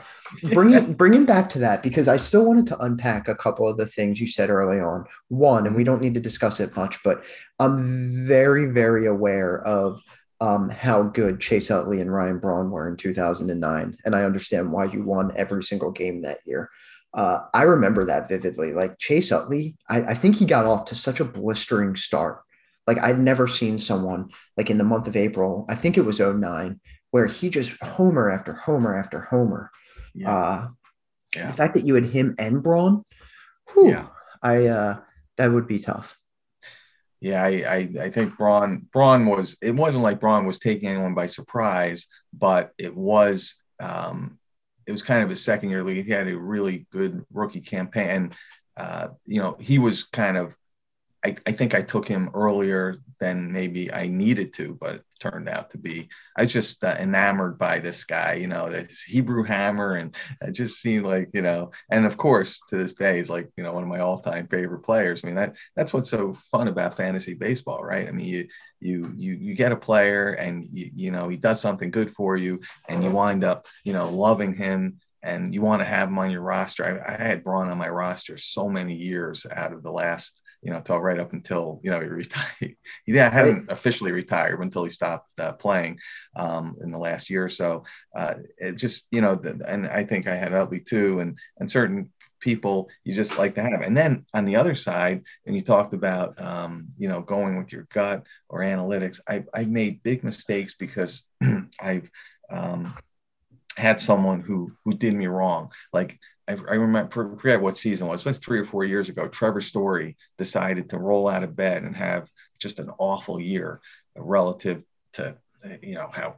bringing 0.54 0.94
bringing 0.94 1.26
back 1.26 1.50
to 1.50 1.59
that 1.59 1.83
because 1.83 2.09
I 2.09 2.16
still 2.16 2.46
wanted 2.46 2.66
to 2.68 2.78
unpack 2.78 3.28
a 3.28 3.35
couple 3.35 3.68
of 3.68 3.76
the 3.76 3.85
things 3.85 4.18
you 4.18 4.26
said 4.26 4.48
early 4.48 4.80
on. 4.80 5.04
One, 5.28 5.66
and 5.66 5.76
we 5.76 5.85
don't 5.85 6.00
need 6.00 6.14
to 6.14 6.20
discuss 6.20 6.59
it 6.59 6.74
much, 6.74 7.02
but 7.04 7.22
I'm 7.59 8.26
very 8.26 8.64
very 8.64 9.04
aware 9.06 9.62
of 9.62 10.00
um, 10.40 10.70
how 10.70 11.03
good 11.03 11.40
Chase 11.40 11.70
Utley 11.70 12.00
and 12.00 12.12
Ryan 12.12 12.38
Braun 12.38 12.70
were 12.70 12.88
in 12.88 12.96
2009. 12.96 13.96
And 14.05 14.14
I 14.14 14.24
understand 14.24 14.72
why 14.72 14.85
you 14.85 15.03
won 15.03 15.33
every 15.37 15.62
single 15.62 15.90
game 15.90 16.22
that 16.22 16.38
year. 16.46 16.70
Uh, 17.12 17.40
I 17.53 17.62
remember 17.62 18.05
that 18.07 18.29
vividly. 18.29 18.72
Like 18.72 18.98
Chase 18.98 19.33
Utley, 19.33 19.76
I, 19.88 20.03
I 20.03 20.14
think 20.14 20.37
he 20.37 20.44
got 20.46 20.64
off 20.64 20.87
to 20.87 20.94
such 20.94 21.20
a 21.20 21.24
blistering 21.24 21.96
start. 21.96 22.42
Like 22.87 22.98
I'd 22.98 23.18
never 23.18 23.46
seen 23.46 23.79
someone 23.79 24.31
like 24.57 24.70
in 24.70 24.79
the 24.79 24.85
month 24.85 25.07
of 25.07 25.16
April, 25.16 25.66
I 25.68 25.74
think 25.74 25.98
it 25.98 26.05
was 26.05 26.20
09, 26.20 26.81
where 27.11 27.26
he 27.26 27.50
just 27.50 27.76
homer 27.83 28.31
after 28.31 28.55
homer 28.55 28.98
after 28.98 29.20
homer. 29.20 29.70
Yeah. 30.14 30.35
Uh, 30.35 30.68
yeah. 31.37 31.46
The 31.48 31.53
fact 31.53 31.74
that 31.74 31.85
you 31.85 31.94
had 31.94 32.07
him 32.07 32.35
and 32.38 32.62
Braun, 32.62 33.05
whew, 33.72 33.90
yeah. 33.90 34.07
I 34.42 34.66
uh, 34.66 35.00
that 35.37 35.53
would 35.53 35.68
be 35.68 35.79
tough. 35.79 36.19
Yeah, 37.20 37.42
I, 37.42 37.48
I, 37.48 38.04
I 38.04 38.11
think 38.11 38.37
Braun 38.38 38.87
Braun 38.92 39.26
was 39.26 39.56
it 39.61 39.74
wasn't 39.74 40.04
like 40.04 40.20
Braun 40.20 40.46
was 40.46 40.59
taking 40.59 40.88
anyone 40.88 41.14
by 41.14 41.26
surprise, 41.26 42.06
but 42.33 42.72
it 42.78 42.96
was 42.96 43.56
um, 43.78 44.38
it 44.87 44.92
was 44.92 45.02
kind 45.02 45.22
of 45.22 45.30
his 45.30 45.42
second 45.42 45.70
year 45.70 45.85
league. 45.85 46.06
He 46.06 46.12
had 46.12 46.28
a 46.28 46.37
really 46.37 46.87
good 46.90 47.24
rookie 47.33 47.61
campaign. 47.61 48.09
And, 48.09 48.35
uh, 48.76 49.09
you 49.26 49.40
know, 49.40 49.56
he 49.61 49.78
was 49.78 50.04
kind 50.04 50.37
of 50.37 50.56
I, 51.24 51.37
I 51.46 51.52
think 51.52 51.74
I 51.74 51.83
took 51.83 52.09
him 52.09 52.30
earlier 52.33 52.96
than 53.20 53.52
maybe 53.52 53.92
I 53.92 54.09
needed 54.09 54.54
to, 54.54 54.74
but 54.80 55.02
turned 55.18 55.50
out 55.50 55.70
to 55.70 55.78
be. 55.78 56.09
I 56.37 56.46
just 56.46 56.83
uh, 56.83 56.96
enamored 56.98 57.59
by 57.59 57.78
this 57.78 58.04
guy, 58.04 58.35
you 58.35 58.46
know, 58.46 58.70
this 58.70 59.02
Hebrew 59.02 59.42
hammer, 59.42 59.96
and 59.96 60.16
it 60.40 60.52
just 60.52 60.80
seemed 60.80 61.04
like, 61.04 61.28
you 61.35 61.42
know, 61.42 61.72
and 61.90 62.06
of 62.06 62.16
course, 62.16 62.61
to 62.70 62.78
this 62.78 62.94
day, 62.94 63.18
he's 63.18 63.28
like, 63.28 63.50
you 63.56 63.62
know, 63.62 63.72
one 63.74 63.83
of 63.83 63.88
my 63.90 64.00
all-time 64.00 64.46
favorite 64.48 64.83
players. 64.83 65.22
I 65.22 65.26
mean, 65.26 65.37
that 65.37 65.56
that's 65.76 65.92
what's 65.92 66.09
so 66.09 66.33
fun 66.50 66.68
about 66.68 66.96
fantasy 66.96 67.35
baseball, 67.35 67.85
right? 67.85 68.09
I 68.09 68.12
mean, 68.12 68.26
you 68.26 68.48
you 68.80 69.12
you 69.14 69.35
you 69.35 69.54
get 69.54 69.72
a 69.72 69.76
player, 69.76 70.33
and 70.33 70.66
you, 70.72 70.90
you 70.94 71.11
know, 71.11 71.28
he 71.28 71.37
does 71.37 71.61
something 71.61 71.90
good 71.90 72.11
for 72.11 72.38
you, 72.38 72.61
and 72.88 73.04
you 73.04 73.11
wind 73.11 73.44
up, 73.44 73.66
you 73.85 73.92
know, 73.92 74.09
loving 74.09 74.54
him 74.54 75.00
and 75.22 75.54
you 75.54 75.61
want 75.61 75.80
to 75.80 75.87
have 75.87 76.09
him 76.09 76.18
on 76.18 76.30
your 76.30 76.42
roster. 76.42 76.85
I, 76.85 77.14
I 77.14 77.16
had 77.16 77.44
Braun 77.44 77.68
on 77.68 77.78
my 77.78 77.88
roster 77.88 78.37
so 78.37 78.68
many 78.68 78.94
years 78.94 79.46
out 79.50 79.72
of 79.72 79.83
the 79.83 79.92
last 79.92 80.40
you 80.62 80.70
know, 80.70 80.78
until 80.78 80.98
right 80.98 81.18
up 81.18 81.33
until 81.33 81.80
you 81.83 81.90
know 81.90 82.00
he 82.00 82.06
retired. 82.06 82.76
he 83.06 83.16
hadn't 83.16 83.70
officially 83.70 84.12
retired 84.12 84.61
until 84.62 84.85
he 84.85 84.90
stopped 84.90 85.28
uh, 85.38 85.52
playing 85.54 85.98
um, 86.37 86.76
in 86.83 86.90
the 86.90 86.98
last 86.98 87.30
year 87.30 87.44
or 87.44 87.48
so. 87.48 87.85
Uh, 88.14 88.35
it 88.59 88.76
just 88.76 89.06
you 89.11 89.20
know, 89.20 89.35
the, 89.35 89.61
and 89.66 89.87
I 89.87 90.04
think 90.04 90.26
I 90.26 90.37
had 90.37 90.52
Utley 90.52 90.80
too, 90.80 91.20
and 91.20 91.38
and 91.59 91.70
certain 91.70 92.11
people 92.40 92.88
you 93.04 93.14
just 93.14 93.38
like 93.38 93.54
to 93.54 93.62
have. 93.62 93.83
And 93.83 93.96
then 93.96 94.24
on 94.35 94.44
the 94.44 94.56
other 94.56 94.74
side, 94.74 95.22
and 95.46 95.54
you 95.54 95.62
talked 95.62 95.92
about, 95.92 96.40
um, 96.40 96.88
you 96.98 97.09
know, 97.09 97.20
going 97.20 97.59
with 97.59 97.72
your 97.72 97.87
gut 97.92 98.26
or 98.48 98.61
analytics, 98.61 99.20
I, 99.28 99.44
I 99.54 99.64
made 99.64 100.02
big 100.02 100.24
mistakes 100.24 100.74
because 100.74 101.26
I've 101.80 102.11
um, 102.50 102.94
had 103.80 104.00
someone 104.00 104.40
who 104.40 104.72
who 104.84 104.94
did 104.94 105.14
me 105.14 105.26
wrong. 105.26 105.70
Like 105.92 106.18
I, 106.46 106.52
I 106.52 106.74
remember, 106.74 107.10
forget 107.10 107.60
what 107.60 107.76
season 107.76 108.06
it 108.06 108.10
was. 108.10 108.20
It 108.20 108.28
was 108.28 108.38
three 108.38 108.58
or 108.58 108.64
four 108.64 108.84
years 108.84 109.08
ago. 109.08 109.28
Trevor 109.28 109.60
Story 109.60 110.16
decided 110.38 110.90
to 110.90 110.98
roll 110.98 111.28
out 111.28 111.42
of 111.42 111.56
bed 111.56 111.82
and 111.82 111.96
have 111.96 112.28
just 112.58 112.78
an 112.78 112.90
awful 112.98 113.40
year 113.40 113.80
relative 114.16 114.82
to 115.14 115.36
you 115.82 115.94
know 115.94 116.08
how 116.12 116.36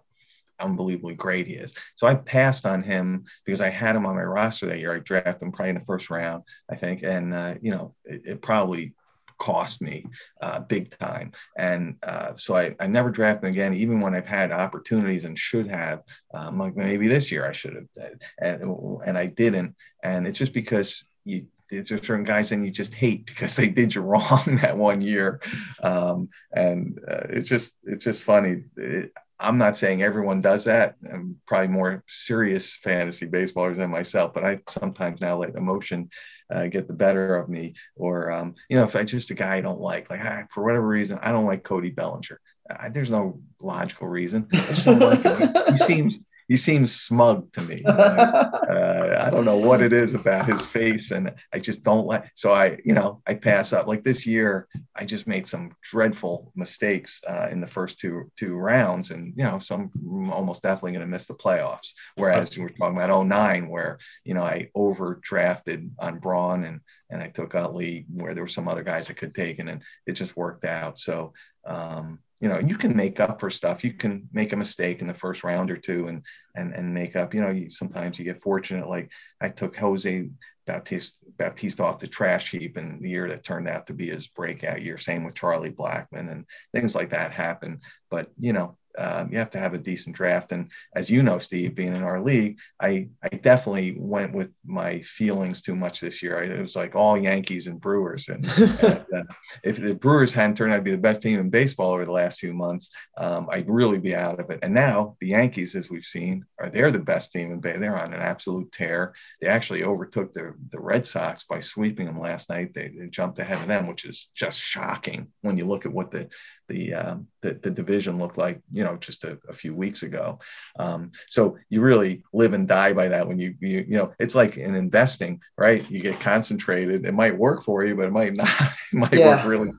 unbelievably 0.60 1.14
great 1.14 1.46
he 1.46 1.54
is. 1.54 1.74
So 1.96 2.06
I 2.06 2.14
passed 2.14 2.66
on 2.66 2.82
him 2.82 3.24
because 3.44 3.60
I 3.60 3.68
had 3.70 3.96
him 3.96 4.06
on 4.06 4.14
my 4.14 4.22
roster 4.22 4.66
that 4.66 4.78
year. 4.78 4.94
I 4.94 5.00
drafted 5.00 5.42
him 5.42 5.52
probably 5.52 5.70
in 5.70 5.74
the 5.76 5.84
first 5.84 6.10
round, 6.10 6.44
I 6.70 6.76
think, 6.76 7.02
and 7.02 7.34
uh, 7.34 7.54
you 7.60 7.72
know 7.72 7.94
it, 8.04 8.22
it, 8.24 8.42
probably 8.42 8.94
cost 9.42 9.82
me 9.82 10.06
uh, 10.40 10.60
big 10.60 10.96
time. 10.98 11.32
And 11.58 11.96
uh, 12.04 12.32
so 12.36 12.54
I, 12.56 12.76
I 12.78 12.86
never 12.86 13.10
drafted 13.10 13.50
again, 13.50 13.74
even 13.74 14.00
when 14.00 14.14
I've 14.14 14.26
had 14.26 14.52
opportunities 14.52 15.24
and 15.24 15.36
should 15.36 15.66
have. 15.66 16.02
Um, 16.32 16.58
like 16.58 16.76
maybe 16.76 17.08
this 17.08 17.32
year 17.32 17.44
I 17.44 17.52
should 17.52 17.74
have, 17.74 18.12
and, 18.40 19.00
and 19.04 19.18
I 19.18 19.26
didn't. 19.26 19.74
And 20.04 20.28
it's 20.28 20.38
just 20.38 20.52
because 20.54 21.04
you 21.24 21.46
there's 21.70 21.88
certain 21.88 22.24
guys 22.24 22.52
and 22.52 22.64
you 22.64 22.70
just 22.70 22.94
hate 22.94 23.26
because 23.30 23.56
they 23.56 23.68
did 23.68 23.94
you 23.94 24.02
wrong 24.02 24.58
that 24.62 24.76
one 24.76 25.00
year 25.00 25.40
um, 25.82 26.28
and 26.52 27.00
uh, 27.08 27.26
it's 27.30 27.48
just 27.48 27.74
it's 27.84 28.04
just 28.04 28.22
funny 28.22 28.64
it, 28.76 29.12
I'm 29.42 29.58
not 29.58 29.76
saying 29.76 30.02
everyone 30.02 30.40
does 30.40 30.64
that. 30.64 30.96
I'm 31.10 31.36
probably 31.46 31.68
more 31.68 32.04
serious 32.06 32.76
fantasy 32.76 33.26
baseballers 33.26 33.76
than 33.76 33.90
myself, 33.90 34.32
but 34.32 34.44
I 34.44 34.60
sometimes 34.68 35.20
now 35.20 35.36
let 35.36 35.54
emotion 35.54 36.10
uh, 36.50 36.66
get 36.66 36.86
the 36.86 36.94
better 36.94 37.36
of 37.36 37.48
me. 37.48 37.74
Or, 37.96 38.30
um, 38.30 38.54
you 38.68 38.76
know, 38.76 38.84
if 38.84 38.96
I 38.96 39.02
just 39.02 39.30
a 39.30 39.34
guy 39.34 39.56
I 39.56 39.60
don't 39.60 39.80
like, 39.80 40.08
like 40.10 40.20
ah, 40.22 40.44
for 40.50 40.64
whatever 40.64 40.86
reason, 40.86 41.18
I 41.20 41.32
don't 41.32 41.46
like 41.46 41.64
Cody 41.64 41.90
Bellinger. 41.90 42.40
I, 42.70 42.88
there's 42.88 43.10
no 43.10 43.40
logical 43.60 44.08
reason. 44.08 44.48
I 44.52 44.56
just 44.56 44.86
don't 44.86 45.00
like. 45.00 45.68
He 45.68 45.78
seems 45.86 46.20
he 46.52 46.58
seems 46.58 46.94
smug 46.94 47.50
to 47.54 47.62
me. 47.62 47.82
uh, 47.86 49.24
I 49.24 49.30
don't 49.30 49.46
know 49.46 49.56
what 49.56 49.80
it 49.80 49.94
is 49.94 50.12
about 50.12 50.44
his 50.44 50.60
face, 50.60 51.10
and 51.10 51.32
I 51.50 51.58
just 51.58 51.82
don't 51.82 52.06
like. 52.06 52.30
So 52.34 52.52
I, 52.52 52.76
you 52.84 52.92
know, 52.92 53.22
I 53.26 53.32
pass 53.32 53.72
up. 53.72 53.86
Like 53.86 54.02
this 54.02 54.26
year, 54.26 54.68
I 54.94 55.06
just 55.06 55.26
made 55.26 55.46
some 55.46 55.72
dreadful 55.80 56.52
mistakes 56.54 57.22
uh, 57.26 57.48
in 57.50 57.62
the 57.62 57.66
first 57.66 57.98
two 57.98 58.30
two 58.36 58.54
rounds, 58.54 59.12
and 59.12 59.32
you 59.34 59.44
know, 59.44 59.60
so 59.60 59.76
I'm 59.76 60.30
almost 60.30 60.62
definitely 60.62 60.92
going 60.92 61.06
to 61.06 61.10
miss 61.10 61.24
the 61.24 61.32
playoffs. 61.32 61.94
Whereas 62.16 62.58
we 62.58 62.64
are 62.64 62.68
talking 62.68 62.98
about 62.98 63.26
09, 63.26 63.70
where 63.70 63.98
you 64.24 64.34
know 64.34 64.42
I 64.42 64.68
overdrafted 64.76 65.88
on 66.00 66.18
Braun 66.18 66.64
and 66.64 66.80
and 67.08 67.22
I 67.22 67.28
took 67.28 67.54
Utley 67.54 68.04
where 68.12 68.34
there 68.34 68.42
were 68.42 68.48
some 68.48 68.68
other 68.68 68.82
guys 68.82 69.08
I 69.08 69.14
could 69.14 69.34
take, 69.34 69.58
and, 69.58 69.70
and 69.70 69.80
it 70.06 70.12
just 70.12 70.36
worked 70.36 70.66
out. 70.66 70.98
So 70.98 71.32
um, 71.64 72.18
you 72.40 72.48
know 72.48 72.58
you 72.58 72.76
can 72.76 72.96
make 72.96 73.20
up 73.20 73.38
for 73.38 73.50
stuff. 73.50 73.84
You 73.84 73.92
can 73.92 74.28
make 74.32 74.52
a 74.52 74.56
mistake 74.56 75.00
in 75.00 75.06
the 75.06 75.14
first 75.14 75.44
round 75.44 75.70
or 75.70 75.76
two 75.76 76.08
and 76.08 76.24
and 76.56 76.74
and 76.74 76.92
make 76.92 77.14
up. 77.14 77.34
You 77.34 77.40
know 77.40 77.50
you, 77.50 77.70
sometimes 77.70 78.18
you 78.18 78.24
get 78.24 78.42
fortunate 78.42 78.88
like 78.88 79.10
i 79.40 79.48
took 79.48 79.76
jose 79.76 80.28
Bautista, 80.66 81.16
Bautista 81.38 81.84
off 81.84 81.98
the 81.98 82.06
trash 82.06 82.50
heap 82.50 82.76
in 82.76 83.00
the 83.00 83.08
year 83.08 83.28
that 83.28 83.42
turned 83.42 83.68
out 83.68 83.86
to 83.88 83.92
be 83.92 84.08
his 84.08 84.28
breakout 84.28 84.82
year. 84.82 84.96
Same 84.96 85.24
with 85.24 85.34
charlie 85.34 85.70
blackmon 85.70 86.30
and 86.30 86.44
things 86.72 86.94
like 86.94 87.10
that 87.10 87.32
happen. 87.32 87.80
But 88.10 88.30
you 88.38 88.52
know 88.52 88.76
um, 88.98 89.30
you 89.32 89.38
have 89.38 89.50
to 89.50 89.58
have 89.58 89.74
a 89.74 89.78
decent 89.78 90.16
draft. 90.16 90.52
And 90.52 90.70
as 90.94 91.10
you 91.10 91.22
know, 91.22 91.38
Steve, 91.38 91.74
being 91.74 91.94
in 91.94 92.02
our 92.02 92.20
league, 92.20 92.58
I, 92.80 93.08
I 93.22 93.28
definitely 93.28 93.96
went 93.98 94.32
with 94.32 94.50
my 94.64 95.00
feelings 95.00 95.62
too 95.62 95.74
much 95.74 96.00
this 96.00 96.22
year. 96.22 96.38
I, 96.38 96.44
it 96.44 96.60
was 96.60 96.76
like 96.76 96.94
all 96.94 97.18
Yankees 97.18 97.66
and 97.66 97.80
Brewers. 97.80 98.28
And, 98.28 98.44
and 98.58 99.04
uh, 99.14 99.22
if 99.62 99.80
the 99.80 99.94
Brewers 99.94 100.32
hadn't 100.32 100.56
turned 100.56 100.72
out 100.72 100.76
to 100.76 100.82
be 100.82 100.90
the 100.90 100.98
best 100.98 101.22
team 101.22 101.40
in 101.40 101.50
baseball 101.50 101.92
over 101.92 102.04
the 102.04 102.12
last 102.12 102.40
few 102.40 102.52
months, 102.52 102.90
um, 103.16 103.48
I'd 103.50 103.68
really 103.68 103.98
be 103.98 104.14
out 104.14 104.40
of 104.40 104.50
it. 104.50 104.60
And 104.62 104.74
now 104.74 105.16
the 105.20 105.28
Yankees, 105.28 105.74
as 105.74 105.90
we've 105.90 106.04
seen, 106.04 106.44
are 106.58 106.70
they're 106.70 106.90
the 106.90 106.98
best 106.98 107.32
team 107.32 107.50
in 107.52 107.60
baseball. 107.60 107.80
They're 107.80 107.98
on 107.98 108.12
an 108.12 108.20
absolute 108.20 108.70
tear. 108.70 109.14
They 109.40 109.48
actually 109.48 109.82
overtook 109.82 110.32
the, 110.32 110.54
the 110.70 110.80
Red 110.80 111.06
Sox 111.06 111.44
by 111.44 111.60
sweeping 111.60 112.06
them 112.06 112.20
last 112.20 112.50
night. 112.50 112.74
They, 112.74 112.92
they 112.96 113.06
jumped 113.08 113.38
ahead 113.38 113.60
of 113.60 113.66
them, 113.66 113.86
which 113.86 114.04
is 114.04 114.30
just 114.34 114.60
shocking 114.60 115.28
when 115.40 115.56
you 115.56 115.64
look 115.64 115.86
at 115.86 115.92
what 115.92 116.10
the 116.10 116.28
the, 116.68 116.94
um, 116.94 117.26
the, 117.42 117.54
the 117.54 117.70
division 117.70 118.18
looked 118.18 118.38
like, 118.38 118.60
you 118.70 118.84
know, 118.84 118.96
just 118.96 119.24
a, 119.24 119.38
a 119.48 119.52
few 119.52 119.74
weeks 119.74 120.02
ago. 120.02 120.38
Um, 120.78 121.12
so 121.28 121.58
you 121.68 121.80
really 121.80 122.22
live 122.32 122.52
and 122.52 122.68
die 122.68 122.92
by 122.92 123.08
that 123.08 123.26
when 123.26 123.38
you, 123.38 123.54
you, 123.60 123.84
you 123.88 123.98
know, 123.98 124.12
it's 124.18 124.34
like 124.34 124.56
in 124.56 124.74
investing, 124.74 125.40
right? 125.58 125.88
You 125.90 126.00
get 126.00 126.20
concentrated. 126.20 127.04
It 127.04 127.14
might 127.14 127.36
work 127.36 127.62
for 127.62 127.84
you, 127.84 127.94
but 127.96 128.06
it 128.06 128.12
might 128.12 128.34
not. 128.34 128.48
It 128.92 128.96
might 128.96 129.14
yeah. 129.14 129.36
work 129.36 129.46
really. 129.46 129.72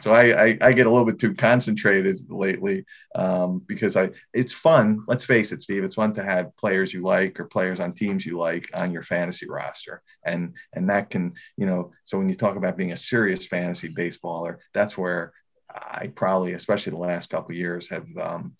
So 0.00 0.12
I, 0.12 0.44
I, 0.44 0.58
I 0.60 0.72
get 0.72 0.86
a 0.86 0.90
little 0.90 1.06
bit 1.06 1.18
too 1.18 1.34
concentrated 1.34 2.20
lately 2.28 2.84
um, 3.14 3.62
because 3.66 3.96
I 3.96 4.10
it's 4.32 4.52
fun. 4.52 5.04
Let's 5.08 5.24
face 5.24 5.52
it, 5.52 5.62
Steve. 5.62 5.84
It's 5.84 5.94
fun 5.94 6.12
to 6.14 6.24
have 6.24 6.56
players 6.56 6.92
you 6.92 7.02
like 7.02 7.40
or 7.40 7.44
players 7.46 7.80
on 7.80 7.92
teams 7.92 8.26
you 8.26 8.38
like 8.38 8.70
on 8.74 8.92
your 8.92 9.02
fantasy 9.02 9.48
roster, 9.48 10.02
and 10.24 10.54
and 10.74 10.90
that 10.90 11.10
can 11.10 11.34
you 11.56 11.66
know. 11.66 11.92
So 12.04 12.18
when 12.18 12.28
you 12.28 12.34
talk 12.34 12.56
about 12.56 12.76
being 12.76 12.92
a 12.92 12.96
serious 12.96 13.46
fantasy 13.46 13.88
baseballer, 13.88 14.56
that's 14.74 14.98
where 14.98 15.32
I 15.70 16.12
probably, 16.14 16.52
especially 16.52 16.92
the 16.92 17.00
last 17.00 17.30
couple 17.30 17.54
years, 17.54 17.88
have 17.88 18.06
um, 18.16 18.54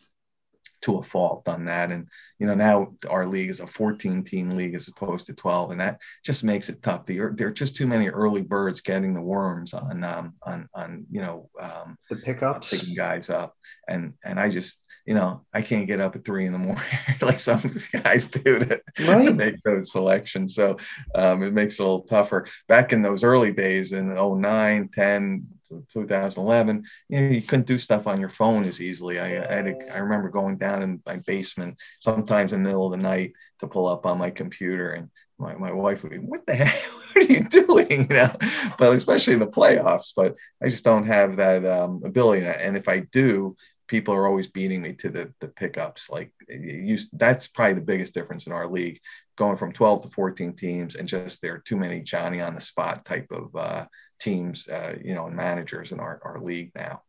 to 0.83 0.99
a 0.99 1.03
fault 1.03 1.45
done 1.45 1.65
that. 1.67 1.91
And 1.91 2.09
you 2.39 2.47
know, 2.47 2.55
now 2.55 2.95
our 3.09 3.27
league 3.27 3.51
is 3.51 3.61
a 3.61 3.67
14 3.67 4.23
team 4.25 4.51
league 4.51 4.75
as 4.75 4.89
opposed 4.89 5.27
to 5.27 5.35
12, 5.35 5.73
and 5.73 5.81
that 5.81 6.01
just 6.25 6.45
makes 6.45 6.69
it 6.69 6.83
tough. 6.83 7.07
The, 7.07 7.19
there 7.35 7.49
are 7.49 7.53
just 7.53 7.77
too 7.77 7.87
many 7.87 8.09
early 8.09 8.43
birds 8.43 8.81
getting 8.81 9.13
the 9.13 9.23
worms 9.23 9.75
on 9.75 10.05
um, 10.05 10.35
on 10.43 10.69
on 10.75 11.07
you 11.11 11.21
know 11.21 11.51
um, 11.61 11.97
the 12.11 12.17
pickups, 12.17 12.71
picking 12.71 12.95
guys 12.95 13.31
up, 13.31 13.55
and 13.89 14.15
and 14.25 14.39
I 14.39 14.49
just 14.49 14.86
you 15.07 15.15
know 15.15 15.43
I 15.55 15.63
can't 15.63 15.87
get 15.87 16.01
up 16.01 16.17
at 16.17 16.25
three 16.25 16.47
in 16.47 16.53
the 16.53 16.59
morning 16.59 16.85
like 17.23 17.41
some 17.41 17.63
guys 18.03 18.27
do 18.27 18.59
to, 18.59 18.81
right. 19.07 19.27
to 19.27 19.33
make 19.33 19.63
those 19.63 19.93
selections. 19.93 20.55
So 20.55 20.77
um, 21.15 21.43
it 21.43 21.53
makes 21.53 21.75
it 21.75 21.81
a 21.81 21.85
little 21.85 22.03
tougher. 22.03 22.47
Back 22.69 22.93
in 22.93 23.03
those 23.03 23.25
early 23.25 23.53
days 23.53 23.93
in 23.93 24.13
09, 24.13 24.89
10, 24.93 25.47
2011, 25.89 26.85
you 27.09 27.21
know, 27.21 27.29
you 27.29 27.43
couldn't 27.43 27.67
do 27.67 27.79
stuff 27.79 28.07
on 28.07 28.21
your 28.21 28.29
phone 28.29 28.65
as 28.65 28.81
easily. 28.81 29.19
I, 29.19 29.27
I, 29.27 29.55
had 29.55 29.67
a, 29.69 29.95
I 29.95 29.99
remember 29.99 30.29
going 30.29 30.57
down 30.57 30.83
in 30.83 31.01
my 31.07 31.17
basement 31.19 31.79
sometimes 32.01 32.53
in 32.53 32.63
the 32.63 32.69
middle 32.69 32.87
of 32.87 32.93
the 32.93 32.99
night 32.99 33.33
to 33.61 33.67
pull 33.67 33.87
up 33.87 34.07
on 34.07 34.19
my 34.19 34.31
computer 34.31 34.93
and 34.93 35.09
my, 35.39 35.55
my 35.55 35.73
wife 35.73 36.03
would 36.03 36.13
be, 36.13 36.19
what 36.19 36.47
the 36.47 36.55
heck, 36.55 36.83
what 36.83 37.17
are 37.17 37.33
you 37.33 37.45
doing? 37.45 38.09
You 38.11 38.17
know, 38.17 38.33
but 38.79 38.93
especially 38.93 39.35
in 39.35 39.41
the 39.41 39.47
playoffs, 39.47 40.13
but 40.17 40.37
I 40.63 40.69
just 40.69 40.85
don't 40.85 41.07
have 41.07 41.37
that 41.37 41.65
um, 41.65 42.03
ability. 42.05 42.47
And 42.47 42.77
if 42.77 42.89
I 42.89 43.01
do, 43.01 43.57
people 43.87 44.15
are 44.15 44.27
always 44.27 44.47
beating 44.47 44.83
me 44.83 44.93
to 44.95 45.11
the, 45.11 45.33
the 45.41 45.49
pickups. 45.49 46.11
Like 46.11 46.33
you, 46.49 46.99
that's 47.13 47.47
probably 47.47 47.75
the 47.75 47.81
biggest 47.81 48.15
difference 48.15 48.47
in 48.47 48.53
our 48.53 48.69
league 48.69 49.01
going 49.37 49.57
from 49.57 49.73
12 49.73 50.03
to 50.03 50.09
14 50.09 50.55
teams 50.55 50.97
and 50.97 51.07
just 51.07 51.43
there 51.43 51.55
are 51.55 51.63
too 51.67 51.77
many 51.77 52.01
Johnny 52.01 52.41
on 52.41 52.55
the 52.55 52.61
spot 52.61 53.05
type 53.05 53.27
of, 53.31 53.55
uh, 53.55 53.87
teams, 54.19 54.69
uh, 54.69 54.97
you 55.03 55.15
know, 55.15 55.27
and 55.27 55.37
managers 55.37 55.93
in 55.93 56.01
our, 56.01 56.21
our 56.25 56.41
league 56.41 56.73
now. 56.75 57.03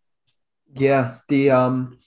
Yeah, 0.74 1.20
the 1.30 1.52
um, 1.52 2.00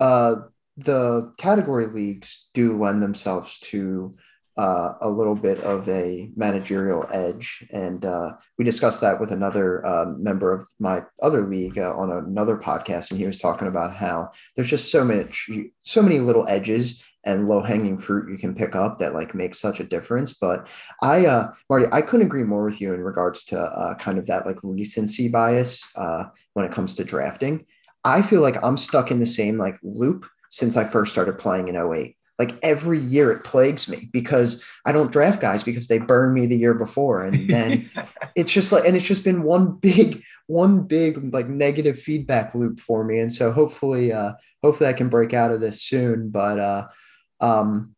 uh, 0.00 0.36
the 0.76 1.32
category 1.38 1.86
leagues 1.86 2.50
do 2.54 2.76
lend 2.76 3.02
themselves 3.02 3.58
to 3.60 4.16
uh, 4.58 4.94
a 5.02 5.08
little 5.08 5.36
bit 5.36 5.58
of 5.60 5.88
a 5.88 6.28
managerial 6.34 7.06
edge, 7.12 7.64
and 7.72 8.04
uh, 8.04 8.32
we 8.58 8.64
discussed 8.64 9.00
that 9.00 9.20
with 9.20 9.30
another 9.30 9.86
uh, 9.86 10.06
member 10.18 10.52
of 10.52 10.66
my 10.80 11.00
other 11.22 11.42
league 11.42 11.78
uh, 11.78 11.94
on 11.94 12.10
another 12.10 12.56
podcast, 12.56 13.12
and 13.12 13.20
he 13.20 13.26
was 13.26 13.38
talking 13.38 13.68
about 13.68 13.94
how 13.94 14.32
there's 14.56 14.68
just 14.68 14.90
so 14.90 15.04
much, 15.04 15.48
so 15.82 16.02
many 16.02 16.18
little 16.18 16.44
edges 16.48 17.04
and 17.24 17.48
low 17.48 17.62
hanging 17.62 17.98
fruit 17.98 18.30
you 18.30 18.36
can 18.36 18.52
pick 18.52 18.74
up 18.74 18.98
that 18.98 19.14
like 19.14 19.32
makes 19.32 19.60
such 19.60 19.78
a 19.78 19.84
difference. 19.84 20.32
But 20.32 20.68
I, 21.02 21.26
uh, 21.26 21.52
Marty, 21.70 21.86
I 21.92 22.02
couldn't 22.02 22.26
agree 22.26 22.44
more 22.44 22.64
with 22.64 22.80
you 22.80 22.92
in 22.94 23.00
regards 23.00 23.44
to 23.46 23.60
uh, 23.60 23.94
kind 23.94 24.18
of 24.18 24.26
that 24.26 24.44
like 24.44 24.58
recency 24.64 25.28
bias 25.28 25.86
when 26.54 26.66
it 26.66 26.72
comes 26.72 26.96
to 26.96 27.04
drafting. 27.04 27.64
I 28.04 28.22
feel 28.22 28.40
like 28.40 28.60
I'm 28.62 28.76
stuck 28.76 29.12
in 29.12 29.20
the 29.20 29.26
same 29.26 29.56
like 29.56 29.78
loop 29.84 30.26
since 30.50 30.76
I 30.76 30.82
first 30.82 31.12
started 31.12 31.38
playing 31.38 31.68
in 31.68 31.76
08. 31.76 32.17
Like 32.38 32.56
every 32.62 32.98
year 32.98 33.32
it 33.32 33.42
plagues 33.42 33.88
me 33.88 34.08
because 34.12 34.64
I 34.86 34.92
don't 34.92 35.10
draft 35.10 35.40
guys 35.40 35.64
because 35.64 35.88
they 35.88 35.98
burned 35.98 36.34
me 36.34 36.46
the 36.46 36.56
year 36.56 36.74
before. 36.74 37.24
And 37.24 37.48
then 37.50 37.90
it's 38.36 38.52
just 38.52 38.70
like, 38.70 38.84
and 38.84 38.96
it's 38.96 39.06
just 39.06 39.24
been 39.24 39.42
one 39.42 39.72
big, 39.72 40.22
one 40.46 40.82
big 40.82 41.34
like 41.34 41.48
negative 41.48 41.98
feedback 41.98 42.54
loop 42.54 42.78
for 42.80 43.02
me. 43.02 43.18
And 43.18 43.32
so 43.32 43.50
hopefully, 43.50 44.12
uh, 44.12 44.34
hopefully 44.62 44.88
I 44.88 44.92
can 44.92 45.08
break 45.08 45.34
out 45.34 45.50
of 45.50 45.60
this 45.60 45.82
soon. 45.82 46.30
But 46.30 46.58
uh, 46.58 46.88
um, 47.40 47.96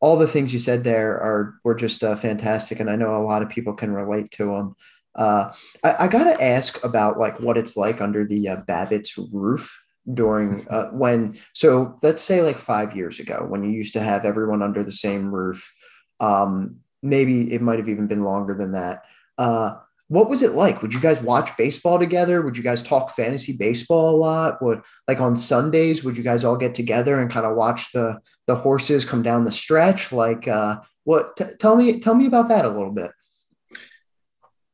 all 0.00 0.16
the 0.16 0.28
things 0.28 0.52
you 0.52 0.58
said 0.58 0.84
there 0.84 1.12
are 1.12 1.54
were 1.64 1.74
just 1.74 2.04
uh, 2.04 2.16
fantastic, 2.16 2.80
and 2.80 2.90
I 2.90 2.96
know 2.96 3.16
a 3.16 3.24
lot 3.24 3.42
of 3.42 3.48
people 3.48 3.72
can 3.72 3.92
relate 3.92 4.30
to 4.32 4.46
them. 4.46 4.76
Uh, 5.14 5.52
I, 5.82 6.04
I 6.04 6.08
got 6.08 6.24
to 6.24 6.44
ask 6.44 6.82
about 6.84 7.18
like 7.18 7.40
what 7.40 7.56
it's 7.56 7.76
like 7.76 8.00
under 8.00 8.26
the 8.26 8.48
uh, 8.48 8.56
Babitz's 8.68 9.16
roof 9.32 9.83
during 10.12 10.66
uh, 10.68 10.90
when. 10.90 11.38
So 11.52 11.96
let's 12.02 12.22
say 12.22 12.42
like 12.42 12.56
five 12.56 12.96
years 12.96 13.20
ago, 13.20 13.44
when 13.48 13.64
you 13.64 13.70
used 13.70 13.94
to 13.94 14.00
have 14.00 14.24
everyone 14.24 14.62
under 14.62 14.84
the 14.84 14.92
same 14.92 15.34
roof. 15.34 15.72
Um, 16.20 16.80
maybe 17.02 17.52
it 17.52 17.60
might 17.60 17.78
have 17.78 17.88
even 17.88 18.06
been 18.06 18.24
longer 18.24 18.54
than 18.54 18.72
that. 18.72 19.04
Uh, 19.36 19.74
what 20.08 20.28
was 20.28 20.42
it 20.42 20.52
like? 20.52 20.82
Would 20.82 20.92
you 20.92 21.00
guys 21.00 21.20
watch 21.20 21.56
baseball 21.56 21.98
together? 21.98 22.42
Would 22.42 22.56
you 22.56 22.62
guys 22.62 22.82
talk 22.82 23.10
fantasy 23.10 23.56
baseball 23.56 24.14
a 24.14 24.18
lot? 24.18 24.62
Would 24.62 24.82
like 25.08 25.20
on 25.20 25.34
Sundays, 25.34 26.04
would 26.04 26.16
you 26.16 26.24
guys 26.24 26.44
all 26.44 26.56
get 26.56 26.74
together 26.74 27.20
and 27.20 27.30
kind 27.30 27.46
of 27.46 27.56
watch 27.56 27.92
the 27.92 28.20
the 28.46 28.54
horses 28.54 29.04
come 29.04 29.22
down 29.22 29.44
the 29.44 29.52
stretch? 29.52 30.12
Like, 30.12 30.46
uh, 30.46 30.80
what? 31.04 31.36
T- 31.36 31.56
tell 31.58 31.76
me, 31.76 32.00
tell 32.00 32.14
me 32.14 32.26
about 32.26 32.48
that 32.48 32.64
a 32.64 32.70
little 32.70 32.92
bit. 32.92 33.10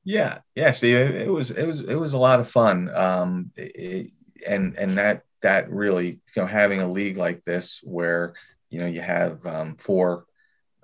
Yeah, 0.04 0.38
yeah. 0.54 0.72
See, 0.72 0.92
it, 0.92 1.14
it 1.14 1.30
was 1.30 1.52
it 1.52 1.66
was 1.66 1.80
it 1.82 1.94
was 1.94 2.12
a 2.12 2.18
lot 2.18 2.40
of 2.40 2.50
fun, 2.50 2.94
um, 2.94 3.50
it, 3.56 4.10
and 4.46 4.76
and 4.78 4.98
that 4.98 5.22
that 5.42 5.70
really 5.70 6.20
you 6.34 6.42
know 6.42 6.46
having 6.46 6.80
a 6.80 6.88
league 6.88 7.16
like 7.16 7.42
this 7.42 7.80
where 7.82 8.34
you 8.70 8.80
know 8.80 8.86
you 8.86 9.00
have 9.00 9.44
um, 9.46 9.76
four 9.76 10.26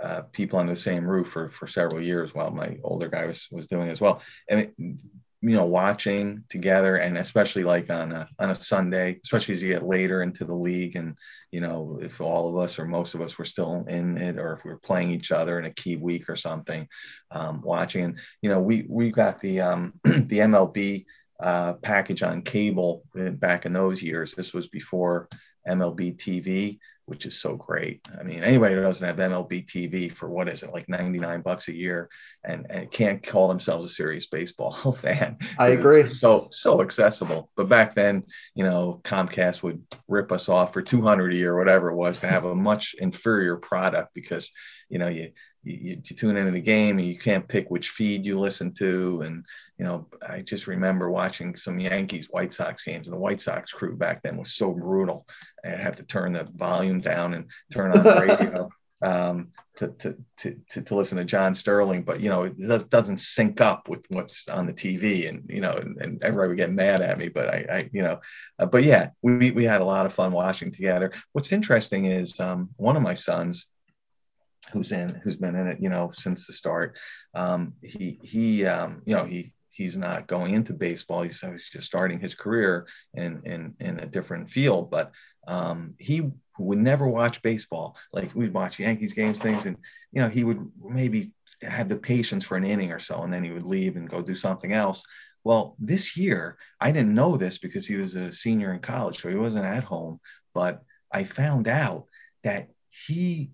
uh, 0.00 0.22
people 0.32 0.59
on 0.59 0.66
the 0.66 0.76
same 0.76 1.07
roof 1.07 1.28
for 1.28 1.50
for 1.50 1.66
several 1.66 2.00
years 2.00 2.34
while 2.34 2.50
my 2.50 2.78
older 2.82 3.09
guy 3.09 3.26
was 3.26 3.48
was 3.50 3.66
doing 3.66 3.88
as 3.88 4.00
well, 4.00 4.20
and 4.48 4.61
it, 4.61 4.74
you 4.78 5.54
know 5.54 5.66
watching 5.66 6.42
together 6.48 6.96
and 6.96 7.16
especially 7.18 7.62
like 7.62 7.90
on 7.90 8.12
a 8.12 8.28
on 8.38 8.50
a 8.50 8.54
Sunday, 8.54 9.20
especially 9.22 9.54
as 9.54 9.62
you 9.62 9.72
get 9.72 9.82
later 9.82 10.22
into 10.22 10.44
the 10.44 10.54
league 10.54 10.96
and 10.96 11.16
you 11.52 11.61
know 11.61 11.98
if 12.00 12.20
all 12.20 12.48
of 12.48 12.57
us 12.62 12.78
or 12.78 12.86
most 12.86 13.14
of 13.14 13.20
us 13.20 13.38
were 13.38 13.44
still 13.44 13.84
in 13.88 14.16
it 14.18 14.38
or 14.38 14.54
if 14.54 14.64
we 14.64 14.70
were 14.70 14.78
playing 14.78 15.11
each 15.11 15.32
other 15.32 15.59
in 15.59 15.66
a 15.66 15.74
key 15.74 15.96
week 15.96 16.28
or 16.28 16.36
something, 16.36 16.88
um, 17.30 17.61
watching. 17.62 18.04
And 18.04 18.18
you 18.42 18.50
know 18.50 18.61
we 18.61 18.86
we 18.88 19.11
got 19.11 19.38
the 19.38 19.61
um, 19.61 19.94
the 20.04 20.38
MLB 20.38 21.04
uh, 21.41 21.74
package 21.74 22.22
on 22.22 22.43
cable 22.43 23.05
back 23.14 23.66
in 23.66 23.72
those 23.72 24.03
years. 24.03 24.34
This 24.34 24.53
was 24.55 24.68
before 24.68 25.28
MLB 25.68 26.16
TV 26.16 26.78
which 27.07 27.24
is 27.24 27.39
so 27.39 27.55
great. 27.55 28.07
I 28.18 28.24
mean, 28.24 28.43
anybody 28.43 28.74
who 28.74 28.82
doesn't 28.82 29.07
have 29.07 29.16
MLB 29.16 29.64
TV 29.64 30.11
for 30.11 30.28
what 30.28 30.49
is 30.49 30.64
it, 30.64 30.72
like 30.72 30.89
99 30.89 31.41
bucks 31.41 31.68
a 31.68 31.72
year 31.72 32.09
and, 32.45 32.66
and 32.68 32.91
can't 32.91 33.22
call 33.22 33.47
themselves 33.47 33.87
a 33.87 33.89
serious 33.89 34.26
baseball 34.26 34.72
fan. 35.01 35.39
I 35.59 35.68
agree. 35.68 36.09
so, 36.09 36.49
so 36.51 36.82
accessible. 36.82 37.51
But 37.57 37.68
back 37.68 37.95
then, 37.95 38.24
you 38.55 38.64
know, 38.64 39.01
Comcast 39.05 39.62
would 39.62 39.82
rip 40.09 40.32
us 40.32 40.49
off 40.49 40.72
for 40.72 40.82
200 40.82 41.32
a 41.32 41.37
year, 41.37 41.55
or 41.55 41.59
whatever 41.59 41.91
it 41.91 41.97
was 41.97 42.20
to 42.20 42.26
have 42.26 42.45
a 42.45 42.55
much 42.55 42.97
inferior 42.99 43.57
product 43.57 44.12
because, 44.12 44.51
you 44.89 44.99
know, 44.99 45.09
you, 45.09 45.30
you, 45.66 45.78
you, 45.90 45.96
tune 45.96 46.36
into 46.36 46.52
the 46.52 46.60
game 46.60 46.98
and 46.98 47.06
you 47.06 47.18
can't 47.18 47.48
pick 47.48 47.68
which 47.70 47.90
feed 47.90 48.24
you 48.24 48.38
listen 48.38 48.72
to. 48.74 49.22
And, 49.22 49.44
you 49.78 49.84
know, 49.84 50.06
I 50.26 50.42
just 50.42 50.66
remember 50.66 51.10
watching 51.10 51.56
some 51.56 51.80
Yankees 51.80 52.28
White 52.30 52.52
Sox 52.52 52.84
games 52.84 53.08
and 53.08 53.14
the 53.14 53.20
White 53.20 53.40
Sox 53.40 53.72
crew 53.72 53.96
back 53.96 54.22
then 54.22 54.36
was 54.36 54.52
so 54.52 54.72
brutal. 54.72 55.26
I'd 55.64 55.80
have 55.80 55.96
to 55.96 56.04
turn 56.04 56.32
the 56.32 56.44
volume 56.54 57.00
down 57.00 57.34
and 57.34 57.46
turn 57.72 57.96
on 57.96 58.04
the 58.04 58.20
radio. 58.20 58.70
um, 59.02 59.48
to, 59.76 59.88
to, 59.88 60.16
to, 60.38 60.82
to, 60.82 60.94
listen 60.94 61.18
to 61.18 61.24
John 61.24 61.54
Sterling, 61.54 62.02
but 62.02 62.20
you 62.20 62.30
know, 62.30 62.44
it 62.44 62.56
does, 62.56 62.84
doesn't 62.84 63.18
sync 63.18 63.60
up 63.60 63.90
with 63.90 64.06
what's 64.08 64.48
on 64.48 64.66
the 64.66 64.72
TV 64.72 65.28
and, 65.28 65.44
you 65.50 65.60
know, 65.60 65.72
and, 65.72 66.00
and 66.00 66.22
everybody 66.22 66.48
would 66.48 66.56
get 66.56 66.72
mad 66.72 67.02
at 67.02 67.18
me, 67.18 67.28
but 67.28 67.50
I, 67.50 67.66
I 67.70 67.90
you 67.92 68.02
know, 68.02 68.20
uh, 68.58 68.64
but 68.64 68.84
yeah, 68.84 69.10
we, 69.20 69.50
we 69.50 69.64
had 69.64 69.82
a 69.82 69.84
lot 69.84 70.06
of 70.06 70.14
fun 70.14 70.32
watching 70.32 70.72
together. 70.72 71.12
What's 71.32 71.52
interesting 71.52 72.06
is 72.06 72.40
um, 72.40 72.70
one 72.76 72.96
of 72.96 73.02
my 73.02 73.12
sons, 73.12 73.66
who's 74.72 74.92
in 74.92 75.20
who's 75.22 75.36
been 75.36 75.54
in 75.54 75.68
it 75.68 75.78
you 75.80 75.88
know 75.88 76.10
since 76.14 76.46
the 76.46 76.52
start. 76.52 76.96
Um, 77.34 77.74
he 77.82 78.18
he 78.22 78.66
um, 78.66 79.02
you 79.04 79.14
know 79.14 79.24
he 79.24 79.54
he's 79.70 79.96
not 79.96 80.26
going 80.26 80.54
into 80.54 80.72
baseball. 80.72 81.22
He's, 81.22 81.40
he's 81.40 81.68
just 81.68 81.86
starting 81.86 82.18
his 82.18 82.34
career 82.34 82.86
in 83.14 83.42
in 83.44 83.74
in 83.80 84.00
a 84.00 84.06
different 84.06 84.50
field. 84.50 84.90
But 84.90 85.12
um, 85.46 85.94
he 85.98 86.30
would 86.58 86.78
never 86.78 87.06
watch 87.06 87.42
baseball. 87.42 87.96
Like 88.12 88.34
we'd 88.34 88.54
watch 88.54 88.78
yankees 88.78 89.12
games 89.12 89.38
things 89.38 89.66
and 89.66 89.76
you 90.12 90.22
know 90.22 90.28
he 90.28 90.44
would 90.44 90.70
maybe 90.82 91.32
have 91.62 91.88
the 91.88 91.96
patience 91.96 92.44
for 92.44 92.56
an 92.56 92.64
inning 92.64 92.92
or 92.92 92.98
so 92.98 93.22
and 93.22 93.32
then 93.32 93.44
he 93.44 93.50
would 93.50 93.64
leave 93.66 93.96
and 93.96 94.08
go 94.08 94.22
do 94.22 94.34
something 94.34 94.72
else. 94.72 95.04
Well 95.44 95.76
this 95.78 96.16
year 96.16 96.56
i 96.80 96.90
didn't 96.90 97.14
know 97.14 97.36
this 97.36 97.58
because 97.58 97.86
he 97.86 97.94
was 97.94 98.14
a 98.14 98.32
senior 98.32 98.72
in 98.72 98.80
college 98.80 99.20
so 99.20 99.28
he 99.28 99.36
wasn't 99.36 99.66
at 99.66 99.84
home. 99.84 100.20
But 100.54 100.82
i 101.12 101.24
found 101.24 101.68
out 101.68 102.06
that 102.42 102.68
he 102.90 103.50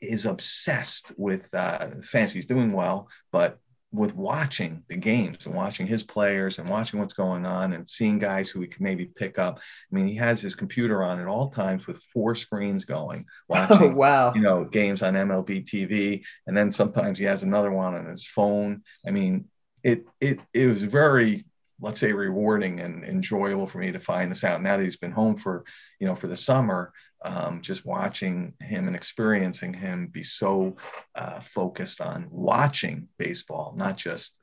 is 0.00 0.26
obsessed 0.26 1.12
with 1.16 1.52
uh, 1.54 1.88
fantasy. 2.02 2.38
He's 2.38 2.46
doing 2.46 2.70
well, 2.72 3.08
but 3.32 3.58
with 3.92 4.14
watching 4.14 4.82
the 4.88 4.96
games 4.96 5.46
and 5.46 5.54
watching 5.54 5.86
his 5.86 6.02
players 6.02 6.58
and 6.58 6.68
watching 6.68 7.00
what's 7.00 7.14
going 7.14 7.46
on 7.46 7.72
and 7.72 7.88
seeing 7.88 8.18
guys 8.18 8.48
who 8.48 8.60
he 8.60 8.66
can 8.66 8.82
maybe 8.82 9.06
pick 9.06 9.38
up. 9.38 9.58
I 9.58 9.94
mean, 9.94 10.06
he 10.06 10.14
has 10.16 10.40
his 10.40 10.54
computer 10.54 11.02
on 11.02 11.20
at 11.20 11.26
all 11.26 11.48
times 11.48 11.86
with 11.86 12.02
four 12.02 12.34
screens 12.34 12.84
going, 12.84 13.24
watching, 13.48 13.92
oh, 13.92 13.94
wow. 13.94 14.34
you 14.34 14.42
know, 14.42 14.64
games 14.64 15.02
on 15.02 15.14
MLB 15.14 15.64
TV. 15.64 16.24
And 16.46 16.56
then 16.56 16.70
sometimes 16.70 17.18
he 17.18 17.24
has 17.24 17.42
another 17.42 17.70
one 17.70 17.94
on 17.94 18.06
his 18.06 18.26
phone. 18.26 18.82
I 19.06 19.10
mean, 19.10 19.46
it, 19.82 20.06
it, 20.20 20.40
it 20.52 20.66
was 20.66 20.82
very, 20.82 21.44
let's 21.80 22.00
say 22.00 22.12
rewarding 22.12 22.80
and 22.80 23.04
enjoyable 23.04 23.66
for 23.66 23.78
me 23.78 23.92
to 23.92 24.00
find 24.00 24.30
this 24.30 24.44
out 24.44 24.62
now 24.62 24.76
that 24.76 24.84
he's 24.84 24.96
been 24.96 25.12
home 25.12 25.36
for, 25.36 25.64
you 26.00 26.06
know, 26.06 26.14
for 26.14 26.26
the 26.26 26.36
summer 26.36 26.92
um, 27.26 27.60
just 27.60 27.84
watching 27.84 28.54
him 28.60 28.86
and 28.86 28.94
experiencing 28.94 29.74
him 29.74 30.06
be 30.06 30.22
so 30.22 30.76
uh, 31.16 31.40
focused 31.40 32.00
on 32.00 32.28
watching 32.30 33.08
baseball, 33.18 33.74
not 33.76 33.96
just 33.96 34.36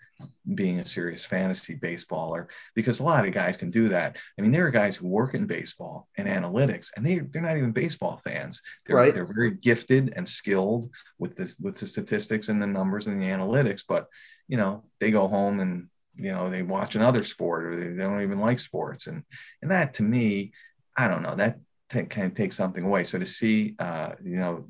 being 0.53 0.79
a 0.79 0.85
serious 0.85 1.25
fantasy 1.25 1.75
baseballer 1.75 2.47
because 2.75 2.99
a 2.99 3.03
lot 3.03 3.25
of 3.25 3.33
guys 3.33 3.57
can 3.57 3.71
do 3.71 3.87
that. 3.89 4.17
I 4.37 4.41
mean, 4.41 4.51
there 4.51 4.65
are 4.67 4.71
guys 4.71 4.95
who 4.95 5.07
work 5.07 5.33
in 5.33 5.47
baseball 5.47 6.07
and 6.17 6.27
analytics, 6.27 6.89
and 6.95 7.05
they 7.05 7.19
they're 7.19 7.41
not 7.41 7.57
even 7.57 7.71
baseball 7.71 8.21
fans. 8.23 8.61
They're, 8.85 8.97
right. 8.97 9.13
they're 9.13 9.33
very 9.33 9.51
gifted 9.51 10.13
and 10.15 10.27
skilled 10.27 10.91
with 11.19 11.35
the 11.37 11.53
with 11.61 11.77
the 11.77 11.87
statistics 11.87 12.49
and 12.49 12.61
the 12.61 12.67
numbers 12.67 13.07
and 13.07 13.21
the 13.21 13.27
analytics, 13.27 13.83
but 13.87 14.07
you 14.47 14.57
know 14.57 14.83
they 14.99 15.09
go 15.11 15.27
home 15.27 15.61
and 15.61 15.87
you 16.15 16.31
know 16.31 16.49
they 16.49 16.63
watch 16.63 16.95
another 16.95 17.23
sport 17.23 17.65
or 17.65 17.79
they, 17.79 17.95
they 17.95 18.03
don't 18.03 18.21
even 18.21 18.39
like 18.39 18.59
sports, 18.59 19.07
and 19.07 19.23
and 19.61 19.71
that 19.71 19.95
to 19.95 20.03
me, 20.03 20.51
I 20.97 21.07
don't 21.07 21.23
know 21.23 21.35
that 21.35 21.59
t- 21.89 22.03
kind 22.03 22.27
of 22.27 22.35
take 22.35 22.53
something 22.53 22.83
away. 22.83 23.03
So 23.03 23.19
to 23.19 23.25
see, 23.25 23.75
uh, 23.79 24.13
you 24.23 24.37
know, 24.37 24.65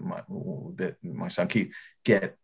my, 0.00 0.22
that 0.76 0.96
my 1.02 1.28
son 1.28 1.48
Keith 1.48 1.72
get 2.04 2.36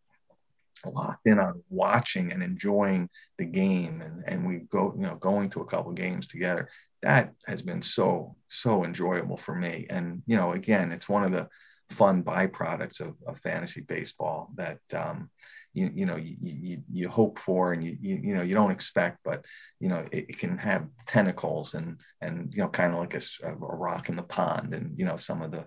locked 0.86 1.26
in 1.26 1.38
on 1.38 1.62
watching 1.68 2.32
and 2.32 2.42
enjoying 2.42 3.08
the 3.38 3.44
game, 3.44 4.00
and 4.00 4.24
and 4.26 4.46
we 4.46 4.58
go, 4.70 4.94
you 4.96 5.02
know, 5.02 5.16
going 5.16 5.50
to 5.50 5.60
a 5.60 5.66
couple 5.66 5.92
games 5.92 6.26
together. 6.26 6.68
That 7.02 7.32
has 7.46 7.62
been 7.62 7.82
so 7.82 8.36
so 8.48 8.84
enjoyable 8.84 9.36
for 9.36 9.54
me. 9.54 9.86
And 9.90 10.22
you 10.26 10.36
know, 10.36 10.52
again, 10.52 10.92
it's 10.92 11.08
one 11.08 11.24
of 11.24 11.32
the 11.32 11.48
fun 11.90 12.22
byproducts 12.22 13.00
of, 13.00 13.16
of 13.26 13.40
fantasy 13.40 13.80
baseball 13.80 14.50
that 14.56 14.80
um, 14.94 15.30
you, 15.72 15.90
you 15.94 16.06
know 16.06 16.16
you, 16.16 16.36
you, 16.40 16.82
you 16.90 17.08
hope 17.08 17.38
for 17.38 17.72
and 17.72 17.84
you, 17.84 17.96
you, 18.00 18.20
you 18.22 18.34
know 18.34 18.42
you 18.42 18.54
don't 18.54 18.72
expect 18.72 19.18
but 19.24 19.44
you 19.78 19.88
know 19.88 20.04
it, 20.10 20.26
it 20.28 20.38
can 20.38 20.58
have 20.58 20.86
tentacles 21.06 21.74
and 21.74 22.00
and 22.20 22.52
you 22.52 22.60
know 22.60 22.68
kind 22.68 22.92
of 22.92 22.98
like 22.98 23.14
a, 23.14 23.22
a, 23.44 23.54
rock 23.54 24.08
in 24.08 24.16
the 24.16 24.22
pond 24.22 24.74
and 24.74 24.98
you 24.98 25.04
know 25.04 25.16
some 25.16 25.42
of 25.42 25.52
the 25.52 25.64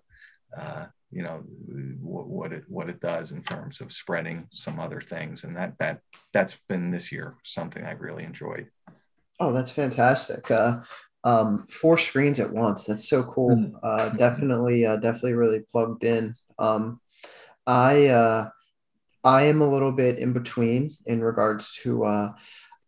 uh, 0.58 0.86
you 1.14 1.22
know 1.22 1.44
what, 2.02 2.28
what, 2.28 2.54
it 2.54 2.64
what 2.68 2.90
it 2.90 3.00
does 3.00 3.32
in 3.32 3.42
terms 3.44 3.82
of 3.82 3.94
spreading 3.94 4.48
some 4.50 4.80
other 4.80 5.00
things. 5.00 5.44
And 5.44 5.56
that 5.56 5.74
that 5.80 6.00
that's 6.34 6.58
been 6.68 6.92
this 6.92 7.12
year 7.12 7.36
something 7.44 7.84
i've 7.84 8.02
really 8.02 8.24
enjoyed. 8.24 8.68
Oh 9.40 9.52
that's 9.52 9.72
fantastic. 9.72 10.50
Uh, 10.50 10.80
um, 11.24 11.66
four 11.68 11.98
screens 11.98 12.40
at 12.40 12.52
once. 12.52 12.84
That's 12.84 13.08
so 13.08 13.24
cool. 13.24 13.56
Mm-hmm. 13.56 13.76
uh, 13.82 14.10
definitely 14.10 14.86
uh, 14.86 14.98
definitely 14.98 15.34
really 15.34 15.62
plugged 15.72 16.04
in. 16.04 16.36
Um, 16.60 17.00
i 17.66 18.08
uh, 18.08 18.50
I 19.24 19.44
am 19.44 19.62
a 19.62 19.70
little 19.70 19.92
bit 19.92 20.20
in 20.20 20.34
between 20.34 20.92
in 21.06 21.24
regards 21.24 21.74
to 21.84 22.04
uh, 22.06 22.34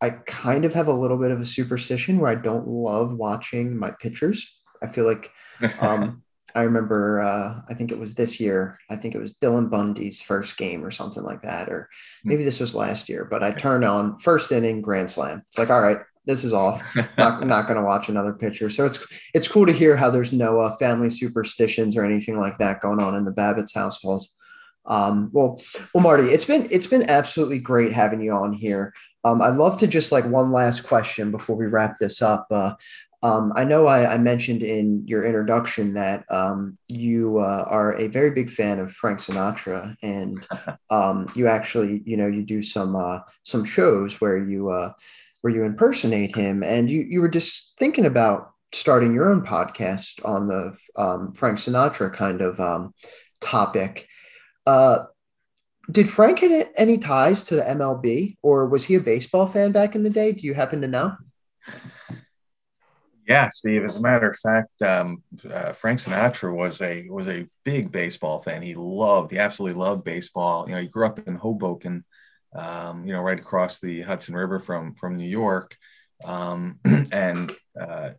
I 0.02 0.10
kind 0.10 0.66
of 0.66 0.74
have 0.74 0.88
a 0.88 0.94
little 0.94 1.18
bit 1.18 1.32
of 1.32 1.40
a 1.40 1.46
superstition 1.46 2.20
where 2.20 2.32
I 2.32 2.36
don't 2.36 2.68
love 2.68 3.14
watching 3.14 3.78
my 3.78 3.92
pitchers. 3.92 4.60
I 4.84 4.88
feel 4.88 5.06
like 5.06 5.32
um, 5.80 6.24
I 6.56 6.62
remember 6.62 7.22
uh, 7.22 7.62
I 7.70 7.74
think 7.74 7.92
it 7.92 8.00
was 8.00 8.16
this 8.16 8.40
year. 8.40 8.80
I 8.90 8.98
think 8.98 9.16
it 9.16 9.22
was 9.22 9.36
Dylan 9.36 9.70
Bundy's 9.70 10.22
first 10.22 10.58
game 10.58 10.84
or 10.86 10.92
something 10.92 11.24
like 11.24 11.42
that, 11.42 11.70
or 11.70 11.90
hmm. 12.24 12.30
maybe 12.30 12.44
this 12.44 12.60
was 12.60 12.76
last 12.76 13.10
year. 13.10 13.26
But 13.26 13.44
I 13.44 13.52
turned 13.52 13.86
on 13.86 14.18
first 14.18 14.52
inning 14.52 14.82
grand 14.82 15.10
slam. 15.10 15.44
It's 15.50 15.58
like 15.58 15.70
all 15.70 15.82
right, 15.82 16.00
this 16.26 16.44
is 16.44 16.54
off. 16.54 16.84
not 17.18 17.46
not 17.46 17.68
going 17.68 17.78
to 17.78 17.84
watch 17.84 18.10
another 18.10 18.34
pitcher. 18.34 18.70
So 18.70 18.86
it's 18.86 19.06
it's 19.34 19.48
cool 19.48 19.66
to 19.66 19.74
hear 19.74 19.96
how 19.96 20.10
there's 20.10 20.34
no 20.34 20.60
uh, 20.60 20.76
family 20.78 21.10
superstitions 21.10 21.96
or 21.96 22.06
anything 22.06 22.40
like 22.40 22.58
that 22.58 22.82
going 22.82 23.00
on 23.00 23.16
in 23.16 23.26
the 23.26 23.32
Babitz 23.32 23.74
household. 23.74 24.26
Um, 24.88 25.30
well, 25.34 25.62
well, 25.94 26.04
Marty, 26.04 26.26
it's 26.32 26.46
been 26.46 26.68
it's 26.72 26.88
been 26.88 27.10
absolutely 27.10 27.60
great 27.60 27.92
having 27.92 28.22
you 28.22 28.32
on 28.32 28.54
here. 28.54 28.94
Um, 29.24 29.42
I'd 29.42 29.56
love 29.56 29.78
to 29.78 29.88
just 29.88 30.12
like 30.12 30.26
one 30.26 30.52
last 30.52 30.82
question 30.82 31.32
before 31.32 31.56
we 31.56 31.66
wrap 31.66 31.98
this 31.98 32.22
up. 32.22 32.46
Uh, 32.52 32.76
um, 33.24 33.54
I 33.56 33.64
know 33.64 33.88
I, 33.88 34.14
I, 34.14 34.18
mentioned 34.20 34.62
in 34.62 35.04
your 35.08 35.26
introduction 35.26 35.96
that 35.96 36.26
um, 36.30 36.78
you 36.88 37.40
uh, 37.40 37.66
are 37.68 37.98
a 37.98 38.08
very 38.08 38.30
big 38.30 38.52
fan 38.52 38.78
of 38.78 38.92
Frank 38.92 39.20
Sinatra, 39.20 39.96
and 40.04 40.46
um, 40.92 41.28
you 41.34 41.48
actually, 41.48 42.04
you 42.06 42.18
know, 42.18 42.28
you 42.28 42.44
do 42.44 42.62
some 42.62 42.96
uh, 42.96 43.22
some 43.42 43.66
shows 43.66 44.22
where 44.22 44.38
you 44.38 44.70
uh, 44.70 44.94
where 45.42 45.52
you 45.52 45.64
impersonate 45.64 46.36
him, 46.36 46.62
and 46.62 46.88
you 46.88 47.02
you 47.02 47.20
were 47.20 47.30
just 47.30 47.74
thinking 47.80 48.06
about 48.06 48.52
starting 48.74 49.16
your 49.16 49.32
own 49.32 49.44
podcast 49.44 50.24
on 50.24 50.48
the 50.48 50.78
um, 50.96 51.34
Frank 51.34 51.58
Sinatra 51.58 52.14
kind 52.14 52.42
of 52.42 52.60
um, 52.60 52.94
topic. 53.42 54.08
Uh, 54.66 55.06
did 55.92 56.10
Frank 56.10 56.40
have 56.40 56.68
any 56.78 56.98
ties 56.98 57.44
to 57.46 57.56
the 57.56 57.62
MLB, 57.62 58.38
or 58.42 58.68
was 58.68 58.86
he 58.86 58.96
a 58.96 59.00
baseball 59.00 59.46
fan 59.46 59.72
back 59.72 59.96
in 59.96 60.04
the 60.04 60.10
day? 60.10 60.32
Do 60.32 60.48
you 60.48 60.54
happen 60.54 60.82
to 60.82 60.88
know? 60.88 61.16
Yeah, 63.28 63.50
Steve. 63.50 63.84
As 63.84 63.96
a 63.96 64.02
matter 64.02 64.30
of 64.30 64.38
fact, 64.38 64.82
um, 64.82 65.24
uh, 65.52 65.74
Frank 65.74 66.00
Sinatra 66.00 66.56
was 66.56 66.82
a 66.82 67.08
was 67.10 67.28
a 67.28 67.48
big 67.64 67.92
baseball 67.92 68.42
fan. 68.42 68.62
He 68.62 68.76
loved, 68.76 69.32
he 69.32 69.40
absolutely 69.40 69.80
loved 69.80 70.04
baseball. 70.04 70.66
You 70.68 70.76
know, 70.76 70.82
he 70.82 70.88
grew 70.88 71.08
up 71.08 71.20
in 71.28 71.36
Hoboken, 71.36 72.04
um, 72.56 73.06
you 73.06 73.14
know, 73.14 73.22
right 73.22 73.40
across 73.40 73.80
the 73.80 74.02
Hudson 74.02 74.36
River 74.36 74.60
from 74.60 74.94
from 74.94 75.18
New 75.18 75.28
York, 75.28 75.76
um, 76.24 76.80
and 77.12 77.52
uh, 77.80 78.12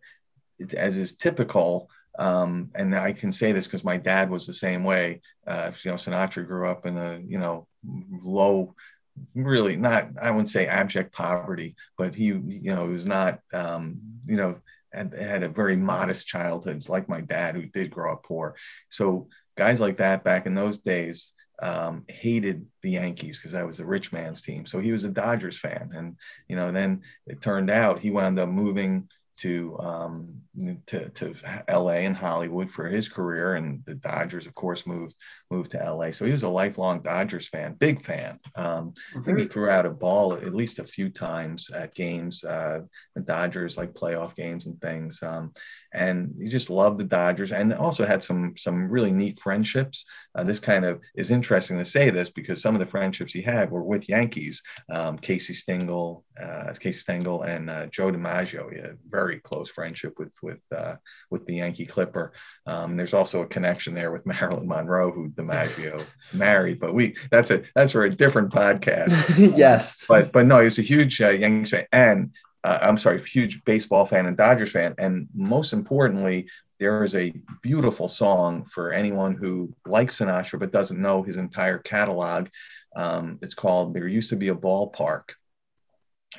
as 0.77 0.97
is 0.97 1.17
typical. 1.17 1.89
Um, 2.19 2.71
and 2.75 2.95
I 2.95 3.13
can 3.13 3.33
say 3.33 3.53
this 3.53 3.67
because 3.67 3.85
my 3.85 3.97
dad 3.97 4.31
was 4.31 4.47
the 4.47 4.53
same 4.53 4.85
way. 4.85 5.21
Uh, 5.47 5.73
you 5.83 5.91
know, 5.91 5.97
Sinatra 5.97 6.47
grew 6.47 6.69
up 6.69 6.87
in 6.87 6.97
a 6.97 7.21
you 7.27 7.39
know 7.39 7.67
low 8.23 8.75
really 9.35 9.77
not 9.77 10.11
i 10.21 10.31
wouldn't 10.31 10.51
say 10.51 10.67
abject 10.67 11.11
poverty 11.11 11.75
but 11.97 12.15
he 12.15 12.27
you 12.27 12.75
know 12.75 12.85
was 12.85 13.07
not 13.07 13.41
um, 13.55 13.99
you 14.27 14.37
know 14.37 14.61
had, 14.97 15.15
had 15.15 15.43
a 15.43 15.49
very 15.49 15.77
modest 15.77 16.27
childhood, 16.27 16.89
like 16.89 17.09
my 17.09 17.21
dad, 17.21 17.55
who 17.55 17.67
did 17.67 17.91
grow 17.91 18.13
up 18.13 18.25
poor. 18.25 18.57
So 18.89 19.29
guys 19.57 19.81
like 19.81 19.99
that 19.99 20.25
back 20.25 20.47
in 20.47 20.55
those 20.55 20.79
days 20.79 21.33
um, 21.63 22.05
hated 22.09 22.67
the 22.83 22.91
Yankees 22.93 23.39
because 23.39 23.53
that 23.53 23.67
was 23.67 23.81
a 23.81 23.87
rich 23.87 24.13
man's 24.13 24.43
team. 24.43 24.67
So 24.67 24.79
he 24.79 24.93
was 24.93 25.05
a 25.05 25.11
Dodgers 25.11 25.59
fan, 25.59 25.91
and 25.95 26.17
you 26.49 26.57
know, 26.57 26.73
then 26.73 27.03
it 27.27 27.41
turned 27.41 27.71
out 27.71 28.01
he 28.01 28.11
wound 28.11 28.39
up 28.39 28.49
moving 28.49 29.09
to 29.39 29.79
um, 29.79 30.43
to 30.87 31.09
to 31.11 31.35
L.A. 31.69 32.05
and 32.05 32.17
Hollywood 32.17 32.71
for 32.71 32.89
his 32.89 33.09
career, 33.09 33.55
and 33.55 33.83
the 33.85 33.95
Dodgers, 33.95 34.47
of 34.47 34.55
course, 34.55 34.87
moved 34.87 35.15
moved 35.51 35.73
to 35.73 35.93
LA. 35.93 36.11
So 36.11 36.25
he 36.25 36.33
was 36.33 36.43
a 36.43 36.49
lifelong 36.49 37.03
Dodgers 37.03 37.49
fan, 37.49 37.75
big 37.75 38.05
fan. 38.05 38.39
Um, 38.55 38.95
I 39.17 39.23
think 39.23 39.39
he 39.39 39.45
threw 39.45 39.69
out 39.69 39.87
a 39.87 39.91
ball 39.91 40.35
at 40.35 40.55
least 40.55 40.79
a 40.79 40.85
few 40.85 41.11
times 41.11 41.71
at 41.71 41.95
games, 41.95 42.45
uh, 42.45 42.81
the 43.15 43.23
Dodgers 43.23 43.77
like 43.77 43.93
playoff 43.93 44.35
games 44.35 44.67
and 44.67 44.81
things. 44.81 45.23
Um, 45.23 45.53
and 45.97 46.35
he 46.39 46.49
just 46.49 46.71
loved 46.71 46.99
the 46.99 47.05
Dodgers, 47.05 47.53
and 47.53 47.73
also 47.73 48.05
had 48.05 48.23
some 48.23 48.55
some 48.57 48.89
really 48.89 49.11
neat 49.11 49.41
friendships. 49.41 50.05
Uh, 50.35 50.45
this 50.45 50.61
kind 50.61 50.85
of 50.85 51.01
is 51.15 51.31
interesting 51.31 51.79
to 51.79 51.85
say 51.85 52.11
this 52.11 52.29
because 52.29 52.61
some 52.61 52.75
of 52.75 52.81
the 52.81 52.87
friendships 52.87 53.33
he 53.33 53.41
had 53.41 53.71
were 53.71 53.83
with 53.83 54.09
Yankees, 54.09 54.63
um, 54.91 55.19
Casey 55.19 55.55
Stengel, 55.55 56.25
uh, 56.41 56.75
Casey 56.79 56.99
Stengel, 56.99 57.43
and 57.43 57.71
uh, 57.71 57.87
Joe 57.87 58.13
DiMaggio. 58.13 58.71
He 58.71 58.79
had 58.79 58.91
a 58.91 58.97
very 59.09 59.41
close 59.41 59.71
friendship 59.71 60.15
with 60.19 60.33
with 60.43 60.61
uh, 60.77 60.97
with 61.31 61.47
the 61.47 61.55
Yankee 61.55 61.87
Clipper. 61.87 62.33
Um, 62.67 62.97
there's 62.97 63.15
also 63.15 63.41
a 63.41 63.47
connection 63.47 63.95
there 63.95 64.13
with 64.13 64.27
Marilyn 64.27 64.69
Monroe, 64.69 65.11
who 65.11 65.31
DiMaggio 65.31 66.05
married, 66.35 66.79
but 66.79 66.95
we 66.95 67.17
that's 67.31 67.51
a 67.51 67.63
that's 67.75 67.93
for 67.93 68.05
a 68.05 68.15
different 68.15 68.53
podcast. 68.53 69.57
yes, 69.57 70.05
but 70.07 70.33
but 70.33 70.47
no, 70.47 70.59
he 70.59 70.67
was 70.67 70.79
a 70.79 70.83
huge 70.83 71.21
uh, 71.23 71.31
Yankees 71.31 71.71
fan, 71.71 71.87
and 71.93 72.31
uh, 72.67 72.79
I'm 72.83 72.99
sorry, 72.99 73.23
huge 73.23 73.65
baseball 73.65 74.05
fan 74.05 74.27
and 74.27 74.37
Dodgers 74.37 74.73
fan, 74.73 74.95
and 74.99 75.29
most 75.33 75.73
importantly, 75.73 76.49
there 76.81 77.05
is 77.05 77.15
a 77.15 77.33
beautiful 77.63 78.09
song 78.09 78.67
for 78.67 78.93
anyone 78.93 79.35
who 79.35 79.73
likes 79.87 80.19
Sinatra 80.19 80.59
but 80.59 80.73
doesn't 80.73 81.01
know 81.01 81.23
his 81.23 81.37
entire 81.37 81.79
catalog. 81.79 82.49
Um, 82.97 83.39
it's 83.41 83.55
called 83.55 83.95
"There 83.95 84.09
Used 84.09 84.31
to 84.31 84.37
Be 84.37 84.49
a 84.49 84.55
Ballpark." 84.55 85.31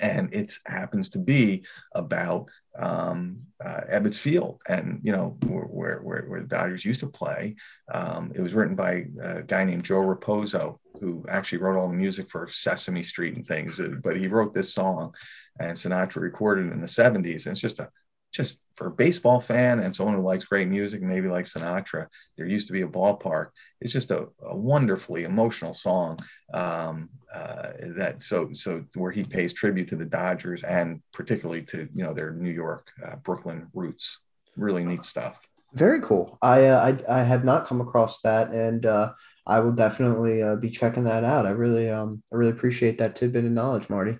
and 0.01 0.33
it 0.33 0.53
happens 0.65 1.09
to 1.09 1.19
be 1.19 1.63
about 1.93 2.47
um, 2.77 3.39
uh, 3.63 3.81
Ebbets 3.91 4.19
Field, 4.19 4.59
and 4.67 4.99
you 5.03 5.11
know 5.11 5.37
where, 5.45 5.97
where, 5.97 6.25
where 6.27 6.41
the 6.41 6.47
Dodgers 6.47 6.85
used 6.85 6.99
to 6.99 7.07
play. 7.07 7.55
Um, 7.91 8.31
it 8.35 8.41
was 8.41 8.53
written 8.53 8.75
by 8.75 9.07
a 9.21 9.41
guy 9.43 9.63
named 9.63 9.85
Joe 9.85 10.01
Raposo, 10.01 10.77
who 10.99 11.25
actually 11.29 11.59
wrote 11.59 11.79
all 11.79 11.87
the 11.87 11.93
music 11.95 12.29
for 12.29 12.47
Sesame 12.47 13.03
Street 13.03 13.35
and 13.35 13.45
things. 13.45 13.81
But 14.03 14.17
he 14.17 14.27
wrote 14.27 14.53
this 14.53 14.73
song, 14.73 15.13
and 15.59 15.77
Sinatra 15.77 16.21
recorded 16.21 16.71
in 16.71 16.81
the 16.81 16.87
'70s, 16.87 17.45
and 17.45 17.53
it's 17.53 17.61
just 17.61 17.79
a 17.79 17.89
just 18.31 18.59
for 18.75 18.87
a 18.87 18.91
baseball 18.91 19.39
fan 19.39 19.79
and 19.79 19.95
someone 19.95 20.15
who 20.15 20.21
likes 20.21 20.45
great 20.45 20.67
music, 20.67 21.01
maybe 21.01 21.27
like 21.27 21.45
Sinatra, 21.45 22.07
there 22.35 22.45
used 22.45 22.67
to 22.67 22.73
be 22.73 22.81
a 22.81 22.87
ballpark. 22.87 23.47
It's 23.81 23.91
just 23.91 24.11
a, 24.11 24.27
a 24.43 24.55
wonderfully 24.55 25.23
emotional 25.23 25.73
song 25.73 26.19
um, 26.53 27.09
uh, 27.33 27.71
that 27.97 28.21
so 28.21 28.49
so 28.53 28.83
where 28.95 29.11
he 29.11 29.23
pays 29.23 29.53
tribute 29.53 29.87
to 29.89 29.95
the 29.95 30.05
Dodgers 30.05 30.63
and 30.63 31.01
particularly 31.13 31.63
to 31.63 31.89
you 31.93 32.03
know 32.03 32.13
their 32.13 32.31
New 32.31 32.51
York, 32.51 32.91
uh, 33.05 33.15
Brooklyn 33.17 33.67
roots. 33.73 34.19
Really 34.55 34.83
neat 34.83 35.05
stuff. 35.05 35.39
Very 35.73 36.01
cool. 36.01 36.37
I 36.41 36.65
uh, 36.65 36.97
I, 37.09 37.19
I 37.19 37.23
have 37.23 37.43
not 37.43 37.67
come 37.67 37.81
across 37.81 38.21
that, 38.21 38.51
and 38.51 38.85
uh, 38.85 39.13
I 39.45 39.59
will 39.59 39.73
definitely 39.73 40.41
uh, 40.41 40.55
be 40.55 40.69
checking 40.69 41.03
that 41.03 41.23
out. 41.23 41.45
I 41.45 41.51
really 41.51 41.89
um 41.89 42.23
I 42.31 42.35
really 42.35 42.51
appreciate 42.51 42.97
that 42.99 43.15
tidbit 43.15 43.45
of 43.45 43.51
knowledge, 43.51 43.89
Marty. 43.89 44.17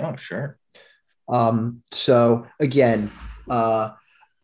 Oh, 0.00 0.16
sure. 0.16 0.58
Um, 1.28 1.82
so 1.92 2.46
again, 2.58 3.10
uh, 3.48 3.90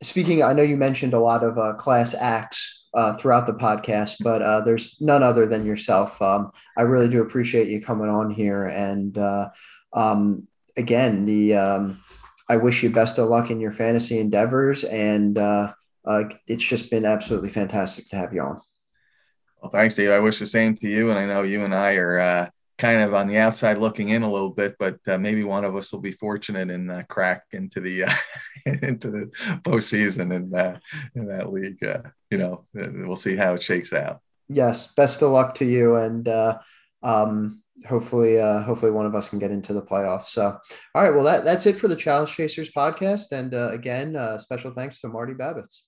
speaking, 0.02 0.42
I 0.42 0.52
know 0.52 0.62
you 0.62 0.76
mentioned 0.76 1.14
a 1.14 1.20
lot 1.20 1.42
of 1.42 1.58
uh, 1.58 1.74
class 1.74 2.14
acts 2.14 2.88
uh, 2.94 3.12
throughout 3.14 3.46
the 3.46 3.54
podcast, 3.54 4.16
but 4.22 4.42
uh, 4.42 4.60
there's 4.60 4.96
none 5.00 5.22
other 5.22 5.46
than 5.46 5.66
yourself. 5.66 6.20
Um, 6.22 6.50
I 6.76 6.82
really 6.82 7.08
do 7.08 7.22
appreciate 7.22 7.68
you 7.68 7.80
coming 7.80 8.08
on 8.08 8.30
here, 8.30 8.64
and 8.64 9.16
uh, 9.18 9.48
um, 9.92 10.46
again, 10.76 11.24
the 11.24 11.54
um, 11.54 12.02
I 12.48 12.56
wish 12.56 12.82
you 12.82 12.90
best 12.90 13.18
of 13.18 13.28
luck 13.28 13.50
in 13.50 13.60
your 13.60 13.72
fantasy 13.72 14.18
endeavors, 14.18 14.84
and 14.84 15.36
uh, 15.36 15.72
uh, 16.04 16.24
it's 16.46 16.64
just 16.64 16.90
been 16.90 17.04
absolutely 17.04 17.48
fantastic 17.48 18.08
to 18.10 18.16
have 18.16 18.32
you 18.32 18.40
on. 18.40 18.60
Well, 19.60 19.70
thanks, 19.70 19.94
Dave. 19.94 20.10
I 20.10 20.20
wish 20.20 20.38
the 20.38 20.46
same 20.46 20.74
to 20.76 20.88
you, 20.88 21.10
and 21.10 21.18
I 21.18 21.26
know 21.26 21.42
you 21.42 21.64
and 21.64 21.74
I 21.74 21.96
are 21.96 22.18
uh, 22.18 22.48
kind 22.78 23.00
of 23.00 23.14
on 23.14 23.26
the 23.26 23.38
outside 23.38 23.78
looking 23.78 24.10
in 24.10 24.22
a 24.22 24.30
little 24.30 24.50
bit, 24.50 24.76
but 24.78 24.98
uh, 25.08 25.18
maybe 25.18 25.44
one 25.44 25.64
of 25.64 25.76
us 25.76 25.92
will 25.92 26.00
be 26.00 26.12
fortunate 26.12 26.70
and 26.70 26.90
uh, 26.90 27.02
crack 27.04 27.44
into 27.52 27.80
the 27.80 28.04
uh, 28.04 28.12
into 28.66 29.10
the 29.10 29.26
postseason 29.62 30.34
in 30.34 30.50
that 30.50 30.82
in 31.14 31.26
that 31.26 31.52
league. 31.52 31.82
Uh, 31.82 32.02
you 32.30 32.38
know, 32.38 32.66
uh, 32.78 32.88
we'll 32.92 33.16
see 33.16 33.36
how 33.36 33.54
it 33.54 33.62
shakes 33.62 33.92
out. 33.92 34.20
Yes, 34.48 34.92
best 34.94 35.22
of 35.22 35.30
luck 35.30 35.54
to 35.56 35.64
you, 35.64 35.96
and 35.96 36.28
uh, 36.28 36.58
um, 37.02 37.62
hopefully, 37.88 38.38
hopefully 38.38 38.92
one 38.92 39.06
of 39.06 39.14
us 39.14 39.28
can 39.28 39.38
get 39.38 39.50
into 39.50 39.72
the 39.72 39.82
playoffs. 39.82 40.26
So, 40.26 40.56
all 40.94 41.02
right, 41.02 41.14
well 41.14 41.24
that 41.24 41.44
that's 41.44 41.66
it 41.66 41.78
for 41.78 41.88
the 41.88 41.96
Chalice 41.96 42.30
Chasers 42.30 42.70
podcast, 42.70 43.32
and 43.32 43.54
again, 43.54 44.38
special 44.38 44.70
thanks 44.70 45.00
to 45.00 45.08
Marty 45.08 45.32
Babitz. 45.32 45.80